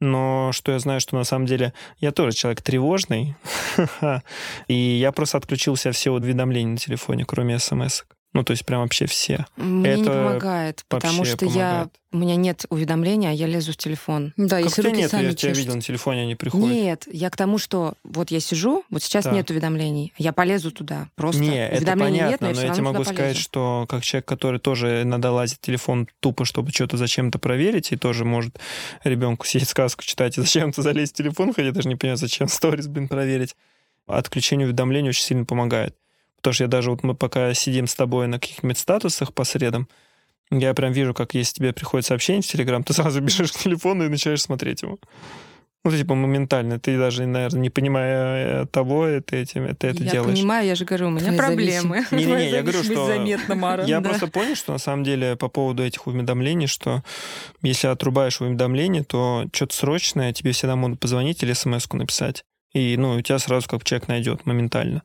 Но 0.00 0.50
что 0.52 0.72
я 0.72 0.78
знаю, 0.78 1.00
что 1.00 1.16
на 1.16 1.24
самом 1.24 1.46
деле 1.46 1.74
я 1.98 2.10
тоже 2.10 2.34
человек 2.34 2.62
тревожный, 2.62 3.34
и 4.66 4.74
я 4.74 5.12
просто 5.12 5.36
отключил 5.36 5.74
все 5.74 6.10
уведомления 6.10 6.72
на 6.72 6.78
телефоне, 6.78 7.26
кроме 7.26 7.58
смс. 7.58 8.04
Ну, 8.32 8.44
то 8.44 8.52
есть 8.52 8.64
прям 8.64 8.82
вообще 8.82 9.06
все. 9.06 9.44
Мне 9.56 9.96
не 9.96 10.02
это 10.02 10.10
помогает, 10.12 10.84
потому 10.88 11.24
что 11.24 11.46
я... 11.46 11.50
помогает. 11.50 11.88
У 12.12 12.18
меня 12.18 12.34
нет 12.36 12.64
уведомления, 12.70 13.30
а 13.30 13.32
я 13.32 13.46
лезу 13.46 13.72
в 13.72 13.76
телефон. 13.76 14.32
Да, 14.36 14.56
Как 14.56 14.64
если 14.64 14.82
тебя 14.82 14.90
руки 14.90 15.00
нет, 15.02 15.10
сами 15.12 15.22
я 15.22 15.28
тебя 15.30 15.38
чешутся. 15.38 15.60
видел 15.60 15.74
на 15.76 15.80
телефоне, 15.80 16.22
они 16.22 16.34
приходят. 16.34 16.68
Нет, 16.68 17.08
я 17.10 17.30
к 17.30 17.36
тому, 17.36 17.58
что 17.58 17.94
вот 18.02 18.32
я 18.32 18.40
сижу, 18.40 18.84
вот 18.90 19.02
сейчас 19.02 19.24
Так. 19.24 19.32
нет 19.32 19.48
уведомлений, 19.50 20.12
я 20.18 20.32
полезу 20.32 20.72
туда. 20.72 21.08
Просто 21.14 21.40
Не, 21.40 21.66
это 21.66 21.76
уведомлений 21.78 22.18
понятно, 22.20 22.46
нет, 22.46 22.54
но 22.56 22.60
я, 22.60 22.66
но 22.66 22.68
я 22.68 22.72
тебе 22.74 22.82
могу 22.84 23.04
сказать, 23.04 23.16
полезу. 23.34 23.40
что 23.40 23.86
как 23.88 24.02
человек, 24.02 24.26
который 24.26 24.58
тоже 24.60 25.02
иногда 25.02 25.30
лазит 25.32 25.58
в 25.58 25.60
телефон 25.60 26.08
тупо, 26.20 26.44
чтобы 26.44 26.70
что-то 26.72 26.96
зачем-то 26.96 27.38
проверить, 27.38 27.92
и 27.92 27.96
тоже 27.96 28.24
может 28.24 28.58
ребенку 29.04 29.46
сидеть 29.46 29.68
сказку 29.68 30.02
читать 30.04 30.36
и 30.36 30.40
зачем-то 30.40 30.82
залезть 30.82 31.14
в 31.14 31.16
телефон, 31.16 31.52
хотя 31.54 31.70
даже 31.70 31.88
не 31.88 31.94
понимаю, 31.96 32.16
зачем 32.16 32.46
сторис, 32.48 32.86
блин, 32.88 33.06
проверить. 33.08 33.54
Отключение 34.08 34.66
уведомлений 34.66 35.10
очень 35.10 35.22
сильно 35.22 35.44
помогает. 35.44 35.94
Потому 36.40 36.54
что 36.54 36.64
я 36.64 36.68
даже 36.68 36.90
вот 36.90 37.02
мы 37.02 37.14
пока 37.14 37.52
сидим 37.54 37.86
с 37.86 37.94
тобой 37.94 38.26
на 38.26 38.38
каких-нибудь 38.40 38.78
статусах 38.78 39.32
по 39.34 39.44
средам, 39.44 39.88
я 40.50 40.74
прям 40.74 40.92
вижу, 40.92 41.14
как 41.14 41.34
если 41.34 41.54
тебе 41.54 41.72
приходит 41.72 42.06
сообщение 42.06 42.42
в 42.42 42.46
Телеграм, 42.46 42.82
ты 42.82 42.92
сразу 42.92 43.20
бежишь 43.22 43.52
к 43.52 43.58
телефону 43.58 44.04
и 44.04 44.08
начинаешь 44.08 44.42
смотреть 44.42 44.82
его. 44.82 44.98
Ну, 45.82 45.90
типа, 45.90 46.14
моментально. 46.14 46.78
Ты 46.78 46.98
даже, 46.98 47.24
наверное, 47.24 47.60
не 47.62 47.70
понимая 47.70 48.64
э, 48.64 48.66
того, 48.66 49.06
это, 49.06 49.36
этим, 49.36 49.66
ты 49.76 49.86
это 49.88 50.02
я 50.04 50.10
делаешь. 50.10 50.36
понимаю, 50.36 50.66
я 50.66 50.74
же 50.74 50.84
говорю, 50.84 51.06
у 51.06 51.10
меня 51.10 51.20
Твоя 51.32 51.38
проблемы. 51.38 52.04
Не-не-не, 52.10 52.50
я 52.50 52.60
говорю, 52.62 52.82
что- 52.82 53.06
заметна, 53.06 53.54
Мара. 53.54 53.84
Я 53.84 54.00
Да. 54.00 54.10
просто 54.10 54.26
понял, 54.26 54.56
что 54.56 54.72
на 54.72 54.78
самом 54.78 55.04
деле 55.04 55.36
по 55.36 55.48
поводу 55.48 55.82
этих 55.82 56.06
уведомлений, 56.06 56.66
что 56.66 57.02
если 57.62 57.86
отрубаешь 57.86 58.42
уведомления, 58.42 59.04
то 59.04 59.46
что-то 59.54 59.74
срочное, 59.74 60.34
тебе 60.34 60.52
всегда 60.52 60.76
могут 60.76 61.00
позвонить 61.00 61.42
или 61.42 61.54
смс 61.54 61.90
написать. 61.92 62.44
И, 62.74 62.96
ну, 62.98 63.12
у 63.14 63.20
тебя 63.22 63.38
сразу 63.38 63.66
как 63.66 63.82
человек 63.84 64.06
найдет 64.08 64.44
моментально. 64.44 65.02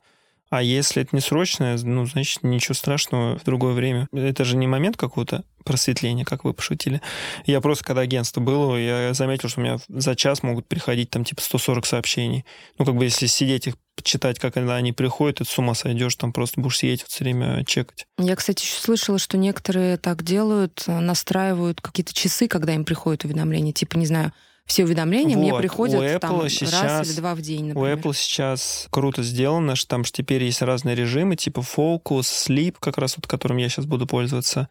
А 0.50 0.62
если 0.62 1.02
это 1.02 1.14
не 1.14 1.20
срочное, 1.20 1.76
ну, 1.82 2.06
значит, 2.06 2.42
ничего 2.42 2.74
страшного 2.74 3.38
в 3.38 3.44
другое 3.44 3.74
время. 3.74 4.08
Это 4.12 4.44
же 4.44 4.56
не 4.56 4.66
момент 4.66 4.96
какого-то 4.96 5.44
просветления, 5.64 6.24
как 6.24 6.44
вы 6.44 6.54
пошутили. 6.54 7.02
Я 7.44 7.60
просто, 7.60 7.84
когда 7.84 8.02
агентство 8.02 8.40
было, 8.40 8.76
я 8.76 9.12
заметил, 9.12 9.48
что 9.48 9.60
у 9.60 9.64
меня 9.64 9.78
за 9.88 10.14
час 10.14 10.44
могут 10.44 10.68
приходить 10.68 11.10
там 11.10 11.24
типа 11.24 11.42
140 11.42 11.84
сообщений. 11.84 12.44
Ну, 12.78 12.84
как 12.84 12.94
бы 12.94 13.04
если 13.04 13.26
сидеть 13.26 13.66
их 13.66 13.74
читать, 14.02 14.38
как 14.38 14.54
когда 14.54 14.76
они 14.76 14.92
приходят, 14.92 15.40
это 15.40 15.50
с 15.50 15.58
ума 15.58 15.74
сойдешь, 15.74 16.14
там 16.14 16.32
просто 16.32 16.60
будешь 16.60 16.78
сидеть 16.78 17.02
все 17.02 17.24
время 17.24 17.64
чекать. 17.64 18.06
Я, 18.18 18.36
кстати, 18.36 18.62
еще 18.62 18.80
слышала, 18.80 19.18
что 19.18 19.36
некоторые 19.36 19.96
так 19.96 20.22
делают, 20.22 20.84
э, 20.86 21.00
настраивают 21.00 21.80
какие-то 21.80 22.14
часы, 22.14 22.46
когда 22.46 22.74
им 22.74 22.84
приходят 22.84 23.24
уведомления. 23.24 23.72
Типа, 23.72 23.96
не 23.96 24.06
знаю, 24.06 24.32
все 24.66 24.84
уведомления 24.84 25.36
мне 25.36 25.52
Вот, 25.52 25.58
приходят 25.60 26.00
у 26.00 26.02
Apple 26.02 26.18
там, 26.18 26.40
раз 26.42 26.52
сейчас- 26.52 27.08
или 27.08 27.16
два 27.16 27.34
в 27.34 27.40
день, 27.40 27.66
У 27.66 27.68
например. 27.68 27.96
Apple 27.98 28.14
сейчас 28.14 28.88
круто 28.90 29.22
сделано, 29.22 29.76
что 29.76 29.88
там 29.88 30.04
же 30.04 30.12
теперь 30.12 30.42
есть 30.44 30.60
разные 30.60 30.94
режимы, 30.96 31.36
типа 31.36 31.60
Focus, 31.60 32.22
Sleep, 32.22 32.76
как 32.80 32.98
раз 32.98 33.16
вот 33.16 33.26
которым 33.26 33.58
я 33.58 33.68
сейчас 33.68 33.86
буду 33.86 34.06
пользоваться. 34.06 34.68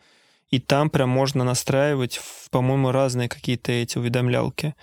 И 0.52 0.60
там 0.60 0.90
прям 0.90 1.10
можно 1.10 1.44
настраивать, 1.44 2.20
по-моему, 2.52 2.92
разные 2.92 3.30
какие-то 3.30 3.72
эти 3.72 3.98
уведомлялки. 3.98 4.76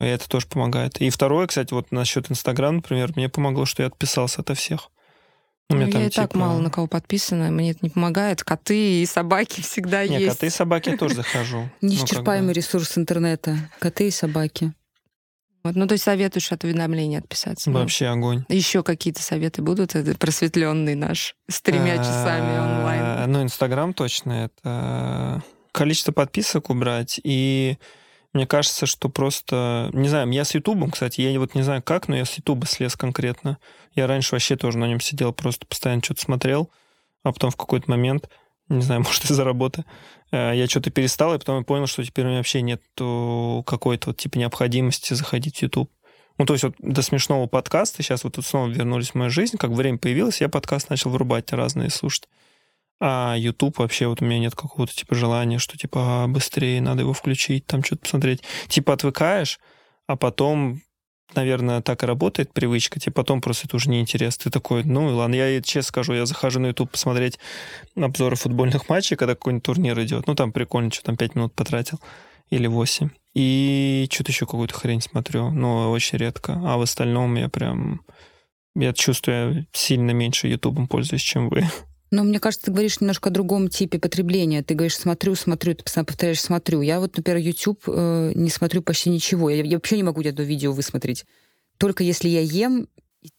И 0.00 0.04
это 0.04 0.28
тоже 0.28 0.46
помогает. 0.46 1.00
И 1.00 1.10
второе, 1.10 1.46
кстати, 1.46 1.72
вот 1.74 1.90
насчет 1.90 2.30
Инстаграма, 2.30 2.76
например, 2.76 3.12
мне 3.16 3.28
помогло, 3.28 3.66
что 3.66 3.82
я 3.82 3.88
отписался 3.88 4.40
ото 4.42 4.54
всех. 4.54 4.90
У 5.68 5.74
Ну, 5.74 5.80
меня 5.80 5.86
я 5.86 5.92
там, 5.92 6.02
и 6.02 6.10
так 6.10 6.30
типа, 6.30 6.38
мало 6.38 6.60
на 6.60 6.70
кого 6.70 6.86
подписана, 6.86 7.50
мне 7.50 7.72
это 7.72 7.80
не 7.82 7.90
помогает. 7.90 8.44
Коты 8.44 9.02
и 9.02 9.06
собаки 9.06 9.60
всегда 9.62 10.06
Не, 10.06 10.18
есть. 10.20 10.34
коты 10.36 10.46
и 10.46 10.50
собаки 10.50 10.90
я 10.90 10.96
тоже 10.96 11.16
захожу. 11.16 11.68
Ну, 11.80 11.88
Неисчерпаемый 11.88 12.52
ресурс 12.52 12.96
интернета. 12.96 13.56
Коты 13.80 14.08
и 14.08 14.10
собаки. 14.10 14.72
Вот, 15.64 15.74
ну, 15.74 15.88
то 15.88 15.94
есть 15.94 16.04
советуешь 16.04 16.52
от 16.52 16.62
уведомлений 16.62 17.18
отписаться. 17.18 17.70
Ну, 17.70 17.80
Вообще 17.80 18.06
огонь. 18.06 18.44
Еще 18.48 18.84
какие-то 18.84 19.20
советы 19.20 19.62
будут? 19.62 19.96
Это 19.96 20.16
просветленный 20.16 20.94
наш 20.94 21.34
с 21.50 21.60
тремя 21.60 21.96
часами 21.98 22.56
А, 22.56 22.62
онлайн. 22.78 23.32
Ну, 23.32 23.42
Инстаграм 23.42 23.92
точно. 23.92 24.48
Это 24.62 25.42
количество 25.72 26.12
подписок 26.12 26.70
убрать. 26.70 27.18
И 27.24 27.78
мне 28.36 28.46
кажется, 28.46 28.86
что 28.86 29.08
просто... 29.08 29.90
Не 29.92 30.08
знаю, 30.08 30.30
я 30.30 30.44
с 30.44 30.54
Ютубом, 30.54 30.90
кстати, 30.90 31.22
я 31.22 31.38
вот 31.40 31.54
не 31.54 31.62
знаю 31.62 31.82
как, 31.82 32.06
но 32.06 32.16
я 32.16 32.24
с 32.24 32.34
Ютуба 32.34 32.66
слез 32.66 32.94
конкретно. 32.94 33.58
Я 33.94 34.06
раньше 34.06 34.34
вообще 34.34 34.56
тоже 34.56 34.78
на 34.78 34.86
нем 34.86 35.00
сидел, 35.00 35.32
просто 35.32 35.66
постоянно 35.66 36.02
что-то 36.02 36.20
смотрел, 36.20 36.70
а 37.22 37.32
потом 37.32 37.50
в 37.50 37.56
какой-то 37.56 37.90
момент, 37.90 38.28
не 38.68 38.82
знаю, 38.82 39.00
может, 39.04 39.24
из-за 39.24 39.42
работы, 39.42 39.84
э, 40.32 40.52
я 40.54 40.66
что-то 40.68 40.90
перестал, 40.90 41.34
и 41.34 41.38
потом 41.38 41.58
я 41.58 41.64
понял, 41.64 41.86
что 41.86 42.04
теперь 42.04 42.26
у 42.26 42.28
меня 42.28 42.38
вообще 42.38 42.60
нет 42.60 42.82
какой-то 42.94 44.10
вот 44.10 44.18
типа 44.18 44.38
необходимости 44.38 45.14
заходить 45.14 45.58
в 45.58 45.62
YouTube. 45.62 45.90
Ну, 46.38 46.44
то 46.44 46.52
есть 46.52 46.64
вот 46.64 46.74
до 46.78 47.00
смешного 47.00 47.46
подкаста, 47.46 48.02
сейчас 48.02 48.22
вот 48.22 48.34
тут 48.34 48.44
снова 48.44 48.68
вернулись 48.68 49.12
в 49.12 49.14
мою 49.14 49.30
жизнь, 49.30 49.56
как 49.56 49.70
время 49.70 49.96
появилось, 49.96 50.42
я 50.42 50.50
подкаст 50.50 50.90
начал 50.90 51.08
вырубать 51.08 51.50
разные 51.52 51.88
слушать. 51.88 52.28
А 52.98 53.34
YouTube 53.36 53.78
вообще 53.78 54.06
вот 54.06 54.22
у 54.22 54.24
меня 54.24 54.38
нет 54.38 54.54
какого-то 54.54 54.94
типа 54.94 55.14
желания, 55.14 55.58
что 55.58 55.76
типа 55.76 56.24
«А, 56.24 56.26
быстрее 56.28 56.80
надо 56.80 57.02
его 57.02 57.12
включить, 57.12 57.66
там 57.66 57.84
что-то 57.84 58.02
посмотреть. 58.02 58.42
Типа 58.68 58.94
отвыкаешь, 58.94 59.60
а 60.06 60.16
потом, 60.16 60.80
наверное, 61.34 61.82
так 61.82 62.02
и 62.02 62.06
работает 62.06 62.54
привычка, 62.54 62.98
тебе 62.98 63.12
потом 63.12 63.42
просто 63.42 63.66
это 63.66 63.76
уже 63.76 63.90
неинтересно. 63.90 64.44
Ты 64.44 64.50
такой, 64.50 64.82
ну 64.84 65.14
ладно, 65.14 65.34
я 65.34 65.60
честно 65.60 65.88
скажу, 65.88 66.14
я 66.14 66.24
захожу 66.24 66.58
на 66.58 66.68
YouTube 66.68 66.90
посмотреть 66.90 67.38
обзоры 67.94 68.36
футбольных 68.36 68.88
матчей, 68.88 69.16
когда 69.16 69.34
какой-нибудь 69.34 69.64
турнир 69.64 70.00
идет. 70.02 70.26
Ну 70.26 70.34
там 70.34 70.52
прикольно, 70.52 70.90
что 70.90 71.04
там 71.04 71.18
5 71.18 71.34
минут 71.34 71.54
потратил 71.54 72.00
или 72.48 72.66
8. 72.66 73.10
И 73.34 74.08
что-то 74.10 74.32
еще 74.32 74.46
какую-то 74.46 74.72
хрень 74.72 75.02
смотрю, 75.02 75.50
но 75.50 75.90
очень 75.90 76.16
редко. 76.16 76.54
А 76.64 76.78
в 76.78 76.80
остальном 76.80 77.34
я 77.34 77.50
прям... 77.50 78.00
Я 78.74 78.92
чувствую, 78.92 79.54
я 79.54 79.64
сильно 79.72 80.12
меньше 80.12 80.48
Ютубом 80.48 80.86
пользуюсь, 80.86 81.22
чем 81.22 81.50
вы. 81.50 81.66
Но 82.10 82.22
мне 82.22 82.38
кажется, 82.38 82.66
ты 82.66 82.72
говоришь 82.72 83.00
немножко 83.00 83.30
о 83.30 83.32
другом 83.32 83.68
типе 83.68 83.98
потребления. 83.98 84.62
Ты 84.62 84.74
говоришь, 84.74 84.96
смотрю, 84.96 85.34
смотрю, 85.34 85.74
ты 85.74 85.82
постоянно 85.82 86.06
повторяешь, 86.06 86.40
смотрю. 86.40 86.80
Я 86.80 87.00
вот, 87.00 87.16
например, 87.16 87.40
YouTube 87.40 87.82
э, 87.88 88.32
не 88.34 88.48
смотрю 88.48 88.82
почти 88.82 89.10
ничего. 89.10 89.50
Я, 89.50 89.64
я 89.64 89.76
вообще 89.76 89.96
не 89.96 90.04
могу 90.04 90.20
одно 90.20 90.44
видео 90.44 90.72
высмотреть. 90.72 91.24
Только 91.78 92.04
если 92.04 92.28
я 92.28 92.40
ем, 92.40 92.88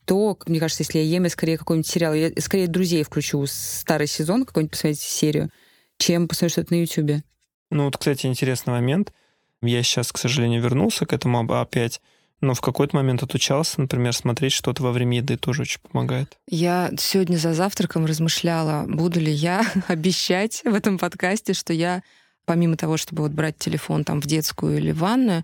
то, 0.05 0.37
мне 0.47 0.59
кажется, 0.59 0.83
если 0.83 0.99
я 0.99 1.05
ем, 1.05 1.23
я 1.23 1.29
скорее 1.29 1.57
какой-нибудь 1.57 1.87
сериал. 1.87 2.13
Я 2.13 2.31
скорее 2.39 2.67
«Друзей» 2.67 3.03
включу 3.03 3.45
старый 3.47 4.07
сезон, 4.07 4.45
какой-нибудь 4.45 4.71
посмотреть 4.71 4.99
серию, 4.99 5.49
чем 5.97 6.27
посмотреть 6.27 6.51
что-то 6.51 6.73
на 6.73 6.81
YouTube. 6.81 7.23
Ну 7.71 7.85
вот, 7.85 7.97
кстати, 7.97 8.25
интересный 8.25 8.73
момент. 8.73 9.13
Я 9.61 9.81
сейчас, 9.81 10.11
к 10.11 10.17
сожалению, 10.17 10.61
вернулся 10.61 11.05
к 11.05 11.13
этому 11.13 11.39
опять, 11.59 12.01
но 12.41 12.53
в 12.53 12.61
какой-то 12.61 12.95
момент 12.95 13.23
отучался, 13.23 13.81
например, 13.81 14.13
смотреть 14.13 14.53
что-то 14.53 14.83
во 14.83 14.91
время 14.91 15.17
еды 15.17 15.37
тоже 15.37 15.63
очень 15.63 15.79
помогает. 15.81 16.37
Я 16.47 16.91
сегодня 16.97 17.37
за 17.37 17.53
завтраком 17.53 18.05
размышляла, 18.05 18.85
буду 18.87 19.19
ли 19.19 19.31
я 19.31 19.65
обещать 19.87 20.61
в 20.63 20.73
этом 20.73 20.97
подкасте, 20.97 21.53
что 21.53 21.73
я, 21.73 22.03
помимо 22.45 22.77
того, 22.77 22.97
чтобы 22.97 23.23
вот 23.23 23.31
брать 23.31 23.57
телефон 23.57 24.03
там 24.03 24.21
в 24.21 24.25
детскую 24.25 24.77
или 24.77 24.91
в 24.91 24.99
ванную, 24.99 25.43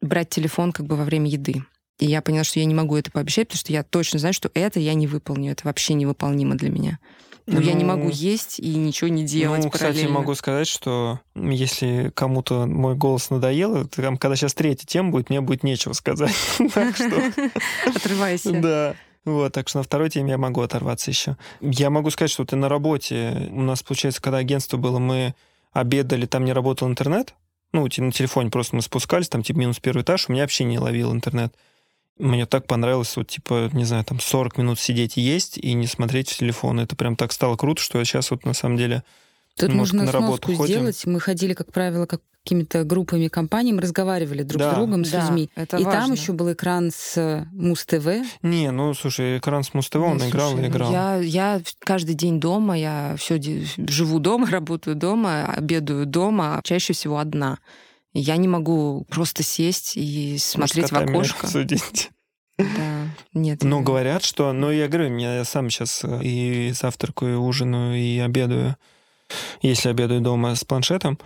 брать 0.00 0.30
телефон 0.30 0.72
как 0.72 0.86
бы 0.86 0.96
во 0.96 1.04
время 1.04 1.30
еды. 1.30 1.64
И 1.98 2.06
я 2.06 2.20
поняла, 2.20 2.42
что 2.42 2.58
я 2.58 2.64
не 2.64 2.74
могу 2.74 2.96
это 2.96 3.12
пообещать, 3.12 3.48
потому 3.48 3.60
что 3.60 3.72
я 3.72 3.84
точно 3.84 4.18
знаю, 4.18 4.34
что 4.34 4.50
это 4.54 4.80
я 4.80 4.94
не 4.94 5.06
выполню. 5.06 5.52
Это 5.52 5.62
вообще 5.64 5.94
невыполнимо 5.94 6.56
для 6.56 6.70
меня. 6.70 6.98
Ну, 7.46 7.60
я 7.60 7.72
не 7.72 7.84
Ну, 7.84 7.96
могу 7.96 8.08
есть 8.08 8.60
и 8.60 8.74
ничего 8.76 9.08
не 9.08 9.24
делать 9.24 9.64
ну, 9.64 9.70
кстати, 9.70 9.90
параллельно. 9.92 10.18
могу 10.18 10.34
сказать, 10.34 10.68
что 10.68 11.20
если 11.34 12.12
кому-то 12.14 12.66
мой 12.66 12.94
голос 12.94 13.30
надоел, 13.30 13.86
то 13.88 14.02
там, 14.02 14.16
когда 14.16 14.36
сейчас 14.36 14.54
третья 14.54 14.86
тема 14.86 15.10
будет, 15.10 15.28
мне 15.30 15.40
будет 15.40 15.62
нечего 15.62 15.92
сказать. 15.92 16.34
Так 16.74 16.94
что, 16.96 17.32
Отрывайся. 17.86 18.52
да. 18.52 18.94
Вот, 19.24 19.52
так 19.52 19.68
что 19.68 19.78
на 19.78 19.84
второй 19.84 20.10
теме 20.10 20.30
я 20.30 20.38
могу 20.38 20.60
оторваться 20.62 21.10
еще. 21.10 21.36
Я 21.60 21.90
могу 21.90 22.10
сказать, 22.10 22.30
что 22.30 22.44
ты 22.44 22.56
на 22.56 22.68
работе, 22.68 23.48
у 23.52 23.62
нас, 23.62 23.82
получается, 23.82 24.20
когда 24.20 24.38
агентство 24.38 24.76
было, 24.76 24.98
мы 24.98 25.34
обедали, 25.72 26.26
там 26.26 26.44
не 26.44 26.52
работал 26.52 26.88
интернет, 26.88 27.34
ну, 27.72 27.82
на 27.84 28.12
телефоне 28.12 28.50
просто 28.50 28.76
мы 28.76 28.82
спускались, 28.82 29.28
там, 29.28 29.42
типа, 29.42 29.58
минус 29.58 29.78
первый 29.80 30.02
этаж, 30.02 30.28
у 30.28 30.32
меня 30.32 30.42
вообще 30.42 30.64
не 30.64 30.78
ловил 30.78 31.12
интернет. 31.12 31.54
Мне 32.22 32.46
так 32.46 32.66
понравилось, 32.66 33.16
вот, 33.16 33.28
типа, 33.28 33.68
не 33.72 33.84
знаю, 33.84 34.04
там, 34.04 34.20
40 34.20 34.58
минут 34.58 34.78
сидеть 34.78 35.18
и 35.18 35.20
есть, 35.20 35.58
и 35.58 35.72
не 35.74 35.86
смотреть 35.86 36.30
в 36.30 36.38
телефон. 36.38 36.80
Это 36.80 36.94
прям 36.96 37.16
так 37.16 37.32
стало 37.32 37.56
круто, 37.56 37.82
что 37.82 37.98
я 37.98 38.04
сейчас 38.04 38.30
вот, 38.30 38.44
на 38.44 38.54
самом 38.54 38.76
деле, 38.76 39.02
Тут 39.54 39.68
Немножко 39.68 39.96
можно 39.96 40.12
на 40.12 40.18
работу 40.18 40.54
ходим. 40.56 40.64
сделать. 40.76 41.04
Мы 41.04 41.20
ходили, 41.20 41.52
как 41.52 41.70
правило, 41.72 42.06
как 42.06 42.22
какими-то 42.42 42.84
группами, 42.84 43.28
компаниями, 43.28 43.80
разговаривали 43.80 44.42
друг 44.44 44.58
Да. 44.58 44.72
с 44.72 44.74
другом, 44.76 45.04
с 45.04 45.10
Да, 45.10 45.20
людьми. 45.26 45.50
это 45.54 45.76
И 45.76 45.84
там 45.84 45.92
важно. 45.92 46.12
еще 46.14 46.32
был 46.32 46.52
экран 46.54 46.90
с 46.90 47.16
э, 47.18 47.44
Муз-ТВ. 47.52 48.06
Не, 48.42 48.70
ну, 48.72 48.94
слушай, 48.94 49.36
экран 49.38 49.62
с 49.62 49.74
Муз-ТВ, 49.74 49.96
он 49.96 50.16
Ну, 50.16 50.28
играл 50.28 50.52
слушай, 50.52 50.64
и 50.64 50.68
играл. 50.68 50.90
Я, 50.90 51.16
я 51.18 51.60
каждый 51.80 52.14
день 52.14 52.40
дома, 52.40 52.76
я 52.78 53.14
все 53.18 53.38
живу 53.76 54.18
дома, 54.20 54.46
работаю 54.50 54.96
дома, 54.96 55.44
обедаю 55.44 56.06
дома, 56.06 56.60
чаще 56.64 56.94
всего 56.94 57.18
одна. 57.18 57.58
Я 58.14 58.36
не 58.36 58.48
могу 58.48 59.06
просто 59.08 59.42
сесть 59.42 59.96
и 59.96 60.36
смотреть 60.38 60.90
в 60.90 60.96
окошко. 60.96 61.46
судить. 61.46 62.10
Да. 62.58 63.08
Нет. 63.32 63.62
Ну, 63.62 63.80
говорят, 63.82 64.22
что... 64.24 64.52
Ну, 64.52 64.70
я 64.70 64.88
говорю, 64.88 65.16
я 65.18 65.44
сам 65.44 65.70
сейчас 65.70 66.04
и 66.04 66.72
завтракаю, 66.74 67.34
и 67.34 67.36
ужинаю, 67.36 67.96
и 67.96 68.18
обедаю. 68.18 68.76
Если 69.62 69.88
обедаю 69.88 70.20
дома 70.20 70.54
с 70.54 70.64
планшетом, 70.64 71.18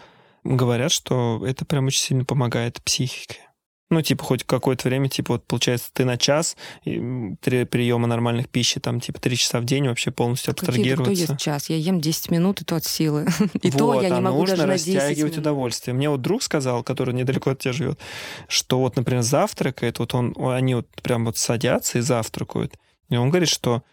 говорят, 0.44 0.92
что 0.92 1.44
это 1.44 1.64
прям 1.64 1.86
очень 1.86 2.00
сильно 2.00 2.24
помогает 2.24 2.80
психике. 2.82 3.40
Ну, 3.88 4.02
типа, 4.02 4.24
хоть 4.24 4.42
какое-то 4.42 4.88
время, 4.88 5.08
типа, 5.08 5.34
вот, 5.34 5.46
получается, 5.46 5.90
ты 5.92 6.04
на 6.04 6.16
час, 6.16 6.56
три 6.82 7.64
приема 7.64 8.08
нормальных 8.08 8.48
пищи, 8.48 8.80
там, 8.80 8.98
типа, 8.98 9.20
три 9.20 9.36
часа 9.36 9.60
в 9.60 9.64
день 9.64 9.86
вообще 9.86 10.10
полностью 10.10 10.54
Какие-то, 10.54 10.72
кто 10.72 10.80
абстрагироваться. 10.80 11.32
ест 11.32 11.40
час? 11.40 11.70
Я 11.70 11.76
ем 11.76 12.00
10 12.00 12.30
минут, 12.32 12.62
и 12.62 12.64
то 12.64 12.74
от 12.76 12.84
силы. 12.84 13.26
И 13.62 13.70
вот, 13.70 13.78
то 13.78 14.02
я 14.02 14.08
не 14.08 14.16
а 14.16 14.20
могу 14.20 14.40
нужно 14.40 14.56
даже 14.56 14.66
на 14.66 14.74
10 14.76 14.94
растягивать 14.94 15.32
минут. 15.32 15.38
удовольствие. 15.38 15.94
Мне 15.94 16.10
вот 16.10 16.20
друг 16.20 16.42
сказал, 16.42 16.82
который 16.82 17.14
недалеко 17.14 17.50
от 17.50 17.60
тебя 17.60 17.72
живет, 17.72 18.00
что 18.48 18.80
вот, 18.80 18.96
например, 18.96 19.22
завтракает, 19.22 20.00
вот 20.00 20.14
он, 20.14 20.34
они 20.36 20.74
вот 20.74 20.88
прям 21.02 21.24
вот 21.24 21.36
садятся 21.36 21.98
и 21.98 22.00
завтракают. 22.00 22.74
И 23.08 23.16
он 23.16 23.30
говорит, 23.30 23.48
что 23.48 23.84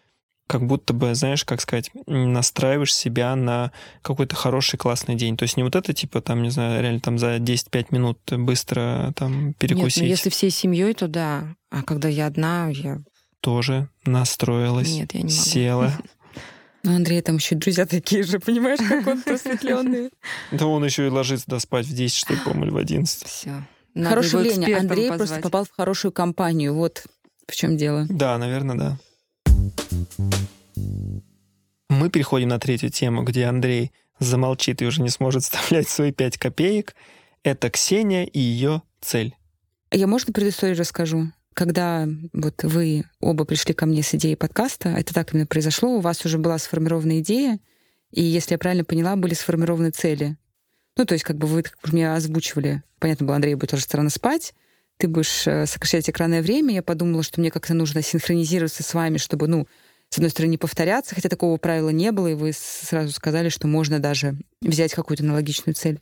как 0.47 0.67
будто 0.67 0.93
бы, 0.93 1.15
знаешь, 1.15 1.45
как 1.45 1.61
сказать, 1.61 1.89
настраиваешь 2.05 2.93
себя 2.93 3.35
на 3.35 3.71
какой-то 4.01 4.35
хороший, 4.35 4.77
классный 4.77 5.15
день. 5.15 5.37
То 5.37 5.43
есть 5.43 5.57
не 5.57 5.63
вот 5.63 5.75
это, 5.75 5.93
типа, 5.93 6.21
там, 6.21 6.43
не 6.43 6.49
знаю, 6.49 6.81
реально 6.81 6.99
там 6.99 7.17
за 7.17 7.37
10-5 7.37 7.87
минут 7.91 8.19
быстро 8.31 9.13
там 9.15 9.47
Нет, 9.47 9.57
перекусить. 9.57 10.03
ну 10.03 10.09
если 10.09 10.29
всей 10.29 10.49
семьей, 10.49 10.93
то 10.93 11.07
да. 11.07 11.55
А 11.69 11.81
когда 11.83 12.07
я 12.07 12.27
одна, 12.27 12.69
я... 12.69 12.99
Тоже 13.39 13.89
настроилась, 14.05 14.89
Нет, 14.89 15.13
я 15.13 15.21
не 15.21 15.25
могу. 15.25 15.35
села. 15.35 15.93
Ну, 16.85 16.97
Андрей, 16.97 17.21
там 17.21 17.37
еще 17.37 17.55
друзья 17.55 17.85
такие 17.85 18.23
же, 18.23 18.39
понимаешь, 18.39 18.77
как 18.77 19.07
он 19.07 19.21
просветленный. 19.21 20.09
Да 20.51 20.65
он 20.65 20.83
еще 20.83 21.07
и 21.07 21.09
ложится 21.09 21.45
да, 21.47 21.59
спать 21.59 21.85
в 21.85 21.93
10, 21.93 22.13
что 22.13 22.33
ли, 22.33 22.39
по-моему, 22.41 22.65
или 22.65 22.71
в 22.71 22.75
11. 22.75 23.25
Все. 23.25 23.63
Хорошее 23.95 24.43
явление. 24.43 24.77
Андрей 24.77 25.09
просто 25.09 25.39
попал 25.39 25.63
в 25.63 25.71
хорошую 25.71 26.11
компанию. 26.11 26.73
Вот 26.73 27.05
в 27.47 27.55
чем 27.55 27.77
дело. 27.77 28.05
Да, 28.09 28.37
наверное, 28.37 28.75
да. 28.75 28.97
Мы 31.89 32.09
переходим 32.09 32.49
на 32.49 32.59
третью 32.59 32.89
тему, 32.89 33.23
где 33.23 33.45
Андрей 33.45 33.91
замолчит 34.19 34.81
и 34.81 34.85
уже 34.85 35.01
не 35.01 35.09
сможет 35.09 35.43
вставлять 35.43 35.87
свои 35.87 36.11
пять 36.11 36.37
копеек. 36.37 36.95
Это 37.43 37.69
Ксения 37.69 38.25
и 38.25 38.39
ее 38.39 38.81
цель. 39.01 39.35
Я, 39.91 40.07
можно, 40.07 40.33
предысторию 40.33 40.77
расскажу? 40.77 41.31
Когда 41.53 42.07
вот 42.33 42.63
вы 42.63 43.03
оба 43.19 43.45
пришли 43.45 43.75
ко 43.75 43.85
мне 43.85 44.01
с 44.01 44.15
идеей 44.15 44.35
подкаста, 44.35 44.89
это 44.89 45.13
так 45.13 45.33
именно 45.33 45.45
произошло, 45.45 45.97
у 45.97 45.99
вас 45.99 46.25
уже 46.25 46.39
была 46.39 46.57
сформирована 46.57 47.19
идея, 47.19 47.59
и, 48.11 48.23
если 48.23 48.53
я 48.53 48.57
правильно 48.57 48.83
поняла, 48.83 49.15
были 49.15 49.35
сформированы 49.35 49.91
цели. 49.91 50.37
Ну, 50.97 51.05
то 51.05 51.13
есть, 51.13 51.23
как 51.23 51.37
бы 51.37 51.47
вы 51.47 51.61
как 51.63 51.77
бы 51.83 51.89
мне 51.91 52.11
озвучивали. 52.11 52.81
Понятно 52.99 53.27
было, 53.27 53.35
Андрей 53.35 53.55
будет 53.55 53.71
тоже 53.71 53.85
рано 53.91 54.09
спать, 54.09 54.53
ты 54.97 55.07
будешь 55.07 55.47
э, 55.47 55.65
сокращать 55.65 56.09
экранное 56.09 56.41
время. 56.41 56.73
Я 56.73 56.83
подумала, 56.83 57.23
что 57.23 57.39
мне 57.39 57.51
как-то 57.51 57.73
нужно 57.73 58.01
синхронизироваться 58.01 58.83
с 58.83 58.93
вами, 58.93 59.17
чтобы, 59.17 59.47
ну, 59.47 59.67
с 60.13 60.17
одной 60.17 60.29
стороны, 60.29 60.51
не 60.51 60.57
повторяться, 60.59 61.15
хотя 61.15 61.27
такого 61.27 61.57
правила 61.57 61.89
не 61.89 62.11
было, 62.11 62.27
и 62.27 62.33
вы 62.35 62.51
сразу 62.53 63.11
сказали, 63.11 63.49
что 63.49 63.67
можно 63.67 63.97
даже 63.97 64.37
взять 64.61 64.93
какую-то 64.93 65.23
аналогичную 65.23 65.73
цель. 65.73 66.01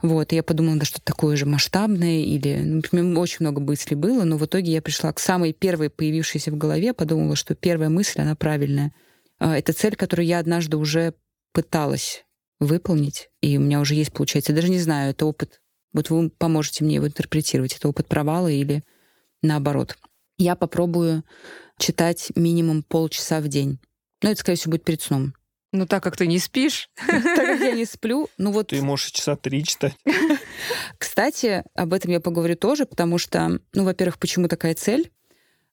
Вот, 0.00 0.32
и 0.32 0.36
я 0.36 0.44
подумала, 0.44 0.78
да 0.78 0.84
что-то 0.84 1.04
такое 1.04 1.36
же 1.36 1.44
масштабное, 1.44 2.20
или... 2.20 2.56
Ну, 2.58 2.82
меня 2.92 3.18
очень 3.18 3.38
много 3.40 3.60
мыслей 3.60 3.96
было, 3.96 4.22
но 4.22 4.36
в 4.36 4.46
итоге 4.46 4.70
я 4.70 4.80
пришла 4.80 5.12
к 5.12 5.18
самой 5.18 5.52
первой 5.52 5.90
появившейся 5.90 6.52
в 6.52 6.56
голове, 6.56 6.94
подумала, 6.94 7.34
что 7.34 7.56
первая 7.56 7.88
мысль, 7.88 8.20
она 8.20 8.36
правильная. 8.36 8.92
А, 9.40 9.58
Это 9.58 9.72
цель, 9.72 9.96
которую 9.96 10.26
я 10.26 10.38
однажды 10.38 10.76
уже 10.76 11.14
пыталась 11.52 12.24
выполнить, 12.60 13.28
и 13.40 13.58
у 13.58 13.60
меня 13.60 13.80
уже 13.80 13.96
есть, 13.96 14.12
получается, 14.12 14.52
я 14.52 14.56
даже 14.56 14.68
не 14.68 14.78
знаю, 14.78 15.10
это 15.10 15.26
опыт. 15.26 15.60
Вот 15.92 16.10
вы 16.10 16.30
поможете 16.30 16.84
мне 16.84 16.96
его 16.96 17.06
интерпретировать, 17.06 17.74
это 17.74 17.88
опыт 17.88 18.08
провала 18.08 18.48
или 18.48 18.84
наоборот. 19.42 19.96
Я 20.36 20.54
попробую 20.54 21.24
читать 21.78 22.30
минимум 22.34 22.82
полчаса 22.82 23.40
в 23.40 23.48
день. 23.48 23.78
Ну, 24.22 24.30
это, 24.30 24.40
скорее 24.40 24.56
всего, 24.56 24.72
будет 24.72 24.84
перед 24.84 25.02
сном. 25.02 25.34
Ну, 25.72 25.86
так 25.86 26.02
как 26.02 26.16
ты 26.16 26.26
не 26.26 26.38
спишь, 26.38 26.88
Так 26.96 27.22
как 27.22 27.60
я 27.60 27.72
не 27.72 27.84
сплю, 27.84 28.28
ну 28.38 28.52
вот... 28.52 28.68
Ты 28.68 28.80
можешь 28.80 29.10
часа 29.10 29.36
три 29.36 29.64
читать. 29.64 29.94
Кстати, 30.98 31.62
об 31.74 31.92
этом 31.92 32.10
я 32.10 32.20
поговорю 32.20 32.56
тоже, 32.56 32.86
потому 32.86 33.18
что, 33.18 33.60
ну, 33.74 33.84
во-первых, 33.84 34.18
почему 34.18 34.48
такая 34.48 34.74
цель? 34.74 35.12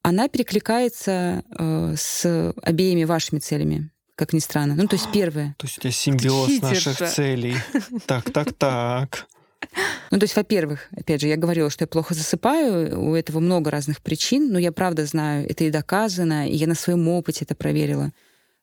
Она 0.01 0.27
перекликается 0.27 1.43
э, 1.57 1.95
с 1.97 2.53
обеими 2.61 3.05
вашими 3.05 3.39
целями, 3.39 3.89
как 4.15 4.33
ни 4.33 4.39
странно. 4.39 4.75
Ну, 4.75 4.87
то 4.87 4.97
есть 4.97 5.11
первое. 5.13 5.55
То 5.57 5.65
есть 5.65 5.77
у 5.77 5.81
тебя 5.81 5.91
симбиоз 5.91 6.61
наших 6.61 6.97
целей. 7.09 7.55
Так, 8.05 8.31
так, 8.31 8.53
так. 8.53 9.27
Ну, 10.11 10.19
то 10.19 10.23
есть, 10.25 10.35
во-первых, 10.35 10.87
опять 10.95 11.19
же, 11.19 11.27
я 11.27 11.35
говорила, 11.35 11.69
что 11.69 11.83
я 11.83 11.87
плохо 11.87 12.13
засыпаю, 12.13 13.01
у 13.01 13.15
этого 13.15 13.39
много 13.39 13.71
разных 13.71 14.01
причин, 14.01 14.51
но 14.51 14.59
я 14.59 14.71
правда 14.71 15.05
знаю, 15.05 15.49
это 15.49 15.63
и 15.63 15.71
доказано, 15.71 16.47
и 16.47 16.55
я 16.55 16.67
на 16.67 16.75
своем 16.75 17.07
опыте 17.07 17.43
это 17.43 17.55
проверила. 17.55 18.13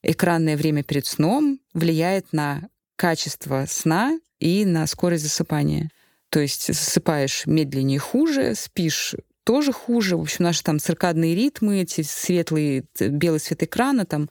Экранное 0.03 0.57
время 0.57 0.82
перед 0.82 1.05
сном 1.05 1.59
влияет 1.74 2.32
на 2.32 2.68
качество 2.96 3.66
сна 3.68 4.18
и 4.38 4.64
на 4.64 4.86
скорость 4.86 5.24
засыпания. 5.24 5.90
То 6.28 6.40
есть 6.40 6.68
засыпаешь 6.68 7.44
медленнее 7.46 7.98
хуже, 7.98 8.55
спишь 8.55 9.14
тоже 9.44 9.72
хуже. 9.72 10.16
В 10.16 10.22
общем, 10.22 10.44
наши 10.44 10.62
там 10.62 10.78
циркадные 10.78 11.34
ритмы, 11.34 11.82
эти 11.82 12.03
светлые, 12.03 12.84
белый 12.98 13.40
свет 13.40 13.62
экрана, 13.62 14.07
там 14.07 14.30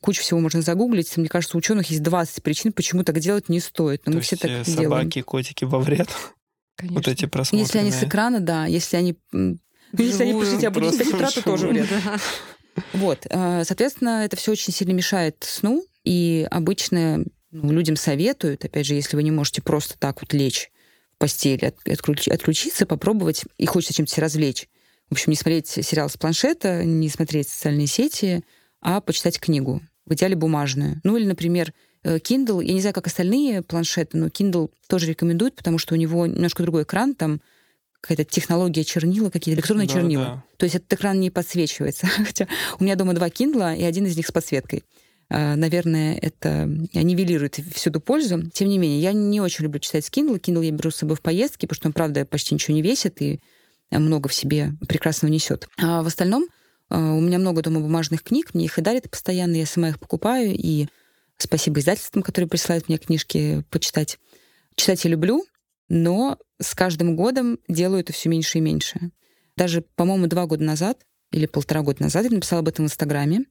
кучу 0.00 0.22
всего 0.22 0.40
можно 0.40 0.62
загуглить. 0.62 1.16
Мне 1.16 1.28
кажется, 1.28 1.56
у 1.56 1.58
ученых 1.58 1.90
есть 1.90 2.02
20 2.02 2.42
причин, 2.42 2.72
почему 2.72 3.04
так 3.04 3.18
делать 3.20 3.48
не 3.48 3.60
стоит. 3.60 4.02
Но 4.06 4.12
То 4.12 4.16
мы 4.18 4.22
все 4.22 4.36
так 4.36 4.50
э, 4.50 4.64
делаем. 4.64 4.90
собаки, 4.90 5.22
котики 5.22 5.64
во 5.64 5.78
вред. 5.80 6.08
конечно. 6.76 6.94
Вот 6.96 7.08
эти 7.08 7.26
просмотры. 7.26 7.64
Если 7.64 7.78
они 7.78 7.90
с 7.90 8.02
экрана, 8.02 8.40
да. 8.40 8.66
Если 8.66 8.96
они... 8.96 9.16
м, 9.32 9.58
ну, 9.92 10.04
Если 10.04 10.22
они 10.24 10.32
в 10.34 10.60
5 10.60 11.06
утра, 11.14 11.30
то 11.30 11.42
тоже 11.42 11.68
вред. 11.68 11.88
Да. 12.04 12.18
Вот. 12.92 13.26
э, 13.28 13.64
Соответственно, 13.64 14.24
это 14.24 14.36
все 14.36 14.52
очень 14.52 14.72
сильно 14.72 14.92
мешает 14.92 15.36
сну. 15.40 15.84
И 16.04 16.46
обычно 16.50 17.24
ну, 17.50 17.72
людям 17.72 17.96
советуют, 17.96 18.64
опять 18.64 18.86
же, 18.86 18.94
если 18.94 19.16
вы 19.16 19.22
не 19.22 19.30
можете 19.30 19.62
просто 19.62 19.98
так 19.98 20.20
вот 20.20 20.32
лечь 20.32 20.70
в 21.18 21.24
от- 21.24 21.88
отключ- 21.88 22.30
отключиться, 22.30 22.86
попробовать, 22.86 23.44
и 23.56 23.66
хочется 23.66 23.94
чем-то 23.94 24.12
себя 24.12 24.22
развлечь. 24.22 24.68
В 25.08 25.12
общем, 25.12 25.30
не 25.30 25.36
смотреть 25.36 25.66
сериал 25.68 26.08
с 26.08 26.16
планшета, 26.16 26.84
не 26.84 27.08
смотреть 27.08 27.48
социальные 27.48 27.88
сети, 27.88 28.44
а 28.80 29.00
почитать 29.00 29.38
книгу. 29.40 29.82
В 30.06 30.14
идеале 30.14 30.36
бумажную. 30.36 31.00
Ну 31.04 31.16
или, 31.16 31.26
например, 31.26 31.72
э, 32.02 32.18
Kindle. 32.18 32.64
Я 32.64 32.72
не 32.72 32.80
знаю, 32.80 32.94
как 32.94 33.06
остальные 33.06 33.62
планшеты, 33.62 34.16
но 34.16 34.28
Kindle 34.28 34.70
тоже 34.88 35.06
рекомендуют, 35.06 35.54
потому 35.54 35.78
что 35.78 35.94
у 35.94 35.98
него 35.98 36.26
немножко 36.26 36.62
другой 36.62 36.84
экран, 36.84 37.14
там 37.14 37.40
какая-то 38.00 38.24
технология 38.24 38.84
чернила, 38.84 39.28
какие-то 39.28 39.58
электронные 39.58 39.86
Да, 39.88 39.94
чернила. 39.94 40.24
да. 40.24 40.44
То 40.56 40.64
есть 40.64 40.76
этот 40.76 40.92
экран 40.92 41.18
не 41.20 41.30
подсвечивается. 41.30 42.06
Хотя 42.16 42.46
у 42.78 42.84
меня 42.84 42.94
дома 42.96 43.12
два 43.14 43.28
Kindle, 43.28 43.76
и 43.76 43.82
один 43.82 44.06
из 44.06 44.16
них 44.16 44.26
с 44.26 44.32
подсветкой. 44.32 44.84
А, 45.30 45.56
Наверное, 45.56 46.16
это 46.16 46.64
нивелирует 46.94 47.58
всюду 47.74 48.00
пользу. 48.00 48.48
Тем 48.50 48.68
не 48.68 48.78
менее, 48.78 49.00
я 49.00 49.12
не 49.12 49.40
очень 49.40 49.64
люблю 49.64 49.80
читать 49.80 50.06
с 50.06 50.10
Kindle. 50.10 50.40
Kindle 50.40 50.64
я 50.64 50.70
беру 50.70 50.90
с 50.90 50.96
собой 50.96 51.16
в 51.16 51.20
поездки, 51.20 51.66
потому 51.66 51.76
что 51.76 51.88
он, 51.88 51.92
правда, 51.92 52.24
почти 52.24 52.54
ничего 52.54 52.74
не 52.74 52.82
весит 52.82 53.20
и 53.20 53.40
много 53.90 54.28
в 54.28 54.34
себе 54.34 54.72
прекрасного 54.88 55.32
несет. 55.32 55.68
А 55.78 56.02
в 56.02 56.06
остальном 56.06 56.46
у 56.90 57.20
меня 57.20 57.38
много 57.38 57.62
дома 57.62 57.80
бумажных 57.80 58.22
книг, 58.22 58.54
мне 58.54 58.64
их 58.64 58.78
и 58.78 58.82
дарят 58.82 59.10
постоянно, 59.10 59.56
я 59.56 59.66
сама 59.66 59.90
их 59.90 60.00
покупаю, 60.00 60.54
и 60.54 60.88
спасибо 61.36 61.80
издательствам, 61.80 62.22
которые 62.22 62.48
присылают 62.48 62.88
мне 62.88 62.98
книжки 62.98 63.64
почитать. 63.70 64.18
Читать 64.74 65.04
я 65.04 65.10
люблю, 65.10 65.44
но 65.88 66.38
с 66.60 66.74
каждым 66.74 67.16
годом 67.16 67.58
делаю 67.68 68.00
это 68.00 68.12
все 68.12 68.28
меньше 68.28 68.58
и 68.58 68.60
меньше. 68.60 69.10
Даже, 69.56 69.82
по-моему, 69.96 70.26
два 70.26 70.46
года 70.46 70.64
назад 70.64 70.98
или 71.32 71.46
полтора 71.46 71.82
года 71.82 72.02
назад 72.02 72.24
я 72.24 72.30
написала 72.30 72.60
об 72.60 72.68
этом 72.68 72.84
в 72.84 72.88
Инстаграме. 72.88 73.44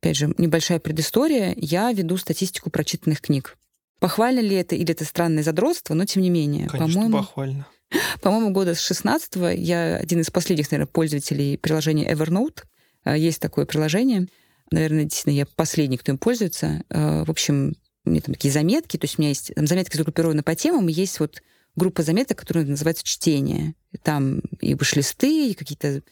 Опять 0.00 0.16
же, 0.16 0.34
небольшая 0.38 0.78
предыстория. 0.78 1.54
Я 1.56 1.90
веду 1.92 2.16
статистику 2.16 2.70
прочитанных 2.70 3.20
книг. 3.20 3.56
Похвально 3.98 4.40
ли 4.40 4.54
это 4.54 4.74
или 4.74 4.90
это 4.90 5.04
странное 5.04 5.42
задротство, 5.42 5.94
но 5.94 6.04
тем 6.04 6.22
не 6.22 6.30
менее. 6.30 6.68
Конечно, 6.68 7.00
по-моему, 7.00 7.18
похвально. 7.18 7.66
по-моему, 8.20 8.50
года 8.50 8.74
с 8.74 8.80
16 8.80 9.58
я 9.58 9.96
один 9.96 10.20
из 10.20 10.30
последних, 10.30 10.70
наверное, 10.70 10.90
пользователей 10.90 11.58
приложения 11.58 12.10
Evernote. 12.12 12.64
А, 13.04 13.16
Есть 13.16 13.40
такое 13.40 13.66
приложение. 13.66 14.28
Наверное, 14.70 15.04
действительно, 15.04 15.34
я 15.34 15.46
последний, 15.46 15.96
кто 15.96 16.12
им 16.12 16.18
пользуется. 16.18 16.82
А, 16.90 17.24
В 17.24 17.30
общем, 17.30 17.74
у 18.04 18.10
меня 18.10 18.20
там 18.20 18.34
такие 18.34 18.52
заметки, 18.52 18.96
то 18.96 19.04
есть 19.04 19.18
у 19.18 19.22
меня 19.22 19.30
есть 19.30 19.52
там 19.54 19.66
заметки 19.66 19.96
загруппированы 19.96 20.42
по 20.42 20.54
темам, 20.54 20.86
есть 20.86 21.18
вот 21.18 21.42
группа 21.74 22.02
заметок, 22.02 22.38
которая 22.38 22.64
называется 22.64 23.04
«Чтение». 23.04 23.74
Там 24.02 24.40
и 24.60 24.74
вышлисты, 24.74 25.50
и 25.50 25.54
какие-то 25.54 26.02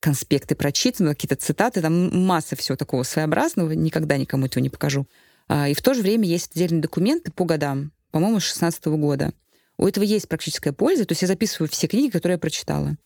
конспекты 0.00 0.54
прочитаны, 0.54 1.10
какие-то 1.10 1.36
цитаты, 1.36 1.80
там 1.80 2.24
масса 2.24 2.54
всего 2.54 2.76
такого 2.76 3.02
своеобразного, 3.02 3.72
никогда 3.72 4.16
никому 4.16 4.46
этого 4.46 4.62
не 4.62 4.70
покажу. 4.70 5.06
А, 5.48 5.68
И 5.68 5.74
в 5.74 5.82
то 5.82 5.94
же 5.94 6.02
время 6.02 6.28
есть 6.28 6.54
отдельные 6.54 6.82
документы 6.82 7.32
по 7.32 7.44
годам, 7.44 7.92
по-моему, 8.10 8.40
с 8.40 8.44
16 8.44 8.86
года. 8.86 9.32
У 9.78 9.86
этого 9.86 10.04
есть 10.04 10.28
практическая 10.28 10.72
польза, 10.72 11.04
то 11.04 11.12
есть 11.12 11.22
я 11.22 11.28
записываю 11.28 11.68
все 11.68 11.86
книги, 11.86 12.10
которые 12.10 12.34
я 12.34 12.38
прочитала. 12.38 12.96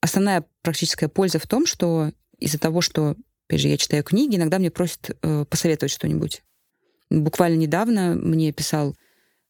Основная 0.00 0.44
практическая 0.62 1.08
польза 1.08 1.38
в 1.38 1.46
том, 1.46 1.66
что 1.66 2.10
из-за 2.38 2.58
того, 2.58 2.80
что, 2.80 3.16
опять 3.48 3.60
же, 3.60 3.68
я 3.68 3.76
читаю 3.76 4.02
книги, 4.02 4.36
иногда 4.36 4.58
мне 4.58 4.70
просят 4.70 5.16
э, 5.22 5.44
посоветовать 5.48 5.92
что-нибудь. 5.92 6.42
Буквально 7.10 7.56
недавно 7.56 8.14
мне 8.14 8.52
писал 8.52 8.96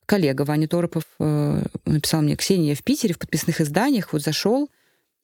коллега 0.04 0.42
Ваня 0.42 0.68
Торопов, 0.68 1.04
э, 1.18 1.62
написал 1.86 2.22
мне, 2.22 2.36
Ксения, 2.36 2.74
в 2.74 2.84
Питере 2.84 3.14
в 3.14 3.18
подписных 3.18 3.60
изданиях, 3.60 4.12
вот 4.12 4.22
зашел, 4.22 4.70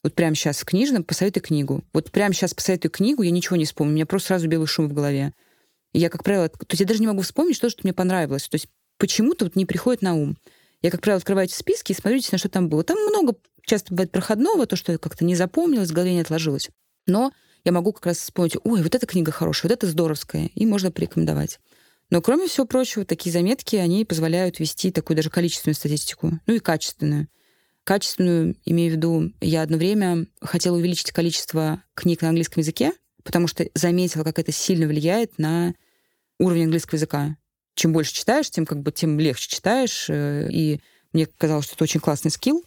вот 0.03 0.15
прямо 0.15 0.35
сейчас 0.35 0.61
в 0.61 0.65
книжном, 0.65 1.05
посоветуй 1.05 1.43
книгу. 1.43 1.85
Вот 1.93 2.11
прямо 2.11 2.35
сейчас 2.35 2.55
посоветую 2.55 2.91
книгу, 2.91 3.23
я 3.23 3.31
ничего 3.31 3.57
не 3.57 3.67
вспомню, 3.67 3.93
у 3.93 3.95
меня 3.95 4.07
просто 4.07 4.29
сразу 4.29 4.49
белый 4.49 4.67
шум 4.67 4.89
в 4.89 4.93
голове. 4.93 5.33
И 5.93 5.99
я, 5.99 6.09
как 6.09 6.25
правило, 6.25 6.49
то 6.49 6.67
есть 6.71 6.81
я 6.81 6.87
даже 6.87 7.01
не 7.01 7.07
могу 7.07 7.21
вспомнить 7.21 7.57
что, 7.57 7.69
что 7.69 7.83
мне 7.85 7.93
понравилось. 7.93 8.49
То 8.49 8.57
есть 8.57 8.69
почему-то 8.99 9.45
вот 9.45 9.55
не 9.55 9.67
приходит 9.67 10.03
на 10.03 10.15
ум. 10.15 10.37
Я, 10.83 10.91
как 10.91 11.01
правило, 11.01 11.19
открываю 11.19 11.47
эти 11.47 11.55
списки 11.55 11.93
и 11.93 11.95
смотрите, 11.95 12.29
на 12.33 12.39
что 12.39 12.49
там 12.49 12.69
было. 12.69 12.83
Там 12.83 12.99
много 13.07 13.37
часто 13.65 13.95
бывает 13.95 14.11
проходного, 14.11 14.67
то, 14.67 14.77
что 14.77 14.99
как-то 14.99 15.25
не 15.25 15.37
запомнилось, 15.37 15.91
в 15.91 15.95
голове 15.95 16.15
не 16.15 16.21
отложилось. 16.21 16.71
Но 17.07 17.33
я 17.65 17.73
могу 17.73 17.93
как 17.93 18.07
раз 18.07 18.19
вспомнить, 18.19 18.57
ой, 18.65 18.83
вот 18.83 18.95
эта 18.95 19.07
книга 19.07 19.31
хорошая, 19.31 19.71
вот 19.71 19.79
это 19.79 19.87
здоровская, 19.87 20.51
и 20.55 20.67
можно 20.67 20.91
порекомендовать. 20.91 21.61
Но, 22.11 22.21
кроме 22.21 22.47
всего 22.49 22.67
прочего, 22.67 23.05
такие 23.05 23.33
заметки, 23.33 23.77
они 23.77 24.05
позволяют 24.05 24.59
вести 24.59 24.91
такую 24.91 25.17
даже 25.17 25.31
количественную 25.31 25.77
статистику, 25.77 26.41
ну 26.47 26.55
и 26.55 26.59
качественную. 26.59 27.29
Качественную, 27.85 28.57
имею 28.65 28.93
в 28.93 28.97
виду, 28.97 29.33
я 29.41 29.63
одно 29.63 29.77
время 29.77 30.27
хотела 30.41 30.77
увеличить 30.77 31.13
количество 31.13 31.83
книг 31.95 32.23
на 32.23 32.29
английском 32.29 32.61
языке, 32.61 32.93
потому 33.23 33.47
что 33.47 33.67
заметила, 33.75 34.25
как 34.25 34.39
это 34.39 34.53
сильно 34.53 34.87
влияет 34.87 35.39
на 35.39 35.75
уровень 36.39 36.65
английского 36.65 36.97
языка. 36.97 37.37
Чем 37.75 37.93
больше 37.93 38.15
читаешь, 38.15 38.51
тем 38.51 38.67
как 38.67 38.81
бы 38.83 38.93
тем 38.93 39.19
легче 39.19 39.49
читаешь, 39.49 40.07
э, 40.09 40.49
и 40.51 40.81
мне 41.13 41.27
казалось, 41.27 41.67
что 41.67 41.75
это 41.75 41.85
очень 41.85 42.01
классный 42.01 42.31
скилл. 42.31 42.65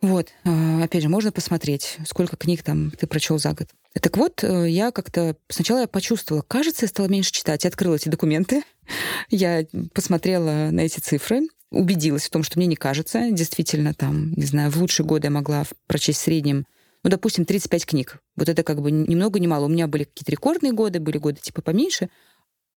Вот, 0.00 0.28
а, 0.44 0.82
опять 0.82 1.02
же, 1.02 1.08
можно 1.08 1.32
посмотреть, 1.32 1.96
сколько 2.06 2.36
книг 2.36 2.62
там 2.62 2.90
ты 2.90 3.06
прочел 3.06 3.38
за 3.38 3.52
год. 3.52 3.68
Так 4.00 4.16
вот, 4.16 4.44
э, 4.44 4.68
я 4.68 4.90
как-то... 4.90 5.36
Сначала 5.48 5.80
я 5.80 5.88
почувствовала, 5.88 6.42
кажется, 6.42 6.84
я 6.84 6.88
стала 6.88 7.06
меньше 7.06 7.32
читать. 7.32 7.64
Я 7.64 7.68
открыла 7.68 7.94
эти 7.94 8.08
документы, 8.08 8.64
я 9.30 9.64
посмотрела 9.94 10.70
на 10.70 10.80
эти 10.80 11.00
цифры, 11.00 11.42
убедилась 11.70 12.24
в 12.24 12.30
том, 12.30 12.42
что 12.42 12.58
мне 12.58 12.66
не 12.66 12.76
кажется. 12.76 13.30
Действительно, 13.30 13.94
там, 13.94 14.32
не 14.32 14.44
знаю, 14.44 14.70
в 14.70 14.76
лучшие 14.76 15.06
годы 15.06 15.28
я 15.28 15.30
могла 15.30 15.64
прочесть 15.86 16.20
в 16.20 16.22
среднем, 16.24 16.66
ну, 17.02 17.10
допустим, 17.10 17.44
35 17.44 17.86
книг. 17.86 18.18
Вот 18.36 18.48
это 18.48 18.62
как 18.62 18.80
бы 18.80 18.90
ни 18.90 19.14
много 19.14 19.38
ни 19.38 19.46
мало. 19.46 19.66
У 19.66 19.68
меня 19.68 19.86
были 19.86 20.04
какие-то 20.04 20.32
рекордные 20.32 20.72
годы, 20.72 21.00
были 21.00 21.18
годы 21.18 21.40
типа 21.40 21.62
поменьше. 21.62 22.08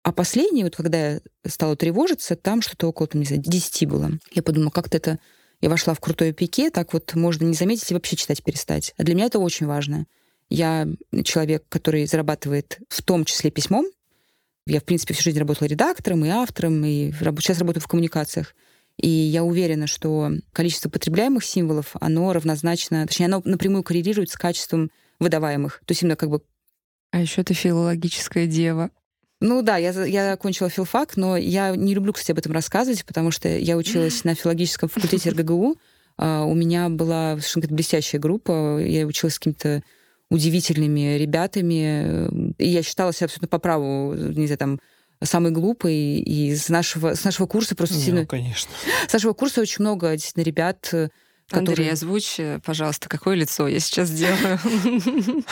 А 0.05 0.13
последние, 0.13 0.65
вот 0.65 0.77
когда 0.77 1.13
я 1.13 1.21
стала 1.47 1.77
тревожиться, 1.77 2.37
там 2.37 2.61
что-то 2.61 2.89
около, 2.89 3.09
там, 3.09 3.23
не 3.23 3.27
знаю, 3.27 3.43
10 3.43 3.89
было. 3.89 4.11
Я 4.33 4.43
подумала, 4.43 4.71
как-то 4.71 4.99
это 4.99 5.19
я 5.63 5.71
вошла 5.71 5.95
в 5.95 6.01
крутое 6.01 6.35
пике, 6.35 6.71
так 6.71 6.93
вот 6.93 7.15
можно 7.15 7.47
не 7.47 7.55
заметить 7.55 7.91
и 7.91 7.95
вообще 7.95 8.15
читать 8.15 8.45
перестать. 8.45 8.93
А 8.99 9.03
для 9.03 9.15
меня 9.15 9.27
это 9.27 9.39
очень 9.39 9.65
важно. 9.65 10.07
Я 10.51 10.87
человек, 11.25 11.65
который 11.71 12.05
зарабатывает 12.05 12.81
в 12.91 13.03
том 13.03 13.25
числе 13.25 13.51
письмом. 13.51 13.87
Я, 14.67 14.81
в 14.81 14.85
принципе, 14.85 15.15
всю 15.15 15.25
жизнь 15.25 15.39
работала 15.39 15.69
редактором 15.69 16.23
и 16.27 16.29
автором, 16.29 16.85
и 16.85 17.11
сейчас 17.13 17.59
работаю 17.61 17.83
в 17.83 17.89
коммуникациях. 17.89 18.55
И 18.99 19.09
я 19.09 19.43
уверена, 19.43 19.87
что 19.87 20.33
количество 20.53 20.91
потребляемых 20.91 21.43
символов, 21.43 21.97
оно 21.99 22.31
равнозначно, 22.35 23.07
точнее, 23.07 23.27
оно 23.27 23.41
напрямую 23.47 23.83
коррелирует 23.83 24.29
с 24.29 24.37
качеством 24.37 24.91
выдаваемых. 25.19 25.81
То 25.87 25.93
есть 25.93 26.03
именно 26.03 26.17
как 26.17 26.29
бы... 26.29 26.43
А 27.11 27.21
еще 27.21 27.43
ты 27.43 27.55
филологическая 27.55 28.47
дева. 28.47 28.91
Ну 29.45 29.61
да, 29.61 29.77
я, 29.77 29.91
я 30.07 30.33
окончила 30.33 30.71
филфак, 30.71 31.19
но 31.19 31.37
я 31.37 31.77
не 31.77 31.95
люблю, 31.95 32.15
кстати, 32.15 32.33
об 32.33 32.39
этом 32.39 32.53
рассказывать, 32.53 33.05
потому 33.05 33.31
что 33.31 33.47
я 33.47 33.77
училась 33.77 34.25
на 34.25 34.35
филологическом 34.35 34.89
факультете 34.89 35.29
РГГУ. 35.29 35.77
А, 36.17 36.45
у 36.45 36.55
меня 36.55 36.89
была 36.89 37.33
совершенно 37.33 37.67
блестящая 37.69 38.23
группа. 38.23 38.79
Я 38.79 39.05
училась 39.05 39.35
с 39.35 39.39
какими-то 39.39 39.83
удивительными 40.31 41.19
ребятами. 41.19 42.55
И 42.57 42.67
я 42.67 42.83
считала 42.83 43.13
себя 43.13 43.27
абсолютно 43.27 43.49
по 43.49 43.59
праву, 43.59 44.15
не 44.15 44.47
знаю, 44.47 44.57
там, 44.57 44.81
самый 45.23 45.53
глупый. 45.53 46.21
И 46.21 46.57
с 46.57 46.71
нашего, 46.71 47.15
с 47.15 47.23
нашего 47.23 47.47
курса 47.47 47.77
просто 47.77 47.97
ну, 47.97 48.01
сильно... 48.01 48.25
конечно. 48.25 48.71
С 49.07 49.13
нашего 49.13 49.35
курса 49.35 49.61
очень 49.61 49.83
много 49.83 50.11
действительно 50.13 50.45
ребят, 50.45 50.91
Который... 51.49 51.71
Андрей, 51.71 51.93
озвучь, 51.93 52.41
пожалуйста, 52.65 53.09
какое 53.09 53.35
лицо 53.35 53.69
я 53.69 53.79
сейчас 53.79 54.11
делаю. 54.11 54.59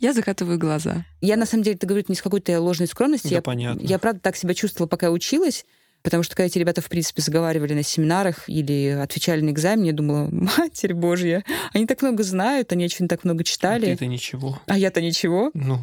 Я 0.00 0.12
закатываю 0.12 0.58
глаза. 0.58 1.04
Я, 1.20 1.36
на 1.36 1.46
самом 1.46 1.62
деле, 1.62 1.76
это 1.76 1.86
говорю 1.86 2.04
не 2.08 2.16
с 2.16 2.22
какой-то 2.22 2.60
ложной 2.60 2.88
скромности. 2.88 3.34
Да, 3.34 3.40
понятно. 3.40 3.86
Я, 3.86 3.98
правда, 3.98 4.20
так 4.20 4.36
себя 4.36 4.54
чувствовала, 4.54 4.88
пока 4.88 5.10
училась. 5.10 5.64
Потому 6.02 6.22
что 6.22 6.36
когда 6.36 6.46
эти 6.46 6.58
ребята, 6.58 6.80
в 6.80 6.88
принципе, 6.88 7.22
заговаривали 7.22 7.74
на 7.74 7.82
семинарах 7.82 8.48
или 8.48 8.88
отвечали 9.00 9.40
на 9.40 9.50
экзамен, 9.50 9.84
я 9.84 9.92
думала, 9.92 10.28
матерь 10.58 10.94
божья, 10.94 11.44
они 11.72 11.86
так 11.86 12.02
много 12.02 12.22
знают, 12.22 12.72
они 12.72 12.84
очень 12.84 13.08
так 13.08 13.24
много 13.24 13.44
читали. 13.44 13.88
Это 13.88 14.06
ничего. 14.06 14.60
А 14.66 14.78
я-то 14.78 15.00
ничего. 15.00 15.50
Ну. 15.54 15.80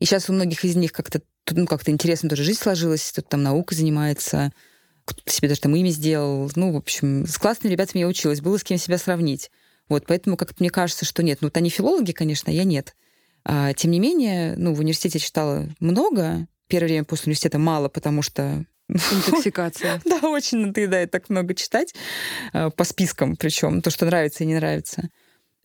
И 0.00 0.04
сейчас 0.04 0.28
у 0.28 0.32
многих 0.32 0.64
из 0.64 0.74
них 0.76 0.92
как-то 0.92 1.22
ну, 1.50 1.66
как-то 1.66 1.90
интересно 1.90 2.28
тоже 2.28 2.44
жизнь 2.44 2.60
сложилась, 2.60 3.10
кто-то 3.12 3.28
там 3.30 3.42
наукой 3.42 3.76
занимается, 3.76 4.52
кто-то 5.04 5.30
себе 5.30 5.48
даже 5.48 5.60
там 5.60 5.74
имя 5.74 5.90
сделал. 5.90 6.50
Ну, 6.56 6.72
в 6.72 6.76
общем, 6.76 7.26
с 7.26 7.38
классными 7.38 7.72
ребятами 7.72 8.00
я 8.00 8.08
училась, 8.08 8.40
было 8.40 8.58
с 8.58 8.64
кем 8.64 8.78
себя 8.78 8.98
сравнить. 8.98 9.50
Вот, 9.88 10.04
поэтому 10.06 10.36
как-то 10.36 10.56
мне 10.60 10.70
кажется, 10.70 11.04
что 11.04 11.22
нет. 11.22 11.38
Ну, 11.40 11.46
вот 11.46 11.56
они 11.56 11.70
филологи, 11.70 12.12
конечно, 12.12 12.50
я 12.50 12.64
нет. 12.64 12.94
А, 13.44 13.72
тем 13.74 13.90
не 13.90 14.00
менее, 14.00 14.54
ну, 14.56 14.74
в 14.74 14.80
университете 14.80 15.18
я 15.18 15.24
читала 15.24 15.68
много. 15.80 16.46
Первое 16.68 16.88
время 16.88 17.04
после 17.04 17.30
университета 17.30 17.58
мало, 17.58 17.88
потому 17.88 18.22
что 18.22 18.64
Интоксикация. 18.88 20.00
да, 20.04 20.28
очень 20.28 20.58
надоедает 20.58 21.10
так 21.10 21.30
много 21.30 21.54
читать 21.54 21.94
а, 22.52 22.70
по 22.70 22.84
спискам, 22.84 23.36
причем 23.36 23.80
то, 23.80 23.90
что 23.90 24.06
нравится 24.06 24.44
и 24.44 24.46
не 24.46 24.54
нравится. 24.54 25.08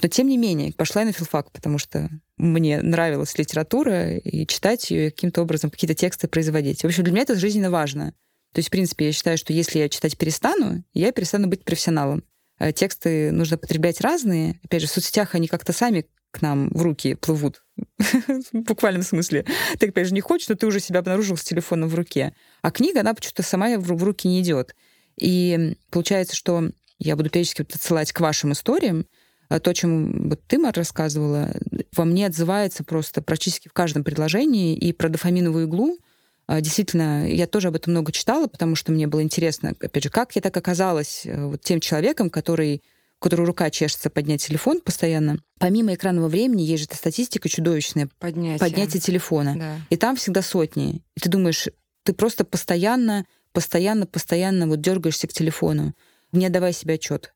Но 0.01 0.09
тем 0.09 0.27
не 0.27 0.38
менее, 0.38 0.73
пошла 0.73 1.01
я 1.01 1.07
на 1.07 1.13
филфак, 1.13 1.51
потому 1.51 1.79
что 1.79 2.09
мне 2.38 2.81
нравилась 2.81 3.38
литература, 3.38 4.15
и 4.15 4.45
читать 4.45 4.91
ее, 4.91 5.07
и 5.07 5.09
каким-то 5.09 5.41
образом 5.41 5.71
какие-то 5.71 5.95
тексты 5.95 6.27
производить. 6.27 6.81
В 6.81 6.85
общем, 6.85 7.03
для 7.03 7.13
меня 7.13 7.23
это 7.23 7.35
жизненно 7.35 7.71
важно. 7.71 8.13
То 8.58 8.60
есть, 8.60 8.70
в 8.70 8.72
принципе, 8.72 9.05
я 9.05 9.12
считаю, 9.12 9.38
что 9.38 9.53
если 9.53 9.78
я 9.78 9.88
читать 9.88 10.18
перестану, 10.18 10.84
я 10.95 11.12
перестану 11.12 11.45
быть 11.45 11.64
профессионалом. 11.64 12.24
А 12.58 12.72
тексты 12.72 13.32
нужно 13.32 13.55
потреблять 13.55 14.01
разные. 14.01 14.60
Опять 14.64 14.82
же, 14.82 14.88
в 14.88 14.89
соцсетях 14.89 15.36
они 15.36 15.47
как-то 15.47 15.74
сами 15.74 16.08
к 16.32 16.41
нам 16.41 16.70
в 16.70 16.82
руки 16.82 17.14
плывут. 17.14 17.64
в 17.99 18.51
буквальном 18.51 19.03
смысле. 19.03 19.45
Ты, 19.78 19.89
опять 19.89 20.08
же, 20.08 20.14
не 20.16 20.22
хочешь, 20.22 20.49
но 20.49 20.55
ты 20.55 20.66
уже 20.66 20.80
себя 20.80 21.01
обнаружил 21.01 21.38
с 21.38 21.43
телефоном 21.43 21.88
в 21.88 21.93
руке. 21.93 22.34
А 22.64 22.72
книга, 22.72 23.01
она 23.01 23.14
почему-то 23.14 23.43
сама 23.43 23.78
в 23.78 24.03
руки 24.03 24.28
не 24.28 24.41
идет. 24.41 24.74
И 25.22 25.76
получается, 25.91 26.36
что 26.36 26.72
я 26.97 27.16
буду 27.16 27.30
периодически 27.30 27.62
отсылать 27.62 28.12
к 28.12 28.20
вашим 28.22 28.53
историям, 28.53 29.05
а 29.49 29.60
то, 29.60 29.70
о 29.70 29.74
чем 29.76 30.30
вот 30.30 30.41
ты, 30.47 30.58
Мар, 30.58 30.74
рассказывала, 30.74 31.53
во 31.95 32.05
мне 32.05 32.26
отзывается 32.26 32.84
просто 32.84 33.22
практически 33.22 33.68
в 33.68 33.74
каждом 33.74 34.03
предложении 34.03 34.76
и 34.76 34.93
про 34.93 35.10
дофаминовую 35.10 35.68
иглу, 35.68 35.99
действительно, 36.48 37.30
я 37.30 37.48
тоже 37.48 37.68
об 37.68 37.76
этом 37.76 37.91
много 37.91 38.12
читала, 38.12 38.48
потому 38.48 38.76
что 38.76 38.91
мне 38.91 39.08
было 39.08 39.22
интересно, 39.22 39.74
опять 39.80 40.04
же, 40.04 40.10
как 40.10 40.36
я 40.36 40.41
так 40.41 40.56
оказалась 40.56 41.26
э, 41.26 41.45
вот 41.45 41.62
тем 41.62 41.80
человеком, 41.80 42.30
который 42.30 42.82
у 43.20 43.24
которого 43.24 43.48
рука 43.48 43.70
чешется 43.72 44.10
поднять 44.10 44.45
телефон 44.45 44.80
постоянно. 44.80 45.39
Помимо 45.60 45.93
экранного 45.93 46.28
времени 46.28 46.62
есть 46.62 46.84
же 46.84 46.86
эта 46.88 46.95
статистика 46.95 47.50
чудовищная. 47.50 48.10
Поднятие. 48.20 48.60
Поднятие 48.60 49.02
телефона. 49.02 49.56
Да. 49.58 49.76
И 49.89 49.98
там 49.98 50.16
всегда 50.18 50.43
сотни. 50.43 51.02
И 51.16 51.20
ты 51.20 51.28
думаешь, 51.28 51.68
ты 52.04 52.14
просто 52.14 52.45
постоянно, 52.45 53.26
постоянно, 53.54 54.06
постоянно 54.06 54.68
вот 54.68 54.82
дергаешься 54.82 55.28
к 55.28 55.34
телефону, 55.34 55.95
не 56.32 56.45
отдавая 56.45 56.74
себе 56.74 56.93
отчет. 56.93 57.34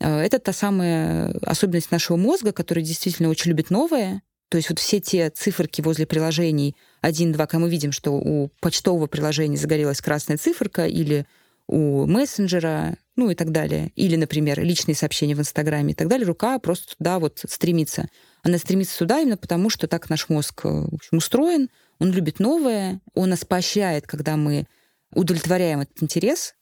А, 0.00 0.22
это 0.22 0.38
та 0.38 0.52
самая 0.52 1.32
особенность 1.42 1.90
нашего 1.90 2.16
мозга, 2.16 2.52
который 2.52 2.84
действительно 2.84 3.28
очень 3.28 3.50
любит 3.50 3.70
новое, 3.70 4.22
то 4.54 4.58
есть 4.58 4.68
вот 4.68 4.78
все 4.78 5.00
те 5.00 5.30
циферки 5.30 5.80
возле 5.80 6.06
приложений 6.06 6.76
1, 7.00 7.32
2, 7.32 7.46
когда 7.48 7.58
мы 7.58 7.68
видим, 7.68 7.90
что 7.90 8.12
у 8.12 8.52
почтового 8.60 9.08
приложения 9.08 9.56
загорелась 9.56 10.00
красная 10.00 10.36
циферка 10.36 10.86
или 10.86 11.26
у 11.66 12.06
мессенджера, 12.06 12.96
ну 13.16 13.30
и 13.30 13.34
так 13.34 13.50
далее. 13.50 13.90
Или, 13.96 14.14
например, 14.14 14.62
личные 14.62 14.94
сообщения 14.94 15.34
в 15.34 15.40
Инстаграме 15.40 15.90
и 15.90 15.94
так 15.96 16.06
далее. 16.06 16.24
Рука 16.24 16.56
просто 16.60 16.96
туда 16.96 17.18
вот 17.18 17.40
стремится. 17.44 18.08
Она 18.44 18.58
стремится 18.58 18.96
туда 18.96 19.18
именно 19.22 19.36
потому, 19.36 19.70
что 19.70 19.88
так 19.88 20.08
наш 20.08 20.28
мозг 20.28 20.60
э, 20.66 20.68
в 20.68 20.94
общем, 20.94 21.18
устроен. 21.18 21.68
Он 21.98 22.12
любит 22.12 22.38
новое, 22.38 23.00
он 23.12 23.30
нас 23.30 23.44
поощряет, 23.44 24.06
когда 24.06 24.36
мы 24.36 24.66
удовлетворяем 25.12 25.80
этот 25.80 26.00
интерес, 26.00 26.54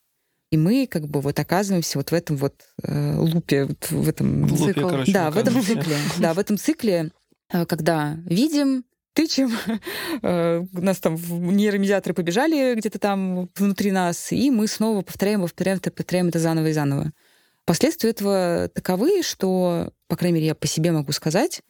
и 0.49 0.57
мы 0.57 0.87
как 0.87 1.07
бы 1.07 1.21
вот 1.21 1.37
оказываемся 1.37 1.99
вот 1.99 2.09
в 2.09 2.13
этом 2.15 2.37
вот 2.37 2.55
э, 2.81 3.15
лупе, 3.17 3.65
вот 3.65 3.91
в 3.91 4.09
этом... 4.09 4.51
Лупе, 4.51 4.81
короче, 4.81 5.11
да, 5.11 5.29
в 5.29 5.37
этом 5.37 5.61
цикле. 5.61 5.95
Да, 6.17 6.33
в 6.33 6.39
этом 6.39 6.57
цикле 6.57 7.11
когда 7.67 8.17
видим, 8.25 8.83
тычем, 9.13 9.51
э, 10.21 10.65
у 10.73 10.81
нас 10.81 10.99
там 10.99 11.15
нейромедиаторы 11.15 12.13
побежали 12.13 12.75
где-то 12.75 12.99
там 12.99 13.49
внутри 13.55 13.91
нас, 13.91 14.31
и 14.31 14.51
мы 14.51 14.67
снова 14.67 15.01
повторяем, 15.01 15.41
повторяем, 15.41 15.79
повторяем 15.79 16.27
это 16.27 16.39
заново 16.39 16.67
и 16.67 16.73
заново. 16.73 17.11
Последствия 17.65 18.09
этого 18.09 18.69
таковы, 18.73 19.23
что, 19.23 19.93
по 20.07 20.17
крайней 20.17 20.35
мере, 20.35 20.47
я 20.47 20.55
по 20.55 20.67
себе 20.67 20.91
могу 20.91 21.11
сказать, 21.13 21.61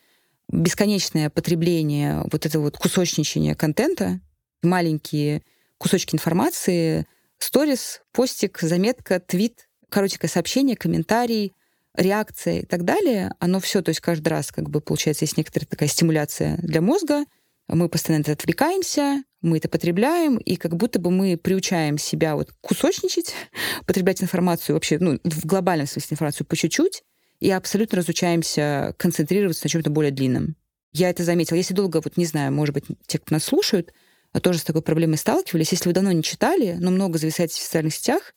бесконечное 0.51 1.29
потребление 1.29 2.23
вот 2.31 2.45
этого 2.45 2.63
вот 2.63 2.77
кусочничания 2.77 3.55
контента, 3.55 4.19
маленькие 4.63 5.43
кусочки 5.77 6.15
информации, 6.15 7.05
сторис, 7.37 8.01
постик, 8.11 8.59
заметка, 8.59 9.19
твит, 9.19 9.67
коротенькое 9.89 10.29
сообщение, 10.29 10.75
комментарий, 10.75 11.53
реакция 11.95 12.59
и 12.59 12.65
так 12.65 12.83
далее, 12.83 13.31
оно 13.39 13.59
все, 13.59 13.81
то 13.81 13.89
есть 13.89 14.01
каждый 14.01 14.29
раз 14.29 14.51
как 14.51 14.69
бы 14.69 14.81
получается 14.81 15.25
есть 15.25 15.37
некоторая 15.37 15.67
такая 15.67 15.89
стимуляция 15.89 16.57
для 16.57 16.81
мозга, 16.81 17.25
мы 17.67 17.89
постоянно 17.89 18.25
отвлекаемся, 18.27 19.23
мы 19.41 19.57
это 19.57 19.69
потребляем, 19.69 20.37
и 20.37 20.55
как 20.55 20.75
будто 20.75 20.99
бы 20.99 21.11
мы 21.11 21.37
приучаем 21.37 21.97
себя 21.97 22.35
вот 22.35 22.51
кусочничать, 22.61 23.33
потреблять 23.85 24.21
информацию 24.21 24.75
вообще, 24.75 24.97
ну, 24.99 25.19
в 25.23 25.45
глобальном 25.45 25.87
смысле 25.87 26.15
информацию 26.15 26.47
по 26.47 26.55
чуть-чуть, 26.55 27.03
и 27.39 27.51
абсолютно 27.51 27.97
разучаемся 27.97 28.95
концентрироваться 28.97 29.65
на 29.65 29.69
чем-то 29.69 29.89
более 29.89 30.11
длинном. 30.11 30.55
Я 30.93 31.09
это 31.09 31.23
заметила. 31.23 31.57
Если 31.57 31.73
долго, 31.73 32.01
вот 32.03 32.17
не 32.17 32.25
знаю, 32.25 32.53
может 32.53 32.73
быть, 32.73 32.85
те, 33.07 33.17
кто 33.19 33.35
нас 33.35 33.43
слушают, 33.43 33.91
а 34.31 34.39
тоже 34.39 34.59
с 34.59 34.63
такой 34.63 34.81
проблемой 34.81 35.17
сталкивались. 35.17 35.71
Если 35.71 35.89
вы 35.89 35.93
давно 35.93 36.11
не 36.11 36.23
читали, 36.23 36.77
но 36.79 36.91
много 36.91 37.17
зависаете 37.17 37.59
в 37.59 37.63
социальных 37.63 37.95
сетях, 37.95 38.33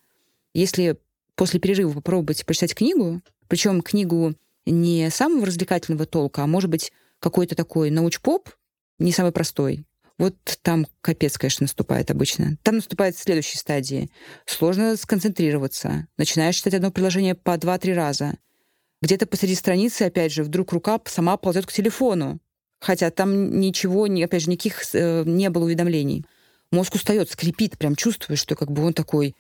если 0.55 0.97
после 1.37 1.61
перерыва 1.61 1.93
попробуйте 1.93 2.45
прочитать 2.45 2.75
книгу, 2.75 3.21
причем 3.49 3.83
книгу 3.83 4.35
не 4.67 5.11
самого 5.11 5.47
развлекательного 5.47 6.07
толка, 6.07 6.43
а 6.43 6.47
может 6.47 6.71
быть 6.71 6.93
какой-то 7.21 7.55
такой 7.55 7.91
науч-поп, 7.91 8.51
не 8.99 9.13
самый 9.13 9.33
простой. 9.33 9.85
Вот 10.19 10.35
там 10.63 10.87
капец, 11.03 11.37
конечно, 11.37 11.65
наступает 11.65 12.11
обычно. 12.11 12.57
Там 12.63 12.77
наступает 12.77 13.17
в 13.17 13.23
следующей 13.23 13.59
стадии. 13.59 14.11
Сложно 14.47 14.97
сконцентрироваться. 14.97 16.07
Начинаешь 16.17 16.57
читать 16.57 16.75
одно 16.75 16.91
приложение 16.91 17.35
по 17.35 17.57
два-три 17.59 17.93
раза. 17.93 18.39
Где-то 19.03 19.27
посреди 19.27 19.55
страницы, 19.55 20.03
опять 20.03 20.33
же, 20.33 20.43
вдруг 20.43 20.73
рука 20.73 20.99
сама 21.05 21.37
ползет 21.37 21.67
к 21.67 21.73
телефону. 21.73 22.41
Хотя 22.81 23.11
там 23.11 23.61
ничего, 23.61 24.05
опять 24.05 24.43
же, 24.43 24.51
никаких 24.51 24.83
э, 24.95 25.25
не 25.27 25.51
было 25.51 25.65
уведомлений. 25.65 26.25
Мозг 26.73 26.95
устает, 26.95 27.31
скрипит, 27.31 27.79
прям 27.79 27.95
чувствуешь, 27.95 28.41
что 28.41 28.57
как 28.57 28.71
бы 28.71 28.83
он 28.85 28.95
такой 28.95 29.35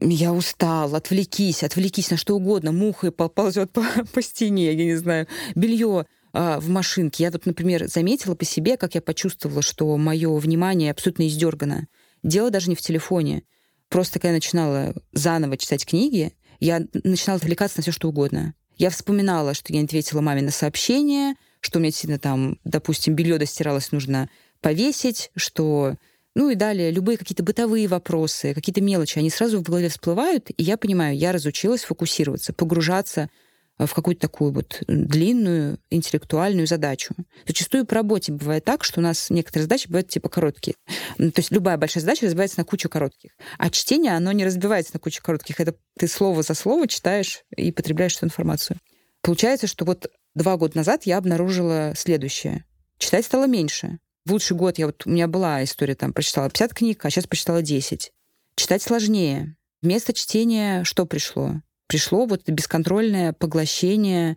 я 0.00 0.32
устал, 0.32 0.94
отвлекись, 0.94 1.62
отвлекись 1.62 2.10
на 2.10 2.16
что 2.16 2.36
угодно, 2.36 2.72
муха 2.72 3.10
ползет 3.10 3.72
по, 3.72 3.84
по 4.12 4.22
стене, 4.22 4.72
я 4.72 4.84
не 4.84 4.96
знаю, 4.96 5.26
белье 5.54 6.06
а, 6.32 6.60
в 6.60 6.68
машинке. 6.68 7.24
Я 7.24 7.30
тут, 7.30 7.46
например, 7.46 7.88
заметила 7.88 8.34
по 8.34 8.44
себе, 8.44 8.76
как 8.76 8.94
я 8.94 9.00
почувствовала, 9.00 9.62
что 9.62 9.96
мое 9.96 10.34
внимание 10.36 10.90
абсолютно 10.90 11.26
издергано. 11.26 11.88
Дело 12.22 12.50
даже 12.50 12.68
не 12.68 12.76
в 12.76 12.82
телефоне. 12.82 13.44
Просто 13.88 14.18
когда 14.18 14.28
я 14.28 14.34
начинала 14.34 14.94
заново 15.12 15.56
читать 15.56 15.86
книги, 15.86 16.32
я 16.60 16.82
начинала 17.04 17.38
отвлекаться 17.38 17.78
на 17.78 17.82
все, 17.82 17.92
что 17.92 18.08
угодно. 18.08 18.54
Я 18.76 18.90
вспоминала, 18.90 19.54
что 19.54 19.72
я 19.72 19.78
не 19.78 19.86
ответила 19.86 20.20
маме 20.20 20.42
на 20.42 20.50
сообщение, 20.50 21.34
что 21.60 21.78
у 21.78 21.80
меня 21.80 21.90
действительно 21.90 22.18
там, 22.18 22.58
допустим, 22.64 23.14
белье 23.14 23.38
достиралось, 23.38 23.92
нужно 23.92 24.28
повесить, 24.60 25.30
что 25.36 25.96
ну 26.36 26.50
и 26.50 26.54
далее, 26.54 26.90
любые 26.90 27.16
какие-то 27.16 27.42
бытовые 27.42 27.88
вопросы, 27.88 28.52
какие-то 28.52 28.82
мелочи, 28.82 29.18
они 29.18 29.30
сразу 29.30 29.58
в 29.58 29.62
голове 29.62 29.88
всплывают, 29.88 30.50
и 30.50 30.62
я 30.62 30.76
понимаю, 30.76 31.16
я 31.16 31.32
разучилась 31.32 31.82
фокусироваться, 31.82 32.52
погружаться 32.52 33.30
в 33.78 33.88
какую-то 33.94 34.20
такую 34.20 34.52
вот 34.52 34.82
длинную 34.86 35.78
интеллектуальную 35.88 36.66
задачу. 36.66 37.14
Зачастую 37.46 37.86
по 37.86 37.94
работе 37.94 38.32
бывает 38.32 38.64
так, 38.64 38.84
что 38.84 39.00
у 39.00 39.02
нас 39.02 39.30
некоторые 39.30 39.62
задачи 39.62 39.86
бывают 39.88 40.08
типа 40.08 40.28
короткие. 40.28 40.76
То 41.16 41.32
есть 41.36 41.50
любая 41.52 41.78
большая 41.78 42.02
задача 42.02 42.26
разбивается 42.26 42.58
на 42.58 42.64
кучу 42.66 42.90
коротких. 42.90 43.30
А 43.56 43.70
чтение, 43.70 44.14
оно 44.14 44.32
не 44.32 44.44
разбивается 44.44 44.92
на 44.92 45.00
кучу 45.00 45.22
коротких. 45.22 45.58
Это 45.58 45.74
ты 45.98 46.06
слово 46.06 46.42
за 46.42 46.52
слово 46.52 46.86
читаешь 46.86 47.44
и 47.56 47.72
потребляешь 47.72 48.16
эту 48.16 48.26
информацию. 48.26 48.78
Получается, 49.22 49.66
что 49.66 49.86
вот 49.86 50.10
два 50.34 50.58
года 50.58 50.76
назад 50.76 51.04
я 51.04 51.16
обнаружила 51.16 51.94
следующее. 51.96 52.66
Читать 52.98 53.24
стало 53.24 53.46
меньше. 53.46 53.98
В 54.26 54.32
лучший 54.32 54.56
год 54.56 54.76
я 54.76 54.86
вот, 54.86 55.06
у 55.06 55.10
меня 55.10 55.28
была 55.28 55.62
история, 55.62 55.94
там, 55.94 56.12
прочитала 56.12 56.50
50 56.50 56.74
книг, 56.74 57.04
а 57.04 57.10
сейчас 57.10 57.28
прочитала 57.28 57.62
10. 57.62 58.10
Читать 58.56 58.82
сложнее. 58.82 59.56
Вместо 59.82 60.12
чтения 60.12 60.82
что 60.82 61.06
пришло? 61.06 61.62
Пришло 61.86 62.26
вот 62.26 62.42
бесконтрольное 62.48 63.32
поглощение 63.32 64.36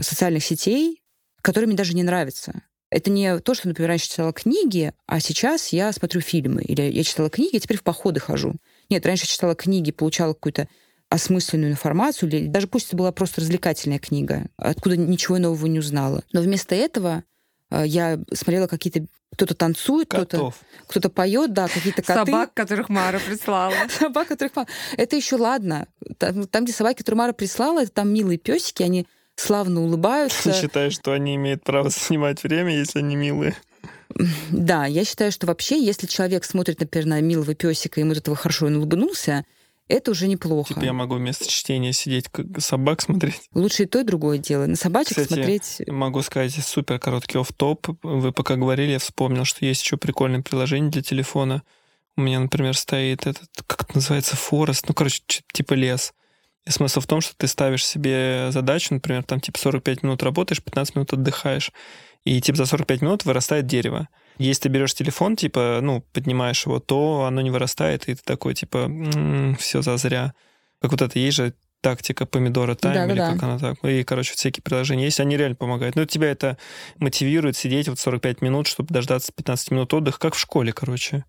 социальных 0.00 0.44
сетей, 0.44 1.00
которые 1.42 1.68
мне 1.68 1.76
даже 1.76 1.94
не 1.94 2.02
нравятся. 2.02 2.62
Это 2.90 3.08
не 3.08 3.38
то, 3.38 3.54
что, 3.54 3.68
например, 3.68 3.90
раньше 3.90 4.08
читала 4.08 4.32
книги, 4.32 4.92
а 5.06 5.20
сейчас 5.20 5.68
я 5.68 5.92
смотрю 5.92 6.20
фильмы. 6.22 6.62
Или 6.62 6.82
я 6.82 7.04
читала 7.04 7.30
книги, 7.30 7.56
а 7.56 7.60
теперь 7.60 7.78
в 7.78 7.84
походы 7.84 8.18
хожу. 8.18 8.56
Нет, 8.88 9.06
раньше 9.06 9.28
читала 9.28 9.54
книги, 9.54 9.92
получала 9.92 10.32
какую-то 10.32 10.68
осмысленную 11.08 11.70
информацию, 11.70 12.28
или 12.28 12.48
даже 12.48 12.66
пусть 12.66 12.88
это 12.88 12.96
была 12.96 13.12
просто 13.12 13.42
развлекательная 13.42 14.00
книга, 14.00 14.48
откуда 14.56 14.96
ничего 14.96 15.38
нового 15.38 15.66
не 15.66 15.78
узнала. 15.78 16.24
Но 16.32 16.40
вместо 16.40 16.74
этого 16.74 17.22
э, 17.70 17.84
я 17.86 18.18
смотрела 18.32 18.66
какие-то 18.66 19.06
кто-то 19.32 19.54
танцует, 19.54 20.08
кто-то 20.08 20.52
кто 20.86 21.08
поет, 21.08 21.52
да, 21.52 21.68
какие-то 21.68 22.02
коты. 22.02 22.30
Собак, 22.30 22.52
которых 22.52 22.88
Мара 22.88 23.20
прислала. 23.20 23.74
Собак, 23.98 24.28
которых 24.28 24.56
Мара. 24.56 24.68
Это 24.96 25.16
еще 25.16 25.36
ладно. 25.36 25.86
Там, 26.18 26.46
там, 26.46 26.64
где 26.64 26.72
собаки, 26.72 26.98
которые 26.98 27.18
Мара 27.18 27.32
прислала, 27.32 27.82
это 27.82 27.92
там 27.92 28.12
милые 28.12 28.38
песики, 28.38 28.82
они 28.82 29.06
славно 29.36 29.82
улыбаются. 29.82 30.52
Ты 30.52 30.60
считаешь, 30.60 30.94
что 30.94 31.12
они 31.12 31.36
имеют 31.36 31.62
право 31.62 31.90
снимать 31.90 32.42
время, 32.42 32.76
если 32.76 32.98
они 32.98 33.16
милые? 33.16 33.54
Да, 34.50 34.86
я 34.86 35.04
считаю, 35.04 35.30
что 35.30 35.46
вообще, 35.46 35.82
если 35.82 36.06
человек 36.06 36.44
смотрит, 36.44 36.80
например, 36.80 37.06
на 37.06 37.20
милого 37.20 37.54
песика, 37.54 38.00
и 38.00 38.02
ему 38.02 38.12
от 38.12 38.18
этого 38.18 38.36
хорошо 38.36 38.66
он 38.66 38.76
улыбнулся, 38.76 39.44
это 39.90 40.12
уже 40.12 40.28
неплохо. 40.28 40.74
Типа 40.74 40.84
я 40.84 40.92
могу 40.92 41.16
вместо 41.16 41.48
чтения 41.48 41.92
сидеть, 41.92 42.28
как 42.28 42.46
собак 42.58 43.02
смотреть. 43.02 43.42
Лучше 43.52 43.82
и 43.82 43.86
то, 43.86 44.00
и 44.00 44.04
другое 44.04 44.38
дело. 44.38 44.66
На 44.66 44.76
собачек 44.76 45.10
Кстати, 45.10 45.34
смотреть... 45.34 45.82
могу 45.88 46.22
сказать, 46.22 46.52
супер 46.52 46.98
короткий 46.98 47.38
off-top. 47.38 47.88
Вы 48.02 48.32
пока 48.32 48.56
говорили, 48.56 48.92
я 48.92 48.98
вспомнил, 48.98 49.44
что 49.44 49.64
есть 49.64 49.82
еще 49.82 49.96
прикольное 49.96 50.42
приложение 50.42 50.90
для 50.90 51.02
телефона. 51.02 51.62
У 52.16 52.22
меня, 52.22 52.40
например, 52.40 52.76
стоит 52.76 53.26
этот, 53.26 53.48
как 53.66 53.82
это 53.82 53.96
называется, 53.96 54.36
Forest, 54.36 54.86
ну, 54.88 54.94
короче, 54.94 55.22
типа 55.52 55.74
лес. 55.74 56.12
И 56.66 56.70
смысл 56.70 57.00
в 57.00 57.06
том, 57.06 57.20
что 57.20 57.34
ты 57.36 57.46
ставишь 57.46 57.86
себе 57.86 58.50
задачу, 58.52 58.94
например, 58.94 59.24
там 59.24 59.40
типа 59.40 59.58
45 59.58 60.02
минут 60.02 60.22
работаешь, 60.22 60.62
15 60.62 60.96
минут 60.96 61.12
отдыхаешь, 61.12 61.72
и 62.24 62.40
типа 62.40 62.58
за 62.58 62.66
45 62.66 63.02
минут 63.02 63.24
вырастает 63.24 63.66
дерево. 63.66 64.08
Если 64.40 64.62
ты 64.62 64.68
берешь 64.70 64.94
телефон, 64.94 65.36
типа, 65.36 65.80
ну, 65.82 66.02
поднимаешь 66.12 66.64
его, 66.64 66.80
то 66.80 67.24
оно 67.24 67.40
не 67.42 67.50
вырастает, 67.50 68.08
и 68.08 68.14
ты 68.14 68.22
такой, 68.24 68.54
типа, 68.54 68.78
м-м, 68.78 69.56
все 69.56 69.82
зазря. 69.82 70.34
Как 70.80 70.92
вот 70.92 71.02
это 71.02 71.18
есть 71.18 71.36
же 71.36 71.54
тактика 71.82 72.24
помидора 72.24 72.74
тайм, 72.74 72.94
да, 72.94 73.04
или 73.06 73.18
да, 73.18 73.32
как 73.32 73.42
она 73.42 73.58
так. 73.58 73.84
И, 73.84 74.02
короче, 74.02 74.34
всякие 74.34 74.62
приложения 74.62 75.04
есть, 75.04 75.20
они 75.20 75.36
реально 75.36 75.56
помогают. 75.56 75.94
Но 75.94 76.06
тебя 76.06 76.30
это 76.30 76.56
мотивирует 76.98 77.56
сидеть 77.56 77.88
вот 77.88 77.98
45 77.98 78.40
минут, 78.40 78.66
чтобы 78.66 78.92
дождаться 78.92 79.30
15 79.32 79.72
минут 79.72 79.92
отдыха, 79.92 80.18
как 80.18 80.34
в 80.34 80.38
школе, 80.38 80.72
короче. 80.72 81.24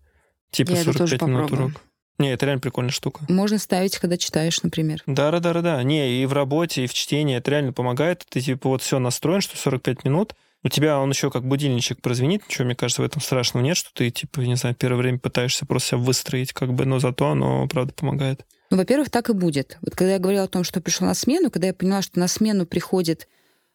Типа 0.50 0.70
Я 0.70 0.84
45 0.84 1.22
минут 1.22 1.52
урок. 1.52 1.72
Не, 2.18 2.32
это 2.32 2.46
реально 2.46 2.60
прикольная 2.60 2.92
штука. 2.92 3.24
Можно 3.28 3.58
ставить, 3.58 3.98
когда 3.98 4.16
читаешь, 4.16 4.62
например. 4.62 5.02
Да, 5.06 5.30
да, 5.30 5.40
да, 5.40 5.60
да. 5.60 5.82
Не, 5.82 6.22
и 6.22 6.26
в 6.26 6.32
работе, 6.32 6.84
и 6.84 6.86
в 6.86 6.94
чтении 6.94 7.36
это 7.36 7.50
реально 7.50 7.72
помогает. 7.72 8.24
Ты 8.28 8.40
типа 8.40 8.68
вот 8.68 8.82
все 8.82 8.98
настроен, 8.98 9.40
что 9.40 9.56
45 9.56 10.04
минут, 10.04 10.34
у 10.64 10.68
тебя 10.68 10.98
он 11.00 11.10
еще 11.10 11.30
как 11.30 11.44
будильничек 11.44 12.00
прозвенит, 12.00 12.42
ничего, 12.48 12.66
мне 12.66 12.76
кажется, 12.76 13.02
в 13.02 13.04
этом 13.04 13.20
страшного 13.20 13.64
нет, 13.64 13.76
что 13.76 13.90
ты, 13.92 14.10
типа, 14.10 14.40
не 14.40 14.54
знаю, 14.54 14.76
первое 14.76 14.98
время 14.98 15.18
пытаешься 15.18 15.66
просто 15.66 15.90
себя 15.90 15.98
выстроить, 15.98 16.52
как 16.52 16.72
бы, 16.72 16.84
но 16.84 16.98
зато 16.98 17.28
оно, 17.28 17.66
правда, 17.66 17.92
помогает. 17.92 18.46
Ну, 18.70 18.76
во-первых, 18.76 19.10
так 19.10 19.28
и 19.28 19.32
будет. 19.32 19.78
Вот 19.82 19.96
когда 19.96 20.12
я 20.14 20.18
говорила 20.18 20.44
о 20.44 20.48
том, 20.48 20.64
что 20.64 20.80
пришел 20.80 21.06
на 21.06 21.14
смену, 21.14 21.50
когда 21.50 21.66
я 21.66 21.74
поняла, 21.74 22.00
что 22.00 22.18
на 22.18 22.28
смену 22.28 22.64
приходит 22.64 23.28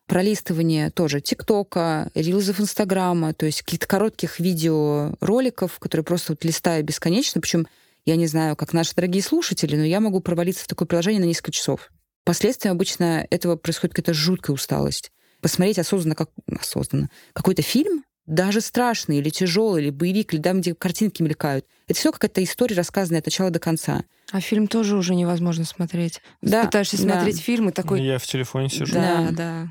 пролистывание 0.08 0.90
тоже 0.90 1.20
ТикТока, 1.20 2.10
рилзов 2.16 2.62
Инстаграма, 2.62 3.34
то 3.34 3.46
есть 3.46 3.62
каких-то 3.62 3.88
коротких 3.88 4.40
видеороликов, 4.40 5.80
которые 5.80 6.06
просто 6.06 6.32
вот 6.32 6.46
листаю 6.46 6.84
бесконечно, 6.86 7.42
причем 7.42 7.68
я 8.06 8.16
не 8.16 8.26
знаю, 8.26 8.56
как 8.56 8.72
наши 8.72 8.96
дорогие 8.96 9.22
слушатели, 9.22 9.76
но 9.76 9.84
я 9.84 10.00
могу 10.00 10.22
провалиться 10.22 10.64
в 10.64 10.68
такое 10.68 10.88
приложение 10.88 11.20
на 11.20 11.26
несколько 11.26 11.52
часов. 11.52 11.92
Последствием 12.24 12.76
обычно 12.76 13.28
этого 13.30 13.58
происходит 13.58 13.94
какая-то 13.94 14.14
жуткая 14.14 14.54
усталость 14.54 15.12
посмотреть 15.42 15.80
осознанно, 15.80 16.16
как, 16.16 16.30
осознанно 16.60 17.10
какой-то 17.34 17.62
фильм, 17.62 18.04
даже 18.26 18.60
страшный 18.60 19.18
или 19.20 19.30
тяжелый, 19.30 19.84
или 19.84 19.90
боевик, 19.90 20.34
или 20.34 20.42
там, 20.42 20.60
где 20.60 20.76
картинки 20.76 21.22
мелькают. 21.22 21.66
Это 21.88 21.98
все 21.98 22.12
какая-то 22.12 22.44
история, 22.44 22.76
рассказанная 22.76 23.22
от 23.22 23.26
начала 23.26 23.50
до 23.50 23.60
конца. 23.60 24.04
А 24.32 24.42
фильм 24.42 24.68
тоже 24.68 24.98
уже 24.98 25.16
невозможно 25.16 25.64
смотреть. 25.64 26.22
Да, 26.42 26.66
Пытаешься 26.66 26.98
да. 26.98 27.04
смотреть 27.04 27.40
фильм 27.40 27.70
и 27.70 27.72
такой... 27.72 28.02
Я 28.02 28.20
в 28.20 28.26
телефоне 28.26 28.70
сижу. 28.70 28.94
Да, 28.94 29.30
да. 29.32 29.68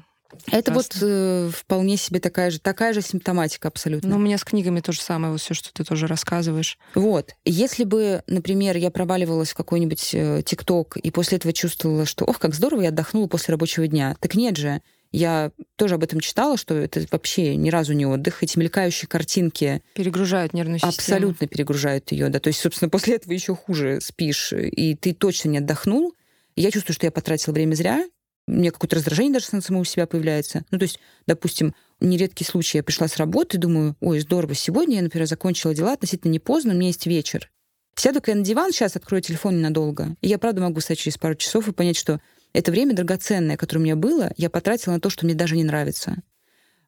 Это 0.50 0.72
Просто. 0.72 0.98
вот 0.98 1.08
э, 1.08 1.50
вполне 1.54 1.96
себе 1.96 2.20
такая 2.20 2.50
же, 2.50 2.58
такая 2.58 2.92
же 2.92 3.00
симптоматика 3.00 3.68
абсолютно. 3.68 4.10
Ну, 4.10 4.16
у 4.16 4.18
меня 4.18 4.38
с 4.38 4.44
книгами 4.44 4.80
то 4.80 4.92
же 4.92 5.00
самое, 5.00 5.32
вот 5.32 5.40
все, 5.40 5.54
что 5.54 5.72
ты 5.72 5.84
тоже 5.84 6.06
рассказываешь. 6.06 6.78
Вот. 6.94 7.32
Если 7.44 7.84
бы, 7.84 8.22
например, 8.26 8.76
я 8.76 8.90
проваливалась 8.90 9.50
в 9.50 9.54
какой-нибудь 9.54 10.10
э, 10.14 10.42
ТикТок 10.44 10.96
и 10.96 11.10
после 11.10 11.38
этого 11.38 11.52
чувствовала, 11.52 12.06
что, 12.06 12.24
ох, 12.24 12.38
как 12.38 12.54
здорово, 12.54 12.82
я 12.82 12.88
отдохнула 12.88 13.28
после 13.28 13.52
рабочего 13.52 13.86
дня. 13.86 14.16
Так 14.20 14.34
нет 14.34 14.56
же. 14.56 14.82
Я 15.12 15.52
тоже 15.76 15.94
об 15.94 16.04
этом 16.04 16.20
читала, 16.20 16.56
что 16.56 16.74
это 16.74 17.04
вообще 17.10 17.56
ни 17.56 17.70
разу 17.70 17.92
не 17.92 18.06
отдых. 18.06 18.42
Эти 18.42 18.58
мелькающие 18.58 19.08
картинки... 19.08 19.82
Перегружают 19.94 20.52
нервную 20.52 20.78
систему. 20.78 20.94
Абсолютно 20.94 21.46
перегружают 21.46 22.12
ее, 22.12 22.28
да. 22.28 22.40
То 22.40 22.48
есть, 22.48 22.60
собственно, 22.60 22.88
после 22.90 23.16
этого 23.16 23.32
еще 23.32 23.54
хуже 23.54 24.00
спишь, 24.00 24.52
и 24.52 24.94
ты 24.94 25.14
точно 25.14 25.50
не 25.50 25.58
отдохнул. 25.58 26.14
Я 26.54 26.70
чувствую, 26.70 26.94
что 26.94 27.06
я 27.06 27.10
потратила 27.10 27.52
время 27.52 27.74
зря, 27.74 28.04
у 28.48 28.52
меня 28.52 28.70
какое-то 28.70 28.96
раздражение 28.96 29.34
даже 29.34 29.48
на 29.52 29.60
самого 29.60 29.84
себя 29.84 30.06
появляется. 30.06 30.64
Ну, 30.70 30.78
то 30.78 30.84
есть, 30.84 31.00
допустим, 31.26 31.74
нередкий 32.00 32.44
случай, 32.44 32.78
я 32.78 32.84
пришла 32.84 33.08
с 33.08 33.16
работы, 33.16 33.58
думаю, 33.58 33.96
ой, 34.00 34.20
здорово, 34.20 34.54
сегодня 34.54 34.96
я, 34.96 35.02
например, 35.02 35.26
закончила 35.26 35.74
дела 35.74 35.94
относительно 35.94 36.30
не 36.30 36.38
поздно, 36.38 36.72
у 36.72 36.76
меня 36.76 36.88
есть 36.88 37.06
вечер. 37.06 37.50
Сяду-ка 37.96 38.30
я 38.30 38.36
на 38.36 38.44
диван, 38.44 38.72
сейчас 38.72 38.94
открою 38.94 39.22
телефон 39.22 39.56
ненадолго, 39.58 40.16
и 40.20 40.28
я 40.28 40.38
правда 40.38 40.60
могу 40.60 40.80
стать 40.80 40.98
через 40.98 41.18
пару 41.18 41.34
часов 41.34 41.66
и 41.66 41.72
понять, 41.72 41.96
что 41.96 42.20
это 42.56 42.72
время 42.72 42.94
драгоценное, 42.94 43.58
которое 43.58 43.80
у 43.80 43.84
меня 43.84 43.96
было, 43.96 44.32
я 44.38 44.48
потратила 44.48 44.94
на 44.94 45.00
то, 45.00 45.10
что 45.10 45.26
мне 45.26 45.34
даже 45.34 45.56
не 45.56 45.64
нравится. 45.64 46.16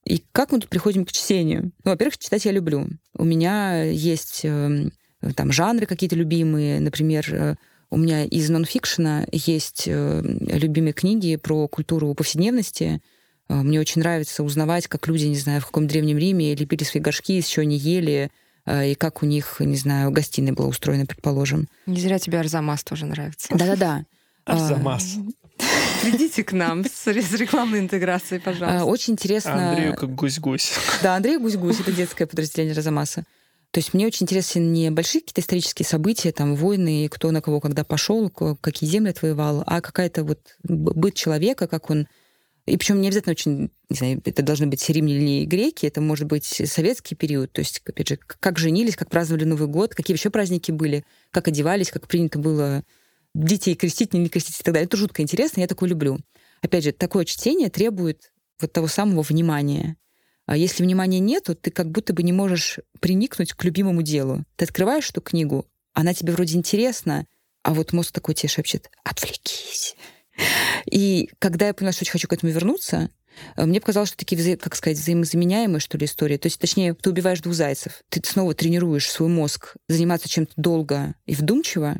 И 0.04 0.24
как 0.32 0.50
мы 0.50 0.60
тут 0.60 0.70
приходим 0.70 1.04
к 1.04 1.12
чтению? 1.12 1.72
Ну, 1.84 1.90
во-первых, 1.90 2.16
читать 2.16 2.46
я 2.46 2.52
люблю. 2.52 2.88
У 3.14 3.24
меня 3.24 3.82
есть 3.82 4.40
э, 4.44 4.88
там 5.36 5.52
жанры 5.52 5.84
какие-то 5.84 6.16
любимые. 6.16 6.80
Например, 6.80 7.26
э, 7.30 7.54
у 7.90 7.98
меня 7.98 8.24
из 8.24 8.48
нонфикшена 8.48 9.26
есть 9.30 9.84
э, 9.86 10.22
любимые 10.22 10.94
книги 10.94 11.36
про 11.36 11.68
культуру 11.68 12.14
повседневности. 12.14 13.02
Э, 13.50 13.56
мне 13.56 13.78
очень 13.78 14.00
нравится 14.00 14.42
узнавать, 14.42 14.86
как 14.86 15.06
люди, 15.06 15.26
не 15.26 15.36
знаю, 15.36 15.60
в 15.60 15.66
каком 15.66 15.86
древнем 15.86 16.16
Риме 16.16 16.54
лепили 16.54 16.84
свои 16.84 17.02
горшки, 17.02 17.36
из 17.36 17.46
чего 17.46 17.64
они 17.64 17.76
ели, 17.76 18.30
э, 18.64 18.92
и 18.92 18.94
как 18.94 19.22
у 19.22 19.26
них, 19.26 19.56
не 19.60 19.76
знаю, 19.76 20.12
гостиная 20.12 20.54
была 20.54 20.68
устроена, 20.68 21.04
предположим. 21.04 21.68
Не 21.84 22.00
зря 22.00 22.18
тебе 22.18 22.40
Арзамас 22.40 22.84
тоже 22.84 23.04
нравится. 23.04 23.48
Да-да-да. 23.50 24.06
Арзамас. 24.46 25.18
Придите 26.02 26.44
к 26.44 26.52
нам 26.52 26.84
с 26.84 27.06
рекламной 27.06 27.80
интеграцией, 27.80 28.40
пожалуйста. 28.40 28.84
Очень 28.84 29.14
интересно... 29.14 29.70
Андрею 29.70 29.94
как 29.96 30.14
гусь-гусь. 30.14 30.72
Да, 31.02 31.16
Андрей 31.16 31.38
Гусь-Гусь— 31.38 31.80
это 31.80 31.92
детское 31.92 32.26
подразделение 32.26 32.74
Арзамаса. 32.74 33.24
То 33.70 33.80
есть 33.80 33.92
мне 33.92 34.06
очень 34.06 34.24
интересны 34.24 34.60
не 34.60 34.90
большие 34.90 35.20
какие-то 35.20 35.42
исторические 35.42 35.84
события, 35.84 36.32
там, 36.32 36.54
войны, 36.54 37.08
кто 37.10 37.30
на 37.30 37.42
кого 37.42 37.60
когда 37.60 37.84
пошел, 37.84 38.30
какие 38.30 38.88
земли 38.88 39.10
отвоевал, 39.10 39.62
а 39.66 39.80
какая-то 39.80 40.24
вот 40.24 40.40
быт 40.62 41.14
человека, 41.14 41.66
как 41.66 41.90
он 41.90 42.06
и 42.68 42.76
причем 42.76 43.00
не 43.00 43.08
обязательно 43.08 43.32
очень, 43.32 43.70
не 43.88 43.96
знаю, 43.96 44.22
это 44.24 44.42
должны 44.42 44.66
быть 44.66 44.86
римляне 44.88 45.42
и 45.42 45.46
греки, 45.46 45.86
это 45.86 46.00
может 46.00 46.26
быть 46.26 46.44
советский 46.44 47.14
период. 47.14 47.50
То 47.52 47.60
есть, 47.60 47.80
опять 47.86 48.08
же, 48.08 48.18
как 48.18 48.58
женились, 48.58 48.96
как 48.96 49.08
праздновали 49.08 49.44
Новый 49.44 49.68
год, 49.68 49.94
какие 49.94 50.16
еще 50.16 50.28
праздники 50.28 50.70
были, 50.70 51.04
как 51.30 51.48
одевались, 51.48 51.90
как 51.90 52.06
принято 52.06 52.38
было 52.38 52.84
детей 53.44 53.74
крестить, 53.74 54.12
не 54.12 54.28
крестить 54.28 54.60
и 54.60 54.62
так 54.62 54.74
далее. 54.74 54.86
Это 54.86 54.96
жутко 54.96 55.22
интересно, 55.22 55.60
я 55.60 55.66
такое 55.66 55.88
люблю. 55.88 56.18
Опять 56.60 56.84
же, 56.84 56.92
такое 56.92 57.24
чтение 57.24 57.70
требует 57.70 58.32
вот 58.60 58.72
того 58.72 58.88
самого 58.88 59.22
внимания. 59.22 59.96
А 60.46 60.56
если 60.56 60.82
внимания 60.82 61.20
нет, 61.20 61.44
то 61.44 61.54
ты 61.54 61.70
как 61.70 61.90
будто 61.90 62.14
бы 62.14 62.22
не 62.22 62.32
можешь 62.32 62.80
приникнуть 63.00 63.52
к 63.52 63.64
любимому 63.64 64.02
делу. 64.02 64.44
Ты 64.56 64.64
открываешь 64.64 65.10
эту 65.10 65.20
книгу, 65.20 65.66
она 65.92 66.14
тебе 66.14 66.32
вроде 66.32 66.56
интересна, 66.56 67.26
а 67.62 67.74
вот 67.74 67.92
мозг 67.92 68.12
такой 68.12 68.34
тебе 68.34 68.48
шепчет 68.48 68.90
«отвлекись». 69.04 69.94
И 70.90 71.28
когда 71.38 71.66
я 71.66 71.74
поняла, 71.74 71.92
что 71.92 72.04
очень 72.04 72.12
хочу 72.12 72.28
к 72.28 72.32
этому 72.32 72.52
вернуться, 72.52 73.10
э, 73.56 73.66
мне 73.66 73.80
показалось, 73.80 74.10
что 74.10 74.18
такие, 74.18 74.56
как 74.56 74.74
сказать, 74.76 74.96
взаимозаменяемые, 74.96 75.80
что 75.80 75.98
ли, 75.98 76.06
истории. 76.06 76.36
То 76.36 76.46
есть, 76.46 76.60
точнее, 76.60 76.94
ты 76.94 77.10
убиваешь 77.10 77.40
двух 77.40 77.54
зайцев. 77.54 78.02
Ты 78.08 78.22
снова 78.24 78.54
тренируешь 78.54 79.10
свой 79.10 79.28
мозг 79.28 79.76
заниматься 79.88 80.28
чем-то 80.28 80.52
долго 80.56 81.14
и 81.26 81.34
вдумчиво, 81.34 81.96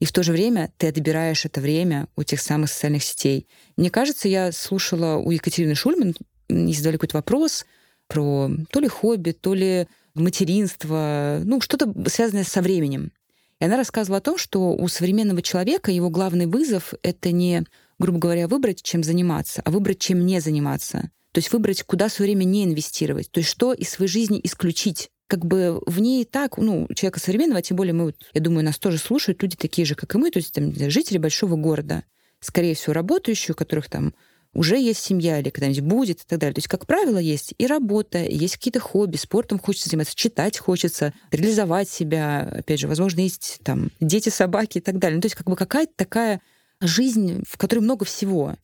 и 0.00 0.04
в 0.04 0.12
то 0.12 0.22
же 0.22 0.32
время 0.32 0.72
ты 0.76 0.88
отбираешь 0.88 1.44
это 1.44 1.60
время 1.60 2.08
у 2.16 2.24
тех 2.24 2.40
самых 2.40 2.70
социальных 2.70 3.04
сетей. 3.04 3.48
Мне 3.76 3.90
кажется, 3.90 4.28
я 4.28 4.52
слушала 4.52 5.16
у 5.16 5.30
Екатерины 5.30 5.74
Шульман, 5.74 6.14
ей 6.48 6.74
задали 6.74 6.96
какой-то 6.96 7.16
вопрос, 7.16 7.64
про 8.08 8.50
то 8.70 8.80
ли 8.80 8.88
хобби, 8.88 9.30
то 9.32 9.54
ли 9.54 9.86
материнство, 10.14 11.40
ну, 11.44 11.60
что-то 11.60 11.92
связанное 12.08 12.44
со 12.44 12.60
временем. 12.60 13.12
И 13.60 13.64
она 13.64 13.76
рассказывала 13.76 14.18
о 14.18 14.22
том, 14.22 14.36
что 14.36 14.72
у 14.72 14.88
современного 14.88 15.42
человека 15.42 15.90
его 15.90 16.10
главный 16.10 16.46
вызов— 16.46 16.92
это 17.02 17.30
не, 17.32 17.64
грубо 17.98 18.18
говоря, 18.18 18.48
выбрать, 18.48 18.82
чем 18.82 19.02
заниматься, 19.02 19.62
а 19.64 19.70
выбрать, 19.70 20.00
чем 20.00 20.26
не 20.26 20.40
заниматься. 20.40 21.10
То 21.32 21.38
есть 21.38 21.52
выбрать, 21.52 21.82
куда 21.82 22.08
свое 22.08 22.30
время 22.30 22.44
не 22.44 22.64
инвестировать. 22.64 23.30
То 23.30 23.38
есть 23.38 23.50
что 23.50 23.72
из 23.72 23.88
своей 23.88 24.10
жизни 24.10 24.40
исключить. 24.42 25.10
Как 25.34 25.44
бы 25.46 25.82
в 25.84 26.00
ней 26.00 26.22
и 26.22 26.24
так, 26.24 26.58
ну, 26.58 26.86
человека 26.94 27.18
современного, 27.18 27.58
а 27.58 27.62
тем 27.62 27.76
более 27.76 27.92
мы, 27.92 28.04
вот, 28.04 28.14
я 28.34 28.40
думаю, 28.40 28.64
нас 28.64 28.78
тоже 28.78 28.98
слушают 28.98 29.42
люди 29.42 29.56
такие 29.56 29.84
же, 29.84 29.96
как 29.96 30.14
и 30.14 30.18
мы, 30.18 30.30
то 30.30 30.38
есть 30.38 30.52
там, 30.52 30.72
жители 30.72 31.18
большого 31.18 31.56
города, 31.56 32.04
скорее 32.38 32.76
всего, 32.76 32.92
работающие, 32.92 33.52
у 33.52 33.56
которых 33.56 33.90
там 33.90 34.14
уже 34.52 34.78
есть 34.78 35.02
семья 35.02 35.40
или 35.40 35.50
когда-нибудь 35.50 35.80
будет 35.80 36.20
и 36.20 36.24
так 36.24 36.38
далее. 36.38 36.54
То 36.54 36.58
есть, 36.60 36.68
как 36.68 36.86
правило, 36.86 37.18
есть 37.18 37.52
и 37.58 37.66
работа, 37.66 38.22
и 38.22 38.36
есть 38.36 38.58
какие-то 38.58 38.78
хобби, 38.78 39.16
спортом 39.16 39.58
хочется 39.58 39.88
заниматься, 39.88 40.14
читать 40.14 40.56
хочется, 40.56 41.12
реализовать 41.32 41.88
себя. 41.88 42.42
Опять 42.42 42.78
же, 42.78 42.86
возможно, 42.86 43.18
есть 43.18 43.58
там 43.64 43.90
дети, 43.98 44.28
собаки 44.28 44.78
и 44.78 44.80
так 44.80 45.00
далее. 45.00 45.16
Ну, 45.16 45.22
то 45.22 45.26
есть, 45.26 45.34
как 45.34 45.48
бы 45.48 45.56
какая-то 45.56 45.94
такая 45.96 46.42
жизнь, 46.80 47.42
в 47.44 47.56
которой 47.56 47.80
много 47.80 48.04
всего. 48.04 48.54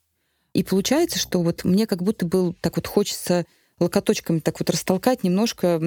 И 0.55 0.63
получается, 0.63 1.19
что 1.19 1.43
вот 1.43 1.65
мне 1.65 1.89
как 1.89 2.05
будто 2.05 2.27
был 2.27 2.55
так 2.61 2.77
вот 2.77 2.87
хочется 2.87 3.45
локоточками 3.81 4.41
так 4.41 4.61
вот 4.61 4.71
растолкать 4.71 5.25
немножко 5.25 5.81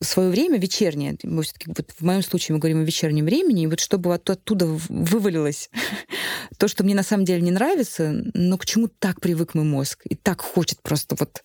свое 0.00 0.30
время 0.30 0.58
вечернее. 0.58 1.16
Все-таки 1.42 1.66
вот 1.68 1.92
в 1.96 2.04
моем 2.04 2.22
случае 2.22 2.54
мы 2.54 2.58
говорим 2.60 2.80
о 2.80 2.84
вечернем 2.84 3.24
времени, 3.24 3.62
и 3.62 3.66
вот 3.66 3.80
чтобы 3.80 4.10
вот 4.10 4.28
оттуда 4.28 4.66
вывалилось 4.66 5.70
то, 6.58 6.68
что 6.68 6.84
мне 6.84 6.94
на 6.94 7.02
самом 7.02 7.24
деле 7.24 7.42
не 7.42 7.50
нравится, 7.50 8.12
но 8.34 8.58
к 8.58 8.66
чему 8.66 8.88
так 8.88 9.20
привык 9.20 9.54
мой 9.54 9.64
мозг 9.64 10.00
и 10.08 10.14
так 10.14 10.40
хочет 10.40 10.82
просто 10.82 11.16
вот... 11.18 11.44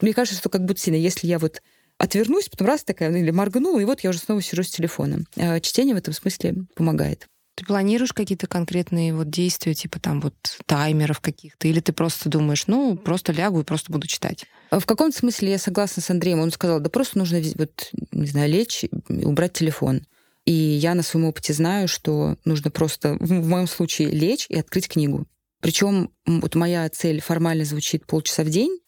Мне 0.00 0.12
кажется, 0.12 0.38
что 0.38 0.48
как 0.48 0.64
будто 0.64 0.80
сильно, 0.80 0.96
если 0.96 1.26
я 1.26 1.38
вот 1.38 1.62
отвернусь, 1.98 2.48
потом 2.48 2.66
раз 2.66 2.82
такая, 2.84 3.16
или 3.16 3.30
моргнула, 3.30 3.78
и 3.78 3.84
вот 3.84 4.00
я 4.00 4.10
уже 4.10 4.18
снова 4.18 4.42
сижу 4.42 4.62
с 4.62 4.70
телефоном. 4.70 5.26
А 5.36 5.60
чтение 5.60 5.94
в 5.94 5.98
этом 5.98 6.12
смысле 6.12 6.66
помогает. 6.74 7.28
Ты 7.54 7.64
планируешь 7.64 8.12
какие-то 8.12 8.46
конкретные 8.46 9.14
вот 9.14 9.30
действия, 9.30 9.74
типа 9.74 10.00
там 10.00 10.20
вот 10.20 10.34
таймеров 10.66 11.20
каких-то, 11.20 11.68
или 11.68 11.80
ты 11.80 11.92
просто 11.92 12.28
думаешь, 12.28 12.66
ну, 12.66 12.96
просто 12.96 13.32
лягу 13.32 13.60
и 13.60 13.64
просто 13.64 13.92
буду 13.92 14.08
читать? 14.08 14.44
В 14.70 14.84
каком-то 14.86 15.16
смысле 15.16 15.52
я 15.52 15.58
согласна 15.58 16.02
с 16.02 16.10
Андреем. 16.10 16.40
Он 16.40 16.50
сказал, 16.50 16.80
да 16.80 16.90
просто 16.90 17.18
нужно, 17.18 17.40
вот, 17.56 17.90
не 18.10 18.26
знаю, 18.26 18.50
лечь 18.50 18.84
и 18.84 18.90
убрать 19.24 19.52
телефон. 19.52 20.02
И 20.44 20.52
я 20.52 20.94
на 20.94 21.02
своем 21.02 21.26
опыте 21.26 21.52
знаю, 21.52 21.88
что 21.88 22.36
нужно 22.44 22.70
просто, 22.70 23.16
в 23.20 23.48
моем 23.48 23.66
случае, 23.66 24.10
лечь 24.10 24.46
и 24.48 24.58
открыть 24.58 24.88
книгу. 24.88 25.26
Причем 25.60 26.10
вот 26.26 26.54
моя 26.56 26.88
цель 26.90 27.20
формально 27.20 27.64
звучит 27.64 28.04
полчаса 28.04 28.42
в 28.42 28.50
день. 28.50 28.80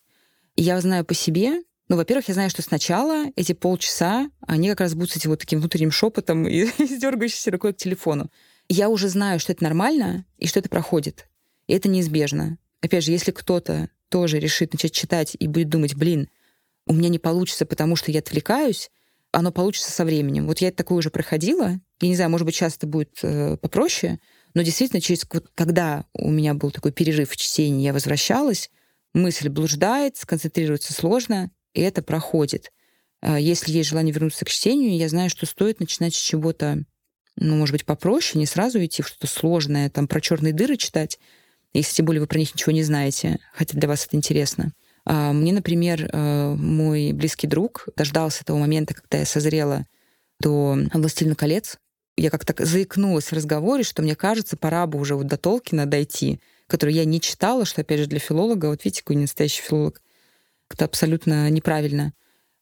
И 0.57 0.63
я 0.63 0.81
знаю 0.81 1.05
по 1.05 1.15
себе, 1.15 1.63
ну, 1.89 1.97
во-первых, 1.97 2.29
я 2.29 2.35
знаю, 2.35 2.51
что 2.51 2.63
сначала 2.63 3.27
эти 3.37 3.53
полчаса, 3.53 4.29
они 4.47 4.69
как 4.69 4.81
раз 4.81 4.95
будут 4.95 5.13
с 5.13 5.17
этим 5.17 5.31
вот 5.31 5.41
таким 5.41 5.61
внутренним 5.61 5.93
шепотом 5.93 6.47
и 6.49 6.67
с 6.79 7.01
дергающейся 7.01 7.51
рукой 7.51 7.73
к 7.73 7.77
телефону. 7.77 8.31
Я 8.69 8.89
уже 8.89 9.09
знаю, 9.09 9.41
что 9.41 9.53
это 9.53 9.65
нормально 9.65 10.25
и 10.39 10.47
что 10.47 10.61
это 10.61 10.69
проходит. 10.69 11.29
И 11.67 11.73
это 11.73 11.89
неизбежно. 11.89 12.59
Опять 12.81 13.05
же, 13.05 13.13
если 13.13 13.33
кто-то 13.33 13.91
тоже 14.09 14.39
решит 14.39 14.73
начать 14.73 14.93
читать 14.93 15.37
и 15.39 15.47
будет 15.47 15.69
думать, 15.69 15.95
блин, 15.95 16.29
у 16.87 16.93
меня 16.93 17.09
не 17.09 17.19
получится, 17.19 17.67
потому 17.67 17.97
что 17.97 18.13
я 18.13 18.21
отвлекаюсь, 18.21 18.91
оно 19.33 19.51
получится 19.51 19.91
со 19.91 20.05
временем. 20.05 20.47
Вот 20.47 20.59
я 20.59 20.69
это 20.69 20.79
такое 20.79 20.99
уже 20.99 21.11
проходила. 21.11 21.81
Я 22.01 22.09
не 22.09 22.15
знаю, 22.15 22.31
может 22.31 22.47
быть, 22.47 22.55
сейчас 22.55 22.77
это 22.77 22.87
будет 22.87 23.19
э, 23.23 23.57
попроще, 23.57 24.21
но 24.55 24.63
действительно, 24.63 25.01
через 25.01 25.27
вот, 25.31 25.51
когда 25.55 26.07
у 26.15 26.31
меня 26.31 26.55
был 26.55 26.71
такой 26.71 26.93
перерыв 26.93 27.31
в 27.31 27.37
чтении, 27.37 27.85
я 27.85 27.93
возвращалась, 27.93 28.71
мысль 29.13 29.49
блуждает, 29.49 30.17
сконцентрироваться 30.17 30.93
сложно, 30.93 31.51
и 31.75 31.81
это 31.83 32.03
проходит. 32.03 32.73
А 33.21 33.39
если 33.39 33.73
есть 33.73 33.91
желание 33.91 34.15
вернуться 34.15 34.45
к 34.45 34.49
чтению, 34.49 34.97
я 34.97 35.09
знаю, 35.09 35.29
что 35.29 35.45
стоит 35.47 35.81
начинать 35.81 36.15
с 36.15 36.19
чего-то, 36.19 36.85
ну, 37.37 37.57
может 37.57 37.73
быть, 37.73 37.85
попроще, 37.85 38.39
не 38.39 38.47
сразу 38.47 38.83
идти 38.85 39.03
в 39.03 39.09
что-то 39.09 39.27
сложное, 39.27 39.91
там, 39.91 40.09
про 40.09 40.21
черные 40.21 40.53
дыры 40.53 40.77
читать, 40.77 41.19
если 41.73 41.97
тем 41.97 42.07
более 42.07 42.21
вы 42.21 42.27
про 42.27 42.39
них 42.39 42.55
ничего 42.55 42.73
не 42.73 42.83
знаете, 42.83 43.39
хотя 43.53 43.79
для 43.79 43.89
вас 43.89 44.07
это 44.07 44.17
интересно. 44.17 44.73
А, 45.05 45.33
мне, 45.33 45.53
например, 45.53 46.09
э, 46.11 46.55
мой 46.55 47.13
близкий 47.13 47.47
друг 47.47 47.89
дождался 47.97 48.45
того 48.45 48.59
момента, 48.59 48.95
когда 48.95 49.19
я 49.19 49.27
созрела 49.27 49.87
до 50.41 50.77
«Властелина 50.93 51.37
колец». 51.37 51.79
Я 52.17 52.31
как-то 52.31 52.65
заикнулась 52.65 53.27
в 53.27 53.33
разговоре, 53.33 53.85
что 53.85 54.03
мне 54.03 54.17
кажется, 54.17 54.57
пора 54.57 54.87
бы 54.87 54.99
уже 54.99 55.15
вот 55.15 55.27
до 55.27 55.37
Толкина 55.37 55.87
дойти, 55.87 56.41
который 56.67 56.95
я 56.95 57.05
не 57.05 57.21
читала, 57.21 57.67
что, 57.67 57.83
опять 57.83 58.01
же, 58.01 58.07
для 58.07 58.19
филолога, 58.19 58.67
вот 58.67 58.85
видите, 58.85 59.03
какой 59.03 59.17
не 59.17 59.23
настоящий 59.23 59.63
филолог, 59.63 60.01
это 60.71 60.87
абсолютно 60.87 61.49
неправильно. 61.51 62.13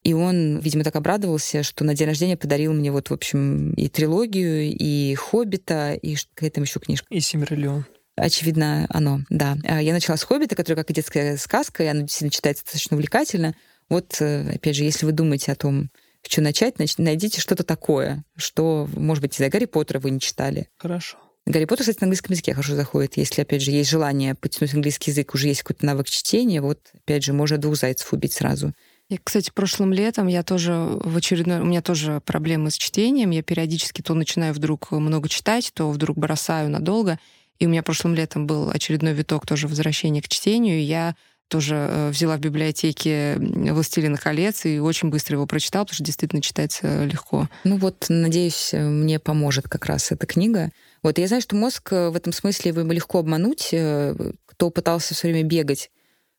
И 0.04 0.12
он, 0.12 0.58
видимо, 0.58 0.84
так 0.84 0.96
обрадовался, 0.96 1.62
что 1.62 1.82
на 1.82 1.94
день 1.94 2.06
рождения 2.06 2.36
подарил 2.36 2.74
мне 2.74 2.92
вот, 2.92 3.08
в 3.08 3.14
общем, 3.14 3.72
и 3.72 3.88
трилогию, 3.88 4.70
и 4.70 5.14
«Хоббита», 5.14 5.94
и 5.94 6.16
какая 6.34 6.50
там 6.50 6.64
еще 6.64 6.78
книжка. 6.78 7.06
И 7.10 7.20
«Симерлион». 7.20 7.86
Очевидно, 8.16 8.86
оно, 8.90 9.20
да. 9.30 9.56
А 9.64 9.82
я 9.82 9.94
начала 9.94 10.18
с 10.18 10.22
«Хоббита», 10.22 10.54
который 10.54 10.76
как 10.76 10.90
и 10.90 10.94
детская 10.94 11.38
сказка, 11.38 11.82
и 11.82 11.86
она 11.86 12.02
действительно 12.02 12.30
читается 12.30 12.64
достаточно 12.64 12.96
увлекательно. 12.96 13.54
Вот, 13.88 14.16
э, 14.20 14.54
опять 14.54 14.76
же, 14.76 14.84
если 14.84 15.06
вы 15.06 15.12
думаете 15.12 15.52
о 15.52 15.56
том, 15.56 15.90
в 16.22 16.30
что 16.30 16.42
начать, 16.42 16.76
значит, 16.76 16.98
найдите 16.98 17.40
что-то 17.40 17.64
такое, 17.64 18.24
что, 18.36 18.88
может 18.94 19.22
быть, 19.22 19.34
из-за 19.34 19.48
Гарри 19.48 19.64
Поттера 19.64 20.00
вы 20.00 20.10
не 20.10 20.20
читали. 20.20 20.68
Хорошо. 20.76 21.18
Гарри 21.46 21.66
Поттер, 21.66 21.82
кстати, 21.82 22.00
на 22.00 22.06
английском 22.06 22.32
языке 22.32 22.52
хорошо 22.52 22.74
заходит. 22.74 23.16
Если, 23.16 23.42
опять 23.42 23.62
же, 23.62 23.70
есть 23.70 23.90
желание 23.90 24.34
потянуть 24.34 24.74
английский 24.74 25.10
язык, 25.10 25.34
уже 25.34 25.48
есть 25.48 25.62
какой-то 25.62 25.84
навык 25.84 26.08
чтения, 26.08 26.60
вот, 26.60 26.80
опять 26.94 27.24
же, 27.24 27.32
можно 27.32 27.58
двух 27.58 27.76
зайцев 27.76 28.12
убить 28.12 28.32
сразу. 28.32 28.72
И, 29.10 29.18
кстати, 29.22 29.50
прошлым 29.54 29.92
летом 29.92 30.28
я 30.28 30.42
тоже 30.42 30.72
в 30.72 31.16
очередной... 31.16 31.60
У 31.60 31.64
меня 31.64 31.82
тоже 31.82 32.22
проблемы 32.24 32.70
с 32.70 32.76
чтением. 32.76 33.30
Я 33.30 33.42
периодически 33.42 34.00
то 34.00 34.14
начинаю 34.14 34.54
вдруг 34.54 34.90
много 34.92 35.28
читать, 35.28 35.70
то 35.74 35.90
вдруг 35.90 36.16
бросаю 36.16 36.70
надолго. 36.70 37.18
И 37.58 37.66
у 37.66 37.68
меня 37.68 37.82
прошлым 37.82 38.14
летом 38.14 38.46
был 38.46 38.70
очередной 38.70 39.12
виток 39.12 39.46
тоже 39.46 39.68
возвращения 39.68 40.22
к 40.22 40.28
чтению. 40.28 40.78
И 40.78 40.82
я 40.82 41.14
тоже 41.48 41.74
э, 41.76 42.10
взяла 42.10 42.38
в 42.38 42.40
библиотеке 42.40 43.36
«Властелина 43.38 44.16
колец» 44.16 44.64
и 44.64 44.78
очень 44.78 45.10
быстро 45.10 45.36
его 45.36 45.46
прочитала, 45.46 45.84
потому 45.84 45.96
что 45.96 46.04
действительно 46.04 46.40
читается 46.40 47.04
легко. 47.04 47.50
Ну 47.64 47.76
вот, 47.76 48.06
надеюсь, 48.08 48.70
мне 48.72 49.18
поможет 49.18 49.68
как 49.68 49.84
раз 49.84 50.10
эта 50.10 50.26
книга. 50.26 50.70
Вот 51.02 51.18
я 51.18 51.28
знаю, 51.28 51.42
что 51.42 51.54
мозг 51.54 51.92
в 51.92 52.16
этом 52.16 52.32
смысле 52.32 52.70
его 52.70 52.80
легко 52.90 53.18
обмануть. 53.18 53.68
Кто 54.46 54.70
пытался 54.70 55.14
все 55.14 55.28
время 55.28 55.46
бегать, 55.46 55.90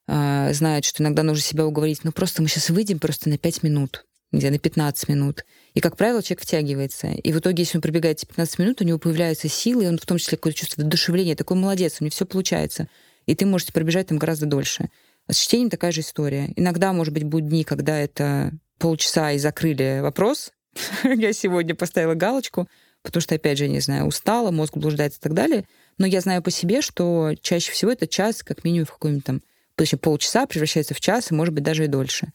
знает, 0.08 0.86
что 0.86 1.01
иногда 1.01 1.24
нужно 1.24 1.41
себя 1.41 1.66
уговорить, 1.66 2.03
ну 2.03 2.12
просто 2.12 2.41
мы 2.41 2.47
сейчас 2.47 2.70
выйдем 2.70 2.99
просто 2.99 3.30
на 3.30 3.38
5 3.38 3.64
минут 3.64 4.06
где 4.36 4.49
на 4.49 4.60
15 4.60 5.10
минут. 5.10 5.45
И, 5.74 5.80
как 5.80 5.97
правило, 5.97 6.22
человек 6.22 6.43
втягивается. 6.43 7.08
И 7.08 7.32
в 7.32 7.39
итоге, 7.39 7.64
если 7.64 7.78
он 7.78 7.82
пробегает 7.82 8.18
эти 8.18 8.26
15 8.26 8.60
минут, 8.60 8.82
у 8.82 8.84
него 8.84 8.99
появляются 8.99 9.47
силы, 9.47 9.86
и 9.86 9.88
он 9.88 9.97
в 9.97 10.06
том 10.06 10.18
числе 10.18 10.38
какое-то 10.38 10.60
чувство 10.60 10.82
вдохновения. 10.82 11.36
Такой 11.36 11.58
молодец, 11.58 11.97
у 11.99 12.03
него 12.03 12.12
все 12.12 12.26
получается. 12.26 12.88
И 13.26 13.36
ты 13.36 13.45
можете 13.45 13.74
пробежать 13.74 14.08
там 14.08 14.18
гораздо 14.18 14.45
дольше. 14.45 14.89
А 15.28 15.34
с 15.34 15.38
чтением 15.38 15.70
такая 15.70 15.91
же 15.91 16.01
история. 16.01 16.51
Иногда, 16.56 16.93
может 16.93 17.14
быть, 17.14 17.24
будут 17.24 17.49
дни, 17.49 17.64
когда 17.64 17.97
это 17.97 18.51
полчаса 18.78 19.32
и 19.32 19.38
закрыли 19.38 19.99
вопрос. 20.01 20.51
я 21.03 21.34
сегодня 21.34 21.74
поставила 21.74 22.14
галочку, 22.14 22.68
потому 23.01 23.22
что, 23.22 23.36
опять 23.36 23.58
же, 23.58 23.68
не 23.68 23.80
знаю, 23.80 24.06
устала, 24.06 24.51
мозг 24.51 24.78
блуждает 24.78 25.14
и 25.14 25.20
так 25.20 25.34
далее. 25.34 25.66
Но 25.97 26.06
я 26.06 26.22
знаю 26.22 26.43
по 26.43 26.51
себе, 26.51 26.82
что 26.82 27.34
чаще 27.41 27.72
всего 27.72 27.91
это 27.91 28.08
час, 28.08 28.43
как 28.43 28.64
минимум, 28.64 28.86
в 28.86 28.91
какой-нибудь 28.91 29.26
там 29.26 29.41
точнее, 29.76 29.99
полчаса 29.99 30.45
превращается 30.45 30.93
в 30.93 30.99
час, 30.99 31.32
и, 31.32 31.36
может 31.36 31.53
быть, 31.53 31.63
даже 31.63 31.86
и 31.86 31.88
дольше. 31.88 32.32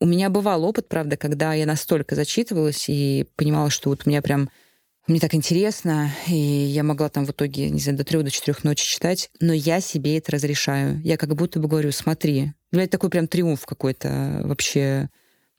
У 0.00 0.06
меня 0.06 0.28
бывал 0.28 0.64
опыт, 0.64 0.88
правда, 0.88 1.16
когда 1.16 1.54
я 1.54 1.66
настолько 1.66 2.14
зачитывалась 2.14 2.86
и 2.88 3.26
понимала, 3.36 3.70
что 3.70 3.90
вот 3.90 4.06
мне 4.06 4.20
прям 4.22 4.50
мне 5.06 5.20
так 5.20 5.34
интересно, 5.34 6.10
и 6.28 6.34
я 6.34 6.82
могла 6.82 7.10
там 7.10 7.26
в 7.26 7.30
итоге, 7.30 7.68
не 7.68 7.78
знаю, 7.78 7.98
до 7.98 8.04
трех, 8.04 8.24
до 8.24 8.30
четырех 8.30 8.64
ночи 8.64 8.86
читать, 8.86 9.30
но 9.38 9.52
я 9.52 9.80
себе 9.80 10.16
это 10.16 10.32
разрешаю. 10.32 10.98
Я 11.02 11.18
как 11.18 11.34
будто 11.34 11.60
бы 11.60 11.68
говорю, 11.68 11.92
смотри. 11.92 12.52
Для 12.70 12.78
меня 12.78 12.84
это 12.84 12.92
такой 12.92 13.10
прям 13.10 13.28
триумф 13.28 13.66
какой-то 13.66 14.40
вообще 14.44 15.10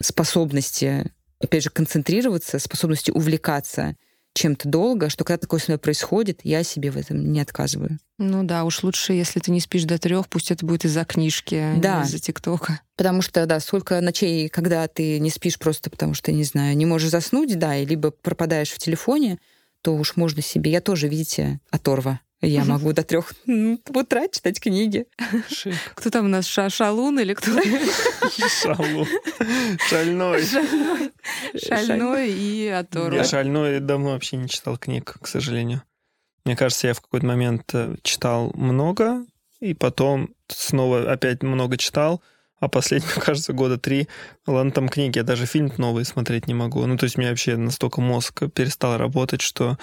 способности, 0.01 1.11
опять 1.39 1.63
же, 1.63 1.69
концентрироваться, 1.69 2.57
способности 2.57 3.11
увлекаться 3.11 3.95
чем-то 4.33 4.67
долго, 4.67 5.09
что 5.09 5.23
когда 5.23 5.37
такое 5.37 5.59
с 5.59 5.67
мной 5.67 5.77
происходит, 5.77 6.41
я 6.43 6.63
себе 6.63 6.89
в 6.89 6.97
этом 6.97 7.31
не 7.31 7.39
отказываю. 7.39 7.99
Ну 8.17 8.43
да, 8.43 8.63
уж 8.63 8.83
лучше, 8.83 9.13
если 9.13 9.39
ты 9.39 9.51
не 9.51 9.59
спишь 9.59 9.83
до 9.83 9.97
трех, 9.97 10.29
пусть 10.29 10.49
это 10.49 10.65
будет 10.65 10.85
из-за 10.85 11.03
книжки, 11.03 11.55
а 11.55 11.75
да. 11.77 11.99
не 11.99 12.05
из-за 12.05 12.19
ТикТока. 12.19 12.79
Потому 12.95 13.21
что, 13.21 13.45
да, 13.45 13.59
сколько 13.59 13.99
ночей, 13.99 14.47
когда 14.47 14.87
ты 14.87 15.19
не 15.19 15.29
спишь 15.29 15.59
просто 15.59 15.89
потому 15.89 16.13
что, 16.13 16.31
не 16.31 16.45
знаю, 16.45 16.77
не 16.77 16.85
можешь 16.85 17.09
заснуть, 17.09 17.57
да, 17.59 17.75
и 17.75 17.85
либо 17.85 18.11
пропадаешь 18.11 18.69
в 18.69 18.77
телефоне, 18.77 19.37
то 19.81 19.95
уж 19.95 20.15
можно 20.15 20.41
себе. 20.41 20.71
Я 20.71 20.79
тоже, 20.79 21.09
видите, 21.09 21.59
оторва. 21.71 22.21
Я 22.41 22.63
могу 22.65 22.93
до 22.93 23.03
трех 23.03 23.33
утра 23.45 24.27
читать 24.29 24.61
книги. 24.61 25.07
Шик. 25.49 25.75
Кто 25.95 26.09
там 26.09 26.25
у 26.25 26.29
нас? 26.29 26.45
Ша 26.45 26.69
Шалун 26.69 27.19
или 27.19 27.33
кто? 27.33 27.51
Шалун. 28.61 29.07
Шальной. 29.89 30.43
Шальной. 30.43 31.11
Шальной 31.55 32.31
и 32.31 32.67
оторван. 32.67 33.13
Я 33.13 33.23
шальной 33.23 33.79
давно 33.79 34.11
вообще 34.11 34.37
не 34.37 34.47
читал 34.47 34.77
книг, 34.77 35.17
к 35.21 35.27
сожалению. 35.27 35.83
Мне 36.45 36.55
кажется, 36.55 36.87
я 36.87 36.93
в 36.93 37.01
какой-то 37.01 37.25
момент 37.25 37.73
э, 37.73 37.95
читал 38.03 38.51
много, 38.53 39.25
и 39.59 39.73
потом 39.73 40.29
снова 40.47 41.11
опять 41.11 41.41
много 41.41 41.77
читал, 41.77 42.21
а 42.59 42.67
последние, 42.67 43.11
кажется, 43.21 43.53
года 43.53 43.77
три, 43.77 44.07
ладно, 44.47 44.71
там 44.71 44.89
книги, 44.89 45.17
я 45.17 45.23
даже 45.23 45.45
фильм 45.45 45.71
новый 45.77 46.05
смотреть 46.05 46.47
не 46.47 46.53
могу. 46.53 46.85
Ну, 46.85 46.97
то 46.97 47.05
есть 47.05 47.17
у 47.17 47.21
меня 47.21 47.31
вообще 47.31 47.57
настолько 47.57 48.01
мозг 48.01 48.43
перестал 48.53 48.97
работать, 48.97 49.41
что 49.41 49.77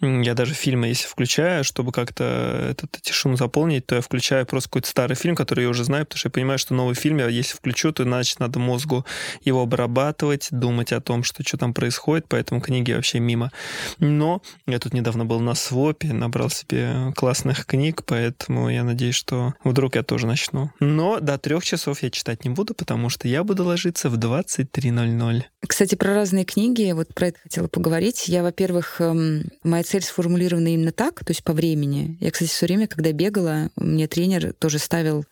я 0.00 0.34
даже 0.34 0.54
фильмы, 0.54 0.88
если 0.88 1.06
включаю, 1.06 1.64
чтобы 1.64 1.92
как-то 1.92 2.68
эту 2.70 2.86
тишину 3.00 3.36
заполнить, 3.36 3.86
то 3.86 3.96
я 3.96 4.00
включаю 4.00 4.46
просто 4.46 4.68
какой-то 4.70 4.88
старый 4.88 5.16
фильм, 5.16 5.34
который 5.34 5.64
я 5.64 5.70
уже 5.70 5.84
знаю, 5.84 6.06
потому 6.06 6.18
что 6.18 6.28
я 6.28 6.32
понимаю, 6.32 6.58
что 6.58 6.74
новый 6.74 6.94
фильм, 6.94 7.18
я 7.18 7.28
если 7.28 7.56
включу, 7.56 7.92
то 7.92 8.04
значит 8.04 8.40
надо 8.40 8.58
мозгу 8.58 9.04
его 9.42 9.62
обрабатывать, 9.62 10.48
думать 10.50 10.92
о 10.92 11.00
том, 11.00 11.24
что 11.24 11.42
что 11.42 11.58
там 11.58 11.74
происходит, 11.74 12.26
поэтому 12.28 12.60
книги 12.60 12.92
вообще 12.92 13.20
мимо. 13.20 13.52
Но 13.98 14.42
я 14.66 14.78
тут 14.78 14.94
недавно 14.94 15.24
был 15.24 15.40
на 15.40 15.54
свопе, 15.54 16.12
набрал 16.12 16.50
себе 16.50 17.12
классных 17.16 17.66
книг, 17.66 18.02
поэтому 18.06 18.70
я 18.70 18.84
надеюсь, 18.84 19.14
что 19.14 19.54
вдруг 19.62 19.96
я 19.96 20.02
тоже 20.02 20.26
начну. 20.26 20.70
Но 20.80 21.20
до 21.20 21.38
трех 21.38 21.64
часов 21.64 22.02
я 22.02 22.10
читать 22.14 22.44
не 22.44 22.50
буду, 22.50 22.74
потому 22.74 23.10
что 23.10 23.28
я 23.28 23.44
буду 23.44 23.64
ложиться 23.64 24.08
в 24.08 24.18
23.00. 24.18 25.42
Кстати, 25.66 25.94
про 25.94 26.14
разные 26.14 26.44
книги, 26.44 26.92
вот 26.92 27.12
про 27.14 27.28
это 27.28 27.40
хотела 27.40 27.68
поговорить. 27.68 28.28
Я, 28.28 28.42
во-первых, 28.42 29.00
эм, 29.00 29.50
моя 29.62 29.82
цель 29.82 30.02
сформулирована 30.02 30.72
именно 30.72 30.92
так, 30.92 31.24
то 31.24 31.30
есть 31.30 31.44
по 31.44 31.52
времени. 31.52 32.16
Я, 32.20 32.30
кстати, 32.30 32.50
все 32.50 32.66
время, 32.66 32.86
когда 32.86 33.12
бегала, 33.12 33.70
мне 33.76 34.08
тренер 34.08 34.54
тоже 34.54 34.78
ставил 34.78 35.24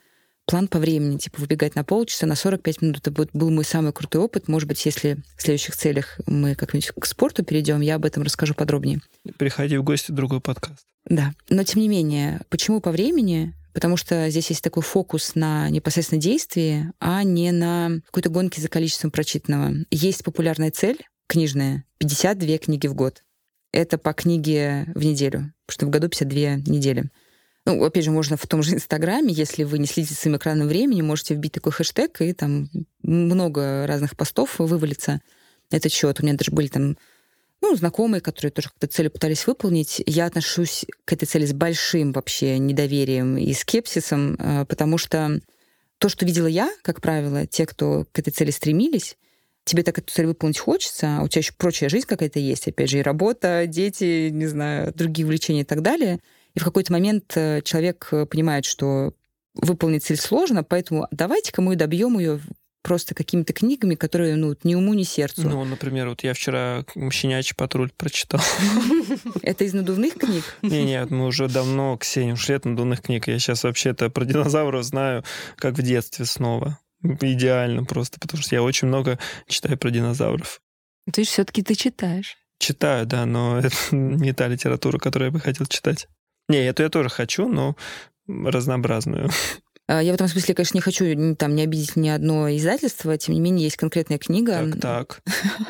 план 0.47 0.69
по 0.69 0.79
времени, 0.79 1.19
типа 1.19 1.41
выбегать 1.41 1.75
на 1.75 1.85
полчаса, 1.85 2.27
на 2.27 2.35
45 2.35 2.83
минут. 2.83 2.99
Это 2.99 3.11
был 3.33 3.51
мой 3.51 3.65
самый 3.65 3.93
крутой 3.93 4.23
опыт. 4.23 4.49
Может 4.49 4.69
быть, 4.69 4.85
если 4.85 5.19
в 5.37 5.43
следующих 5.43 5.77
целях 5.77 6.21
мы 6.27 6.55
как-нибудь 6.55 6.91
к 6.99 7.07
спорту 7.07 7.45
перейдем, 7.45 7.81
я 7.81 7.95
об 7.95 8.05
этом 8.05 8.23
расскажу 8.23 8.55
подробнее. 8.55 9.01
Приходи 9.39 9.77
в 9.77 9.85
гости 9.85 10.11
в 10.11 10.15
другой 10.15 10.41
подкаст. 10.41 10.85
Да. 11.05 11.33
Но 11.49 11.63
тем 11.65 11.81
не 11.81 11.89
менее, 11.89 12.41
почему 12.49 12.81
по 12.81 12.91
времени? 12.91 13.55
Потому 13.73 13.97
что 13.97 14.29
здесь 14.31 14.51
есть 14.51 14.63
такой 14.63 14.83
фокус 14.83 15.35
на 15.35 15.69
непосредственно 15.71 16.21
действии, 16.21 16.93
а 17.01 17.23
не 17.23 17.53
на 17.53 18.01
какой-то 18.07 18.31
гонке 18.31 18.61
за 18.61 18.69
количеством 18.69 19.11
прочитанного. 19.11 19.85
Есть 19.91 20.25
популярная 20.25 20.71
цель 20.71 20.99
книжная— 21.27 21.85
52 21.99 22.59
книги 22.59 22.87
в 22.87 22.95
год. 22.95 23.23
Это 23.73 23.97
по 23.97 24.13
книге 24.13 24.87
в 24.95 25.03
неделю, 25.05 25.53
потому 25.67 25.75
что 25.75 25.87
в 25.87 25.91
году 25.91 26.09
52 26.09 26.57
недели. 26.71 27.11
Ну, 27.65 27.83
опять 27.85 28.05
же, 28.05 28.11
можно 28.11 28.37
в 28.37 28.47
том 28.47 28.63
же 28.63 28.75
Инстаграме, 28.75 29.33
если 29.33 29.63
вы 29.63 29.79
не 29.79 29.87
следите 29.87 30.15
своим 30.15 30.37
экранным 30.37 30.67
временем, 30.69 31.07
можете 31.07 31.35
вбить 31.35 31.53
такой 31.53 31.73
хэштег, 31.73 32.21
и 32.21 32.33
там 32.33 32.69
много 33.03 33.87
разных 33.87 34.17
постов 34.17 34.59
вывалится 34.59 35.21
этот 35.71 35.93
счет. 35.93 36.21
У 36.21 36.25
меня 36.25 36.35
даже 36.37 36.51
были 36.51 36.67
там 36.67 36.99
ну, 37.63 37.77
знакомые, 37.77 38.21
которые 38.21 38.51
тоже 38.51 38.69
как-то 38.69 38.89
цели 38.89 39.09
пытались 39.09 39.47
выполнить. 39.47 40.03
Я 40.05 40.27
отношусь 40.27 40.85
к 41.05 41.13
этой 41.13 41.27
цели 41.27 41.47
с 41.47 41.53
большим 41.53 42.13
вообще 42.13 42.59
недоверием 42.59 43.39
и 43.39 43.53
скепсисом, 43.55 44.35
э, 44.35 44.67
потому 44.67 44.99
что 44.99 45.41
то, 45.99 46.09
что 46.09 46.27
видела 46.27 46.49
я, 46.49 46.71
как 46.83 47.01
правило, 47.01 47.47
те, 47.47 47.65
кто 47.65 48.07
к 48.11 48.19
этой 48.19 48.31
цели 48.31 48.51
стремились, 48.51 49.17
тебе 49.65 49.85
так 49.85 49.97
эту 49.99 50.13
цель 50.13 50.27
выполнить 50.27 50.59
хочется, 50.59 51.19
а 51.19 51.23
у 51.23 51.29
тебя 51.29 51.39
еще 51.39 51.53
прочая 51.57 51.89
жизнь 51.89 52.07
какая-то 52.07 52.41
есть, 52.41 52.67
опять 52.67 52.91
же, 52.91 52.99
и 52.99 53.03
работа, 53.03 53.67
дети, 53.69 54.29
не 54.31 54.47
знаю, 54.47 54.93
другие 54.93 55.25
увлечения 55.25 55.61
и 55.61 55.65
так 55.65 55.83
далее. 55.83 56.19
И 56.55 56.59
в 56.59 56.65
какой-то 56.65 56.93
момент 56.93 57.33
э, 57.37 57.63
человек 57.63 58.09
э, 58.11 58.27
понимает, 58.27 58.65
что 58.65 59.15
выполнить 59.55 60.05
цель 60.05 60.19
сложно, 60.19 60.65
поэтому 60.65 61.07
давайте-ка 61.13 61.63
мы 61.63 61.77
добьем 61.77 62.19
ее 62.19 62.41
просто 62.83 63.15
какими-то 63.15 63.53
книгами, 63.53 63.95
которые, 63.95 64.37
ну, 64.37 64.57
ни 64.65 64.75
уму, 64.75 64.95
ни 64.95 65.05
сердцу. 65.05 65.49
Ну, 65.49 65.65
например, 65.65 66.09
вот 66.09 66.23
я 66.23 66.35
вчера 66.35 66.85
«Щенячий 67.11 67.55
патруль» 67.57 67.91
прочитал. 67.97 68.41
Это 69.43 69.65
из 69.65 69.73
надувных 69.73 70.15
книг? 70.15 70.45
Не, 70.63 70.85
нет, 70.85 71.11
мы 71.11 71.27
уже 71.27 71.49
давно, 71.49 71.97
Ксения, 71.97 72.35
ушли 72.35 72.57
от 72.57 72.65
надувных 72.65 73.03
книг. 73.03 73.29
Я 73.29 73.39
сейчас 73.39 73.65
вообще-то 73.65 74.11
про 74.11 74.25
динозавров 74.25 74.85
знаю, 74.85 75.25
как 75.57 75.79
в 75.79 75.83
детстве 75.83 76.25
снова. 76.25 76.79
Идеально 77.03 77.85
просто, 77.85 78.21
потому 78.21 78.43
что 78.43 78.55
я 78.55 78.63
очень 78.63 78.89
много 78.89 79.19
читаю 79.49 79.79
про 79.79 79.91
динозавров. 79.91 80.61
То 81.13 81.21
есть 81.21 81.33
все-таки 81.33 81.63
ты 81.63 81.75
читаешь? 81.75 82.37
Читаю, 82.59 83.07
да, 83.07 83.27
но 83.27 83.59
это 83.65 83.77
не 83.91 84.33
та 84.33 84.49
литература, 84.49 84.99
которую 84.99 85.29
я 85.29 85.33
бы 85.33 85.41
хотел 85.41 85.67
читать. 85.67 86.09
Не, 86.49 86.59
эту 86.59 86.83
я 86.83 86.89
тоже 86.89 87.09
хочу, 87.09 87.49
но 87.49 87.77
разнообразную. 88.29 89.31
А, 89.93 90.03
я 90.03 90.13
в 90.13 90.15
этом 90.15 90.27
смысле, 90.27 90.55
конечно, 90.55 90.79
не 90.79 90.81
хочу 90.81 91.37
там 91.37 91.55
не 91.55 91.65
обидеть 91.65 91.97
ни 91.97 92.09
одно 92.09 92.49
издательство, 92.57 93.19
тем 93.19 93.35
не 93.35 93.41
менее 93.41 93.65
есть 93.65 93.77
конкретная 93.77 94.17
книга. 94.17 94.71
Так, 94.73 94.81
так. 94.81 95.23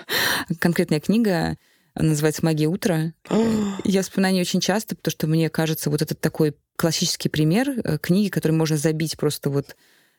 конкретная 0.61 1.01
книга 1.01 1.57
называется 1.97 2.45
«Магия 2.45 2.69
утра». 2.69 3.15
Я 3.85 4.03
вспоминаю 4.03 4.37
ее 4.37 4.43
очень 4.43 4.61
часто, 4.61 4.95
потому 4.95 5.11
что 5.11 5.27
мне 5.27 5.51
кажется, 5.51 5.91
вот 5.91 6.03
этот 6.03 6.21
такой 6.21 6.55
классический 6.77 7.31
пример 7.31 7.71
э, 7.71 7.99
книги, 7.99 8.29
который 8.29 8.53
можно 8.53 8.77
забить 8.77 9.17
просто 9.17 9.51
вот 9.51 9.75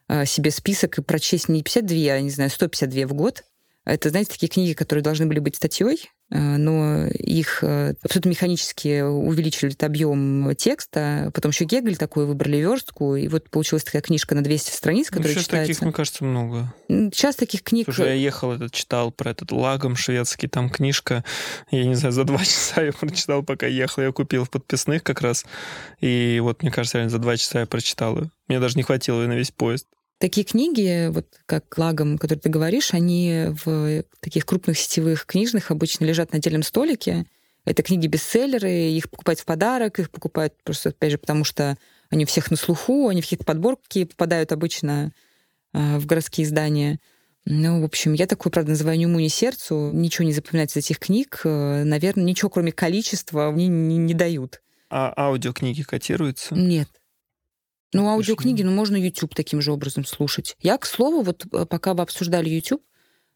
э, 0.10 0.26
себе 0.26 0.51
список 0.51 0.97
и 0.97 1.01
прочесть 1.01 1.47
не 1.47 1.64
52, 1.64 2.14
а, 2.14 2.20
не 2.20 2.30
знаю, 2.30 2.49
152 2.49 3.08
в 3.08 3.14
год. 3.14 3.45
Это, 3.86 4.10
знаете, 4.10 4.32
такие 4.32 4.49
книги, 4.49 4.74
которые 4.74 5.01
должны 5.01 5.28
были 5.28 5.39
быть 5.39 5.56
статьей, 5.56 6.10
но 6.34 7.05
их 7.05 7.59
э, 7.63 7.93
абсолютно 8.01 8.29
механически 8.29 9.01
увеличили 9.01 9.71
этот 9.71 9.84
объем 9.84 10.55
текста. 10.55 11.31
Потом 11.34 11.51
еще 11.51 11.65
Гегель 11.65 11.95
такой 11.95 12.25
выбрали 12.25 12.57
верстку, 12.57 13.15
и 13.15 13.27
вот 13.27 13.49
получилась 13.51 13.84
такая 13.84 14.01
книжка 14.01 14.34
на 14.34 14.43
200 14.43 14.71
страниц, 14.71 15.07
ну, 15.11 15.17
которая 15.17 15.36
сейчас 15.36 15.45
читается. 15.45 15.73
таких, 15.73 15.81
мне 15.84 15.91
кажется, 15.91 16.23
много. 16.23 16.73
Сейчас 16.88 17.36
таких 17.36 17.61
книг... 17.61 17.86
Слушай, 17.86 18.07
я 18.07 18.13
ехал, 18.13 18.53
этот, 18.53 18.73
читал 18.73 19.11
про 19.11 19.29
этот 19.29 19.51
лагом 19.51 19.95
шведский, 19.95 20.47
там 20.47 20.71
книжка, 20.71 21.23
я 21.69 21.86
не 21.86 21.95
знаю, 21.95 22.13
за 22.13 22.23
два 22.23 22.39
часа 22.43 22.81
я 22.81 22.93
прочитал, 22.93 23.43
пока 23.43 23.67
ехал. 23.67 24.01
Я 24.01 24.11
купил 24.11 24.45
в 24.45 24.49
подписных 24.49 25.03
как 25.03 25.21
раз, 25.21 25.45
и 26.01 26.39
вот, 26.41 26.63
мне 26.63 26.71
кажется, 26.71 26.97
реально 26.97 27.11
за 27.11 27.19
два 27.19 27.38
часа 27.38 27.59
я 27.59 27.65
прочитал 27.67 28.17
ее. 28.17 28.31
Мне 28.47 28.59
даже 28.59 28.75
не 28.75 28.84
хватило 28.84 29.21
ее 29.21 29.27
на 29.27 29.34
весь 29.34 29.51
поезд. 29.51 29.88
Такие 30.24 30.45
книги, 30.45 31.09
вот 31.09 31.28
как 31.45 31.78
лагом, 31.78 32.17
который 32.17 32.39
ты 32.39 32.47
говоришь, 32.47 32.93
они 32.93 33.47
в 33.65 34.05
таких 34.21 34.45
крупных 34.45 34.80
сетевых 34.80 35.26
книжных 35.26 35.69
обычно 35.69 36.05
лежат 36.05 36.32
на 36.32 36.38
отдельном 36.38 36.63
столике. 36.63 37.26
Это 37.65 37.84
книги-бестселлеры, 37.84 38.71
их 38.71 39.09
покупают 39.09 39.41
в 39.41 39.45
подарок, 39.45 39.99
их 39.99 40.09
покупают 40.09 40.53
просто, 40.63 40.91
опять 40.91 41.11
же, 41.11 41.17
потому 41.17 41.43
что 41.43 41.78
Они 42.09 42.24
у 42.24 42.28
всех 42.28 42.51
на 42.51 42.55
слуху, 42.55 43.09
они 43.09 43.19
в 43.19 43.26
какие-то 43.26 43.43
подборки 43.43 44.05
попадают 44.05 44.53
обычно 44.53 45.11
э, 45.74 45.97
в 45.97 46.05
городские 46.05 46.45
издания. 46.45 47.01
Ну, 47.43 47.82
в 47.82 47.84
общем, 47.84 48.13
я 48.13 48.26
такой, 48.26 48.49
правда, 48.49 48.71
называю 48.71 48.97
ни 48.97 49.05
уму, 49.05 49.19
ни 49.19 49.28
сердцу. 49.28 49.91
Ничего 49.91 50.26
не 50.26 50.32
запоминать 50.32 50.71
из 50.71 50.78
этих 50.78 50.99
книг. 50.99 51.41
Э, 51.43 51.84
Наверное, 51.84 52.24
ничего, 52.24 52.49
кроме 52.49 52.71
количества, 52.71 53.51
мне 53.51 53.67
не, 53.67 53.97
не 53.97 54.13
дают. 54.13 54.61
А 54.89 55.13
аудиокниги 55.17 55.82
котируются? 55.82 56.55
Нет. 56.55 56.88
Ну, 57.93 58.07
аудиокниги, 58.07 58.63
ну, 58.63 58.71
можно 58.71 58.95
YouTube 58.95 59.35
таким 59.35 59.61
же 59.61 59.71
образом 59.71 60.05
слушать. 60.05 60.55
Я, 60.59 60.77
к 60.77 60.85
слову, 60.85 61.21
вот 61.21 61.45
э, 61.51 61.65
пока 61.65 61.93
вы 61.93 62.01
обсуждали 62.01 62.49
YouTube, 62.49 62.81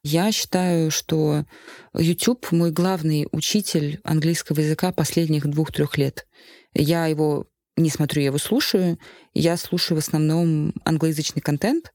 я 0.04 0.32
считаю, 0.32 0.90
что 0.90 1.46
YouTube 1.94 2.52
мой 2.52 2.72
главный 2.72 3.28
учитель 3.32 4.00
английского 4.04 4.60
языка 4.60 4.92
последних 4.92 5.48
двух-трех 5.48 5.98
лет. 5.98 6.28
Я 6.74 7.08
его 7.08 7.48
не 7.76 7.90
смотрю, 7.90 8.22
я 8.22 8.28
его 8.28 8.38
слушаю. 8.38 8.98
Я 9.34 9.58
слушаю 9.58 10.00
в 10.00 10.00
основном 10.00 10.74
англоязычный 10.86 11.42
контент. 11.42 11.94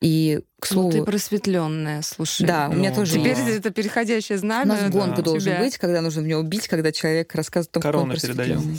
И, 0.00 0.40
к 0.60 0.66
слову... 0.66 0.90
Ну, 0.92 0.98
ты 0.98 1.04
просветленная, 1.04 2.02
слушай. 2.02 2.46
Да, 2.46 2.68
у 2.68 2.74
меня 2.74 2.90
ну, 2.90 2.96
тоже 2.96 3.14
Теперь 3.14 3.36
есть. 3.36 3.58
это 3.58 3.70
переходящее 3.70 4.38
знамя. 4.38 4.74
У 4.74 4.76
нас 4.76 4.90
гонка 4.92 5.16
да. 5.16 5.22
должен 5.22 5.52
тебя. 5.52 5.60
быть, 5.60 5.76
когда 5.76 6.00
нужно 6.00 6.22
в 6.22 6.26
него 6.26 6.40
убить, 6.40 6.68
когда 6.68 6.92
человек 6.92 7.34
рассказывает 7.34 7.70
о 7.70 7.80
том, 7.80 7.82
Корона 7.82 8.14
передаем. 8.14 8.78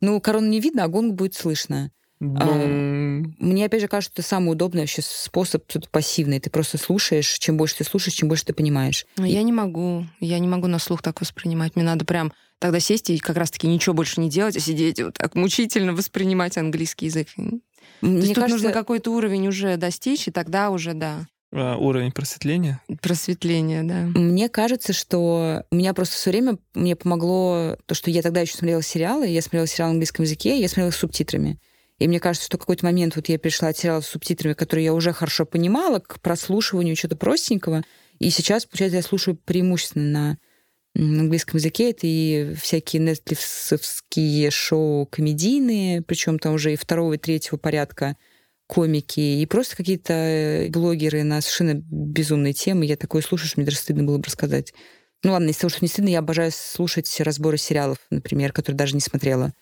Ну, 0.00 0.20
корону 0.20 0.48
не 0.48 0.58
видно, 0.58 0.82
а 0.82 0.88
гонг 0.88 1.14
будет 1.14 1.34
слышно. 1.34 1.92
А, 2.22 3.22
мне, 3.38 3.66
опять 3.66 3.80
же, 3.80 3.88
кажется, 3.88 4.12
это 4.14 4.26
самый 4.26 4.52
удобный 4.52 4.82
вообще 4.82 5.02
способ 5.02 5.66
тут 5.66 5.88
пассивный. 5.88 6.38
Ты 6.38 6.50
просто 6.50 6.78
слушаешь. 6.78 7.38
Чем 7.38 7.56
больше 7.56 7.78
ты 7.78 7.84
слушаешь, 7.84 8.14
чем 8.14 8.28
больше 8.28 8.44
ты 8.44 8.52
понимаешь. 8.52 9.06
Но 9.16 9.26
и... 9.26 9.32
я 9.32 9.42
не 9.42 9.52
могу. 9.52 10.06
Я 10.20 10.38
не 10.38 10.46
могу 10.46 10.68
на 10.68 10.78
слух 10.78 11.02
так 11.02 11.20
воспринимать. 11.20 11.74
Мне 11.74 11.84
надо 11.84 12.04
прям 12.04 12.32
тогда 12.60 12.78
сесть 12.78 13.10
и 13.10 13.18
как 13.18 13.36
раз-таки 13.36 13.66
ничего 13.66 13.94
больше 13.94 14.20
не 14.20 14.30
делать, 14.30 14.56
а 14.56 14.60
сидеть 14.60 15.02
вот 15.02 15.14
так 15.14 15.34
мучительно 15.34 15.94
воспринимать 15.94 16.56
английский 16.56 17.06
язык. 17.06 17.28
Мне 17.36 18.20
То 18.20 18.26
есть 18.26 18.34
кажется... 18.34 18.40
тут 18.40 18.50
нужно 18.50 18.72
какой-то 18.72 19.10
уровень 19.12 19.48
уже 19.48 19.76
достичь, 19.76 20.28
и 20.28 20.30
тогда 20.30 20.70
уже, 20.70 20.94
да. 20.94 21.26
А, 21.52 21.76
уровень 21.76 22.12
просветления? 22.12 22.80
Просветления, 23.00 23.82
да. 23.82 24.18
Мне 24.18 24.48
кажется, 24.48 24.92
что 24.92 25.64
у 25.70 25.74
меня 25.74 25.92
просто 25.92 26.14
все 26.14 26.30
время 26.30 26.56
мне 26.74 26.94
помогло 26.94 27.76
то, 27.86 27.94
что 27.94 28.10
я 28.10 28.22
тогда 28.22 28.40
еще 28.40 28.56
смотрела 28.56 28.82
сериалы, 28.82 29.26
я 29.26 29.42
смотрела 29.42 29.66
сериал 29.66 29.88
на 29.88 29.94
английском 29.94 30.24
языке, 30.24 30.60
я 30.60 30.68
смотрела 30.68 30.90
с 30.90 30.96
субтитрами. 30.96 31.58
И 32.02 32.08
мне 32.08 32.18
кажется, 32.18 32.46
что 32.46 32.58
какой-то 32.58 32.84
момент 32.84 33.14
вот 33.14 33.28
я 33.28 33.38
перешла 33.38 33.68
от 33.68 33.78
сериалов 33.78 34.04
с 34.04 34.08
субтитрами, 34.08 34.54
которые 34.54 34.86
я 34.86 34.92
уже 34.92 35.12
хорошо 35.12 35.46
понимала, 35.46 36.00
к 36.00 36.20
прослушиванию 36.20 36.96
чего-то 36.96 37.14
простенького. 37.16 37.84
И 38.18 38.30
сейчас, 38.30 38.66
получается, 38.66 38.96
я 38.96 39.02
слушаю 39.02 39.36
преимущественно 39.36 40.38
на 40.96 41.20
английском 41.20 41.58
языке. 41.58 41.90
Это 41.90 42.00
и 42.08 42.54
всякие 42.60 43.02
нетфликсовские 43.02 44.50
шоу 44.50 45.06
комедийные, 45.06 46.02
причем 46.02 46.40
там 46.40 46.54
уже 46.54 46.72
и 46.72 46.76
второго, 46.76 47.12
и 47.12 47.18
третьего 47.18 47.56
порядка 47.56 48.16
комики, 48.66 49.20
и 49.20 49.46
просто 49.46 49.76
какие-то 49.76 50.66
блогеры 50.70 51.22
на 51.22 51.40
совершенно 51.40 51.82
безумные 51.88 52.52
темы. 52.52 52.84
Я 52.84 52.96
такое 52.96 53.22
слушаю, 53.22 53.46
что 53.46 53.60
мне 53.60 53.66
даже 53.66 53.78
стыдно 53.78 54.02
было 54.02 54.18
бы 54.18 54.24
рассказать. 54.24 54.74
Ну 55.22 55.30
ладно, 55.30 55.50
из 55.50 55.56
того, 55.56 55.68
что 55.68 55.78
не 55.82 55.88
стыдно, 55.88 56.08
я 56.08 56.18
обожаю 56.18 56.50
слушать 56.52 57.20
разборы 57.20 57.58
сериалов, 57.58 57.98
например, 58.10 58.52
которые 58.52 58.76
даже 58.76 58.94
не 58.94 59.00
смотрела. 59.00 59.52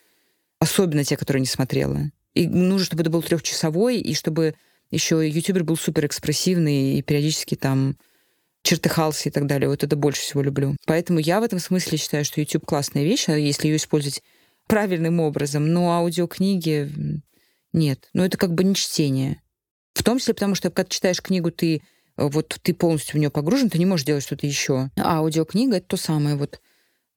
Особенно 0.58 1.04
те, 1.04 1.18
которые 1.18 1.40
не 1.40 1.46
смотрела. 1.46 2.10
И 2.40 2.48
нужно, 2.48 2.86
чтобы 2.86 3.02
это 3.02 3.10
был 3.10 3.22
трехчасовой, 3.22 3.98
и 3.98 4.14
чтобы 4.14 4.54
еще 4.90 5.28
ютубер 5.28 5.62
был 5.62 5.76
супер 5.76 6.06
экспрессивный 6.06 6.94
и 6.94 7.02
периодически 7.02 7.54
там 7.54 7.98
чертыхался 8.62 9.28
и 9.28 9.32
так 9.32 9.46
далее. 9.46 9.68
Вот 9.68 9.84
это 9.84 9.94
больше 9.94 10.22
всего 10.22 10.40
люблю. 10.40 10.74
Поэтому 10.86 11.18
я 11.18 11.40
в 11.40 11.42
этом 11.42 11.58
смысле 11.58 11.98
считаю, 11.98 12.24
что 12.24 12.40
YouTube 12.40 12.64
классная 12.64 13.04
вещь, 13.04 13.28
а 13.28 13.36
если 13.36 13.68
ее 13.68 13.76
использовать 13.76 14.22
правильным 14.66 15.20
образом. 15.20 15.70
Но 15.70 15.92
аудиокниги 15.92 16.90
нет. 17.74 18.08
Ну, 18.14 18.24
это 18.24 18.38
как 18.38 18.54
бы 18.54 18.64
не 18.64 18.74
чтение. 18.74 19.42
В 19.92 20.02
том 20.02 20.18
числе 20.18 20.32
потому, 20.32 20.54
что 20.54 20.70
когда 20.70 20.88
читаешь 20.88 21.20
книгу, 21.20 21.50
ты 21.50 21.82
вот 22.16 22.58
ты 22.62 22.72
полностью 22.72 23.16
в 23.16 23.18
нее 23.18 23.28
погружен, 23.28 23.68
ты 23.68 23.78
не 23.78 23.84
можешь 23.84 24.06
делать 24.06 24.24
что-то 24.24 24.46
еще. 24.46 24.88
А 24.96 25.18
аудиокнига 25.18 25.76
это 25.76 25.88
то 25.88 25.96
самое. 25.98 26.36
Вот 26.36 26.62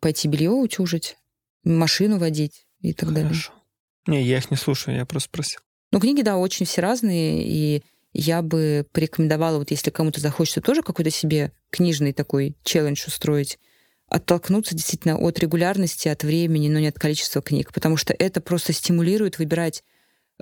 пойти 0.02 0.28
белье 0.28 0.50
утюжить, 0.50 1.16
машину 1.64 2.18
водить 2.18 2.68
и 2.82 2.92
так 2.92 3.08
Хорошо. 3.08 3.24
далее. 3.24 3.63
Не, 4.08 4.22
я 4.22 4.38
их 4.38 4.52
не 4.52 4.58
слушаю, 4.58 4.98
я 4.98 5.06
просто 5.06 5.30
спросил. 5.30 5.62
Ну, 5.92 6.00
книги, 6.00 6.22
да, 6.22 6.38
очень 6.38 6.66
все 6.66 6.82
разные, 6.82 7.44
и 7.46 7.84
я 8.14 8.42
бы 8.42 8.86
порекомендовала, 8.92 9.58
вот 9.58 9.72
если 9.72 9.90
кому-то 9.90 10.20
захочется 10.20 10.62
тоже 10.62 10.84
какой-то 10.84 11.10
себе 11.10 11.52
книжный 11.72 12.14
такой 12.14 12.56
челлендж 12.64 13.06
устроить, 13.08 13.60
оттолкнуться 14.08 14.76
действительно 14.76 15.18
от 15.18 15.40
регулярности, 15.40 16.08
от 16.08 16.24
времени, 16.24 16.70
но 16.70 16.80
не 16.80 16.88
от 16.88 17.00
количества 17.00 17.42
книг, 17.42 17.72
потому 17.74 17.98
что 17.98 18.14
это 18.18 18.42
просто 18.42 18.74
стимулирует 18.74 19.40
выбирать 19.40 19.84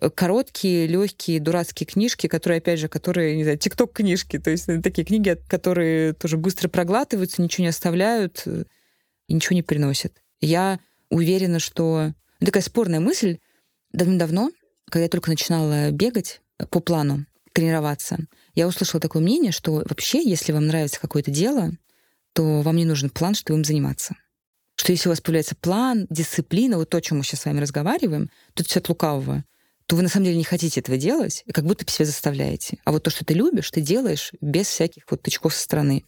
э, 0.01 0.09
короткие, 0.09 0.87
легкие, 0.87 1.39
дурацкие 1.39 1.87
книжки, 1.87 2.27
которые, 2.27 2.57
опять 2.57 2.79
же, 2.79 2.89
которые, 2.89 3.35
не 3.37 3.43
знаю, 3.43 3.57
тикток-книжки, 3.57 4.39
то 4.39 4.49
есть 4.49 4.65
такие 4.83 5.05
книги, 5.05 5.37
которые 5.47 6.13
тоже 6.13 6.37
быстро 6.37 6.67
проглатываются, 6.67 7.41
ничего 7.41 7.63
не 7.63 7.69
оставляют 7.69 8.43
э, 8.45 8.63
и 9.27 9.33
ничего 9.33 9.55
не 9.55 9.63
приносят. 9.63 10.21
Я 10.41 10.79
уверена, 11.09 11.59
что... 11.59 12.13
Такая 12.43 12.63
спорная 12.63 12.99
мысль, 12.99 13.37
Давно-давно, 13.93 14.51
когда 14.89 15.03
я 15.03 15.09
только 15.09 15.29
начинала 15.29 15.91
бегать 15.91 16.41
по 16.69 16.79
плану, 16.79 17.25
тренироваться, 17.53 18.17
я 18.55 18.67
услышала 18.67 19.01
такое 19.01 19.21
мнение, 19.21 19.51
что 19.51 19.83
вообще, 19.87 20.23
если 20.23 20.51
вам 20.51 20.67
нравится 20.67 20.99
какое-то 20.99 21.31
дело, 21.31 21.71
то 22.33 22.61
вам 22.61 22.77
не 22.77 22.85
нужен 22.85 23.09
план, 23.09 23.35
чтобы 23.35 23.59
им 23.59 23.65
заниматься. 23.65 24.15
Что 24.75 24.93
если 24.93 25.09
у 25.09 25.11
вас 25.11 25.21
появляется 25.21 25.55
план, 25.55 26.07
дисциплина, 26.09 26.77
вот 26.77 26.89
то, 26.89 26.97
о 26.97 27.01
чем 27.01 27.17
мы 27.17 27.23
сейчас 27.23 27.41
с 27.41 27.45
вами 27.45 27.59
разговариваем, 27.59 28.29
тут 28.53 28.67
все 28.67 28.79
от 28.79 28.89
лукавого, 28.89 29.43
то 29.85 29.95
вы 29.95 30.03
на 30.03 30.09
самом 30.09 30.25
деле 30.25 30.37
не 30.37 30.43
хотите 30.43 30.79
этого 30.79 30.97
делать, 30.97 31.43
и 31.45 31.51
как 31.51 31.65
будто 31.65 31.89
себя 31.91 32.05
заставляете. 32.05 32.77
А 32.85 32.91
вот 32.91 33.03
то, 33.03 33.09
что 33.09 33.25
ты 33.25 33.33
любишь, 33.33 33.69
ты 33.69 33.81
делаешь 33.81 34.31
без 34.39 34.67
всяких 34.67 35.03
вот 35.09 35.21
тычков 35.21 35.53
со 35.53 35.61
стороны. 35.61 36.05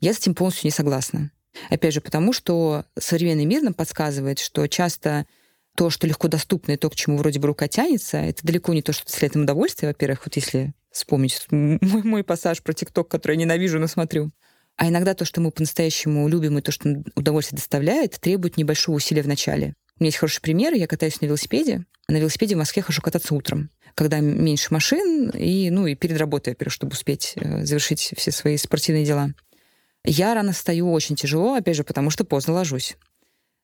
Я 0.00 0.14
с 0.14 0.18
этим 0.18 0.34
полностью 0.34 0.66
не 0.66 0.70
согласна. 0.70 1.30
Опять 1.70 1.94
же, 1.94 2.00
потому 2.00 2.32
что 2.32 2.84
современный 2.98 3.44
мир 3.44 3.62
нам 3.62 3.74
подсказывает, 3.74 4.38
что 4.38 4.66
часто 4.66 5.26
то, 5.78 5.90
что 5.90 6.08
легко 6.08 6.26
доступно, 6.26 6.72
и 6.72 6.76
то, 6.76 6.90
к 6.90 6.96
чему 6.96 7.18
вроде 7.18 7.38
бы 7.38 7.46
рука 7.46 7.68
тянется, 7.68 8.16
это 8.16 8.44
далеко 8.44 8.74
не 8.74 8.82
то, 8.82 8.92
что 8.92 9.06
доставляет 9.06 9.44
удовольствие, 9.44 9.90
во-первых, 9.90 10.22
вот 10.24 10.34
если 10.34 10.74
вспомнить 10.90 11.40
мой, 11.52 12.02
мой 12.02 12.24
пассаж 12.24 12.64
про 12.64 12.72
ТикТок, 12.72 13.06
который 13.06 13.34
я 13.34 13.42
ненавижу, 13.42 13.78
но 13.78 13.86
смотрю. 13.86 14.32
А 14.76 14.88
иногда 14.88 15.14
то, 15.14 15.24
что 15.24 15.40
мы 15.40 15.52
по-настоящему 15.52 16.26
любим, 16.26 16.58
и 16.58 16.62
то, 16.62 16.72
что 16.72 17.04
удовольствие 17.14 17.58
доставляет, 17.58 18.18
требует 18.18 18.56
небольшого 18.56 18.96
усилия 18.96 19.22
в 19.22 19.28
начале. 19.28 19.74
У 20.00 20.02
меня 20.02 20.08
есть 20.08 20.18
хороший 20.18 20.40
пример. 20.40 20.74
Я 20.74 20.88
катаюсь 20.88 21.20
на 21.20 21.26
велосипеде. 21.26 21.84
На 22.08 22.16
велосипеде 22.16 22.56
в 22.56 22.58
Москве 22.58 22.82
хорошо 22.82 23.00
кататься 23.00 23.32
утром, 23.36 23.70
когда 23.94 24.18
меньше 24.18 24.74
машин, 24.74 25.30
и, 25.30 25.70
ну, 25.70 25.86
и 25.86 25.94
перед 25.94 26.18
работой, 26.18 26.50
во-первых, 26.50 26.72
чтобы 26.72 26.94
успеть 26.94 27.34
э, 27.36 27.64
завершить 27.64 28.14
все 28.16 28.32
свои 28.32 28.56
спортивные 28.56 29.04
дела. 29.04 29.30
Я 30.04 30.34
рано 30.34 30.52
встаю 30.52 30.90
очень 30.90 31.14
тяжело, 31.14 31.54
опять 31.54 31.76
же, 31.76 31.84
потому 31.84 32.10
что 32.10 32.24
поздно 32.24 32.54
ложусь. 32.54 32.96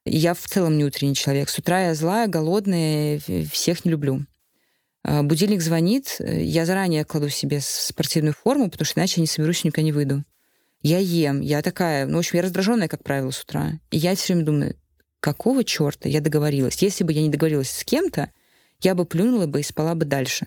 Я 0.05 0.35
в 0.35 0.41
целом 0.41 0.77
не 0.77 0.85
утренний 0.85 1.15
человек. 1.15 1.49
С 1.49 1.59
утра 1.59 1.87
я 1.87 1.95
злая, 1.95 2.29
голодная, 2.29 3.21
всех 3.51 3.85
не 3.85 3.91
люблю. 3.91 4.27
А, 5.03 5.23
будильник 5.23 5.63
звонит, 5.63 6.17
я 6.19 6.67
заранее 6.67 7.05
кладу 7.05 7.29
себе 7.29 7.61
спортивную 7.63 8.35
форму, 8.35 8.71
потому 8.71 8.85
что 8.87 9.01
иначе 9.01 9.15
я 9.17 9.23
не 9.23 9.27
соберусь, 9.27 9.65
никуда 9.65 9.83
не 9.83 9.93
выйду. 9.93 10.25
Я 10.83 10.99
ем, 10.99 11.41
я 11.41 11.63
такая, 11.63 12.07
ну, 12.07 12.17
в 12.17 12.19
общем, 12.19 12.37
я 12.37 12.43
раздраженная, 12.43 12.89
как 12.89 13.03
правило, 13.03 13.31
с 13.31 13.43
утра. 13.43 13.73
И 13.91 13.97
я 13.97 14.15
все 14.15 14.35
время 14.35 14.45
думаю, 14.45 14.77
какого 15.21 15.65
черта 15.65 16.09
я 16.09 16.21
договорилась? 16.21 16.83
Если 16.83 17.05
бы 17.05 17.13
я 17.13 17.23
не 17.23 17.31
договорилась 17.31 17.71
с 17.71 17.85
кем-то, 17.85 18.31
я 18.81 18.95
бы 18.95 19.07
плюнула 19.07 19.47
бы 19.47 19.61
и 19.61 19.63
спала 19.63 19.95
бы 19.95 20.05
дальше. 20.05 20.47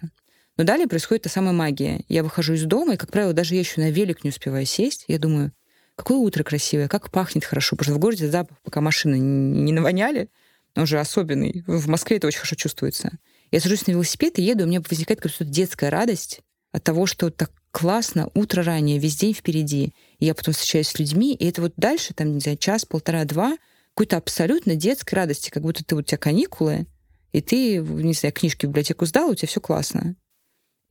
Но 0.58 0.64
далее 0.64 0.88
происходит 0.88 1.24
та 1.24 1.30
самая 1.30 1.54
магия. 1.54 2.04
Я 2.08 2.24
выхожу 2.24 2.54
из 2.54 2.64
дома, 2.66 2.94
и, 2.94 2.98
как 2.98 3.12
правило, 3.12 3.34
даже 3.34 3.56
я 3.56 3.62
еще 3.62 3.82
на 3.82 3.90
велик 3.90 4.24
не 4.24 4.30
успеваю 4.30 4.66
сесть. 4.68 5.06
Я 5.08 5.18
думаю, 5.18 5.52
какое 5.98 6.18
утро 6.20 6.44
красивое, 6.44 6.88
как 6.88 7.12
пахнет 7.12 7.44
хорошо. 7.44 7.76
Потому 7.76 7.94
что 7.94 8.00
в 8.00 8.02
городе 8.02 8.30
запах, 8.30 8.58
пока 8.64 8.80
машины 8.80 9.18
не 9.18 9.74
навоняли, 9.74 10.30
он 10.76 10.86
же 10.86 11.00
особенный. 11.00 11.64
В 11.68 11.90
Москве 11.90 12.18
это 12.18 12.28
очень 12.28 12.38
хорошо 12.38 12.56
чувствуется. 12.56 13.18
Я 13.52 13.60
сажусь 13.60 13.88
на 13.88 13.92
велосипед 13.92 14.40
и 14.40 14.44
еду, 14.44 14.64
у 14.64 14.68
меня 14.68 14.82
возникает 14.88 15.20
какая-то 15.20 15.44
детская 15.44 15.90
радость 15.90 16.42
от 16.72 16.84
того, 16.84 17.08
что 17.08 17.32
так 17.32 17.52
классно, 17.72 18.30
утро 18.34 18.64
ранее, 18.64 19.00
весь 19.00 19.18
день 19.18 19.34
впереди. 19.34 19.94
И 20.20 20.26
я 20.26 20.36
потом 20.36 20.54
встречаюсь 20.54 20.90
с 20.90 21.00
людьми, 21.00 21.34
и 21.34 21.48
это 21.48 21.62
вот 21.62 21.74
дальше, 21.78 22.14
там, 22.14 22.34
не 22.34 22.40
знаю, 22.40 22.58
час, 22.58 22.86
полтора, 22.86 23.26
два, 23.26 23.58
какой-то 23.94 24.18
абсолютно 24.18 24.76
детской 24.76 25.16
радости, 25.16 25.50
как 25.50 25.64
будто 25.64 25.84
ты, 25.84 25.96
у 25.96 26.02
тебя 26.02 26.18
каникулы, 26.18 26.86
и 27.32 27.42
ты, 27.42 27.78
не 27.78 28.14
знаю, 28.14 28.34
книжки 28.34 28.66
в 28.66 28.70
библиотеку 28.70 29.06
сдал, 29.06 29.30
у 29.30 29.36
тебя 29.36 29.48
все 29.48 29.62
классно. 29.62 30.16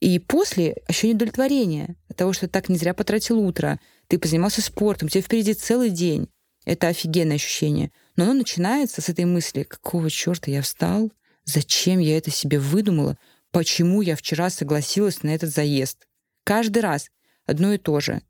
И 0.00 0.18
после 0.18 0.76
ощущение 0.86 1.16
удовлетворения 1.16 1.96
от 2.08 2.16
того, 2.16 2.32
что 2.32 2.48
так 2.48 2.68
не 2.68 2.76
зря 2.76 2.94
потратил 2.94 3.38
утро, 3.38 3.80
ты 4.08 4.18
позанимался 4.18 4.62
спортом, 4.62 5.06
у 5.06 5.08
тебя 5.08 5.22
впереди 5.22 5.54
целый 5.54 5.90
день. 5.90 6.28
Это 6.64 6.88
офигенное 6.88 7.36
ощущение. 7.36 7.92
Но 8.16 8.24
оно 8.24 8.34
начинается 8.34 9.00
с 9.00 9.08
этой 9.08 9.24
мысли, 9.24 9.62
какого 9.62 10.10
черта 10.10 10.50
я 10.50 10.62
встал, 10.62 11.12
зачем 11.44 11.98
я 11.98 12.16
это 12.18 12.30
себе 12.30 12.58
выдумала, 12.58 13.16
почему 13.52 14.02
я 14.02 14.16
вчера 14.16 14.50
согласилась 14.50 15.22
на 15.22 15.34
этот 15.34 15.50
заезд. 15.50 16.06
Каждый 16.44 16.78
раз 16.82 17.10
одно 17.46 17.72
и 17.72 17.78
то 17.78 18.00
же. 18.00 18.22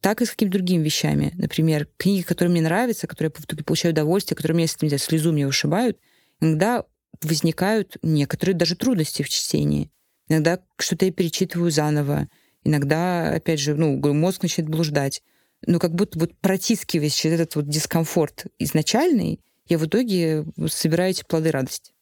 Так 0.00 0.20
и 0.20 0.24
с 0.26 0.30
какими-то 0.30 0.58
другими 0.58 0.84
вещами. 0.84 1.32
Например, 1.34 1.88
книги, 1.96 2.22
которые 2.22 2.50
мне 2.52 2.62
нравятся, 2.62 3.06
которые 3.06 3.32
я 3.50 3.64
получаю 3.64 3.92
удовольствие, 3.92 4.36
которые 4.36 4.56
меня, 4.56 4.68
если 4.68 4.96
слезу 4.96 5.32
мне 5.32 5.46
вышибают, 5.46 5.98
иногда 6.40 6.84
возникают 7.22 7.96
некоторые 8.02 8.54
даже 8.54 8.76
трудности 8.76 9.22
в 9.22 9.28
чтении. 9.28 9.90
Иногда 10.28 10.60
что-то 10.78 11.06
я 11.06 11.12
перечитываю 11.12 11.70
заново. 11.70 12.28
Иногда, 12.66 13.30
опять 13.30 13.60
же, 13.60 13.76
ну, 13.76 13.96
мозг 14.12 14.42
начинает 14.42 14.68
блуждать. 14.68 15.22
Но 15.66 15.78
как 15.78 15.94
будто 15.94 16.18
вот 16.18 16.36
протискиваясь 16.38 17.14
через 17.14 17.40
этот 17.40 17.56
вот 17.56 17.68
дискомфорт 17.68 18.46
изначальный, 18.58 19.40
я 19.68 19.78
в 19.78 19.86
итоге 19.86 20.44
собираю 20.68 21.12
эти 21.12 21.24
плоды 21.24 21.52
радости. 21.52 21.92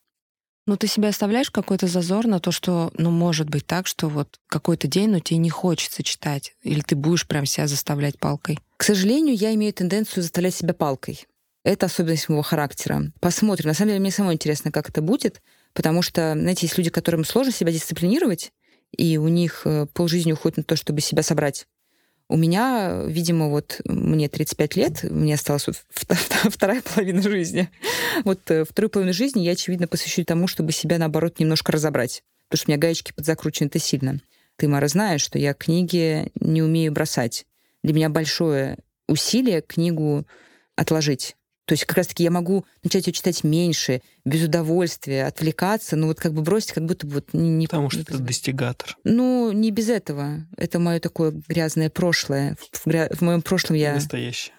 Ну, 0.67 0.79
ты 0.79 0.87
себе 0.87 1.09
оставляешь 1.09 1.51
какой-то 1.51 1.87
зазор 1.87 2.27
на 2.27 2.41
то, 2.41 2.51
что, 2.51 2.91
ну, 2.97 3.11
может 3.11 3.51
быть 3.51 3.67
так, 3.67 3.87
что 3.87 4.09
вот 4.09 4.41
какой-то 4.47 4.89
день, 4.89 5.11
ну, 5.11 5.21
тебе 5.21 5.37
не 5.37 5.51
хочется 5.51 6.03
читать, 6.03 6.55
или 6.63 6.81
ты 6.81 6.97
будешь 6.97 7.27
прям 7.27 7.45
себя 7.45 7.67
заставлять 7.67 8.19
палкой? 8.19 8.59
К 8.79 8.83
сожалению, 8.83 9.37
я 9.37 9.53
имею 9.55 9.75
тенденцию 9.75 10.23
заставлять 10.23 10.55
себя 10.55 10.73
палкой. 10.73 11.27
Это 11.63 11.87
особенность 11.87 12.31
моего 12.31 12.43
характера. 12.43 13.13
Посмотрим. 13.21 13.69
На 13.69 13.75
самом 13.75 13.91
деле, 13.91 14.01
мне 14.01 14.11
самой 14.11 14.35
интересно, 14.35 14.73
как 14.73 14.89
это 14.89 15.03
будет, 15.03 15.43
потому 15.75 16.01
что, 16.01 16.33
знаете, 16.33 16.65
есть 16.65 16.79
люди, 16.79 16.89
которым 16.89 17.25
сложно 17.27 17.53
себя 17.53 17.71
дисциплинировать, 17.71 18.53
и 18.95 19.17
у 19.17 19.29
них 19.29 19.63
э, 19.65 19.87
полжизни 19.93 20.33
уходит 20.33 20.59
на 20.59 20.65
то, 20.65 20.77
чтобы 20.77 21.01
себя 21.01 21.23
собрать. 21.23 21.67
У 22.29 22.37
меня, 22.37 23.03
видимо, 23.07 23.51
вот 23.51 23.83
мне 23.85 24.29
35 24.29 24.77
лет, 24.77 25.03
мне 25.05 25.35
осталась 25.35 25.67
вот 25.67 25.77
вторая 26.51 26.83
половина 26.83 27.23
жизни. 27.23 27.69
Вот 28.25 28.51
э, 28.51 28.65
вторую 28.65 28.91
половину 28.91 29.13
жизни 29.13 29.43
я, 29.43 29.53
очевидно, 29.53 29.87
посвящу 29.87 30.25
тому, 30.25 30.47
чтобы 30.47 30.73
себя, 30.73 30.99
наоборот, 30.99 31.39
немножко 31.39 31.73
разобрать. 31.73 32.23
Потому 32.49 32.59
что 32.59 32.69
у 32.69 32.73
меня 32.73 32.81
гаечки 32.81 33.13
подзакручены-то 33.13 33.79
сильно. 33.79 34.21
Ты, 34.57 34.69
Мара, 34.69 34.89
знаешь, 34.89 35.21
что 35.21 35.39
я 35.39 35.53
книги 35.53 36.31
не 36.41 36.63
умею 36.63 36.93
бросать. 36.93 37.45
Для 37.83 37.93
меня 37.93 38.09
большое 38.09 38.79
усилие 39.07 39.61
книгу 39.61 40.27
отложить. 40.77 41.37
То 41.67 41.73
есть 41.73 41.85
как 41.87 41.97
раз-таки 41.97 42.23
я 42.23 42.31
могу 42.31 42.67
начать 42.83 43.07
ее 43.07 43.13
читать 43.13 43.43
меньше, 43.43 44.03
без 44.25 44.45
удовольствия, 44.45 45.27
отвлекаться, 45.27 45.97
но 45.97 46.09
вот 46.09 46.21
как 46.21 46.35
бы 46.35 46.43
бросить, 46.43 46.73
как 46.73 46.85
будто 46.85 47.07
бы 47.07 47.15
вот 47.15 47.33
не... 47.33 47.67
Потому 47.67 47.85
не, 47.85 47.91
что 47.91 48.05
ты 48.05 48.19
достигатор. 48.19 48.97
Ну, 49.05 49.51
не 49.53 49.71
без 49.71 49.89
этого. 49.89 50.47
Это 50.57 50.79
мое 50.79 51.01
такое 51.01 51.33
грязное 51.49 51.89
прошлое. 51.89 52.57
В, 52.73 52.87
гря... 52.87 53.09
в 53.11 53.23
моем 53.23 53.41
прошлом 53.41 53.77
я... 53.77 53.95
Настоящее. 53.95 54.55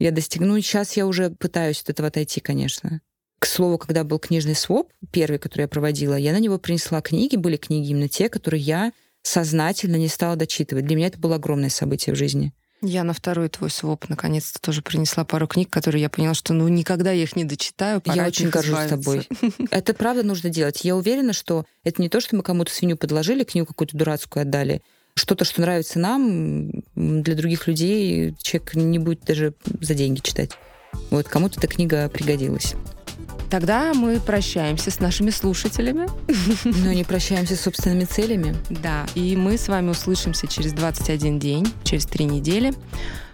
Я 0.00 0.10
достигну. 0.10 0.48
Ну, 0.48 0.60
сейчас 0.60 0.96
я 0.96 1.06
уже 1.06 1.30
пытаюсь 1.30 1.82
от 1.82 1.90
этого 1.90 2.08
отойти, 2.08 2.40
конечно. 2.40 3.00
К 3.38 3.46
слову, 3.46 3.78
когда 3.78 4.02
был 4.02 4.18
книжный 4.18 4.56
своп, 4.56 4.92
первый, 5.12 5.38
который 5.38 5.62
я 5.62 5.68
проводила, 5.68 6.16
я 6.16 6.32
на 6.32 6.40
него 6.40 6.58
принесла 6.58 7.00
книги, 7.00 7.36
были 7.36 7.56
книги 7.56 7.90
именно 7.90 8.08
те, 8.08 8.28
которые 8.28 8.60
я 8.60 8.92
сознательно 9.22 9.96
не 9.96 10.08
стала 10.08 10.34
дочитывать. 10.34 10.86
Для 10.86 10.96
меня 10.96 11.06
это 11.06 11.18
было 11.18 11.36
огромное 11.36 11.68
событие 11.68 12.14
в 12.14 12.18
жизни. 12.18 12.52
Я 12.80 13.02
на 13.02 13.12
второй 13.12 13.48
твой 13.48 13.70
своп 13.70 14.08
наконец-то 14.08 14.60
тоже 14.60 14.82
принесла 14.82 15.24
пару 15.24 15.48
книг, 15.48 15.68
которые 15.68 16.02
я 16.02 16.08
поняла, 16.08 16.34
что 16.34 16.54
ну 16.54 16.68
никогда 16.68 17.10
я 17.10 17.24
их 17.24 17.34
не 17.34 17.44
дочитаю. 17.44 18.00
я 18.04 18.26
очень 18.26 18.50
горжусь 18.50 18.86
тобой. 18.88 19.28
Это 19.70 19.94
правда 19.94 20.22
нужно 20.22 20.48
делать. 20.48 20.84
Я 20.84 20.94
уверена, 20.94 21.32
что 21.32 21.64
это 21.82 22.00
не 22.00 22.08
то, 22.08 22.20
что 22.20 22.36
мы 22.36 22.42
кому-то 22.42 22.72
свинью 22.72 22.96
подложили, 22.96 23.44
книгу 23.44 23.66
какую-то 23.66 23.96
дурацкую 23.96 24.42
отдали. 24.42 24.82
Что-то, 25.14 25.44
что 25.44 25.60
нравится 25.60 25.98
нам, 25.98 26.70
для 26.94 27.34
других 27.34 27.66
людей 27.66 28.36
человек 28.40 28.74
не 28.74 29.00
будет 29.00 29.24
даже 29.24 29.54
за 29.80 29.94
деньги 29.94 30.20
читать. 30.20 30.52
Вот 31.10 31.26
кому-то 31.26 31.58
эта 31.58 31.66
книга 31.66 32.08
пригодилась. 32.08 32.74
Тогда 33.50 33.94
мы 33.94 34.20
прощаемся 34.20 34.90
с 34.90 35.00
нашими 35.00 35.30
слушателями. 35.30 36.08
Но 36.64 36.92
не 36.92 37.04
прощаемся 37.04 37.56
с 37.56 37.62
собственными 37.62 38.04
целями. 38.04 38.54
Да, 38.68 39.06
и 39.14 39.36
мы 39.36 39.56
с 39.56 39.68
вами 39.68 39.90
услышимся 39.90 40.46
через 40.46 40.72
21 40.72 41.38
день, 41.38 41.66
через 41.84 42.06
три 42.06 42.26
недели. 42.26 42.74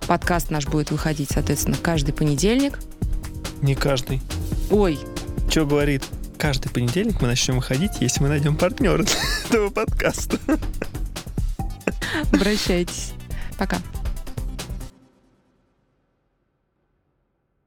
Подкаст 0.06 0.50
наш 0.50 0.66
будет 0.66 0.90
выходить, 0.90 1.30
соответственно, 1.32 1.76
каждый 1.80 2.12
понедельник. 2.12 2.78
Не 3.62 3.74
каждый. 3.74 4.20
Ой. 4.70 4.98
Что 5.48 5.66
говорит? 5.66 6.04
Каждый 6.38 6.70
понедельник 6.70 7.20
мы 7.20 7.28
начнем 7.28 7.56
выходить, 7.56 7.92
если 8.00 8.22
мы 8.22 8.28
найдем 8.28 8.56
партнера 8.56 9.04
этого 9.48 9.70
подкаста. 9.70 10.38
Обращайтесь. 12.32 13.12
Пока. 13.58 13.78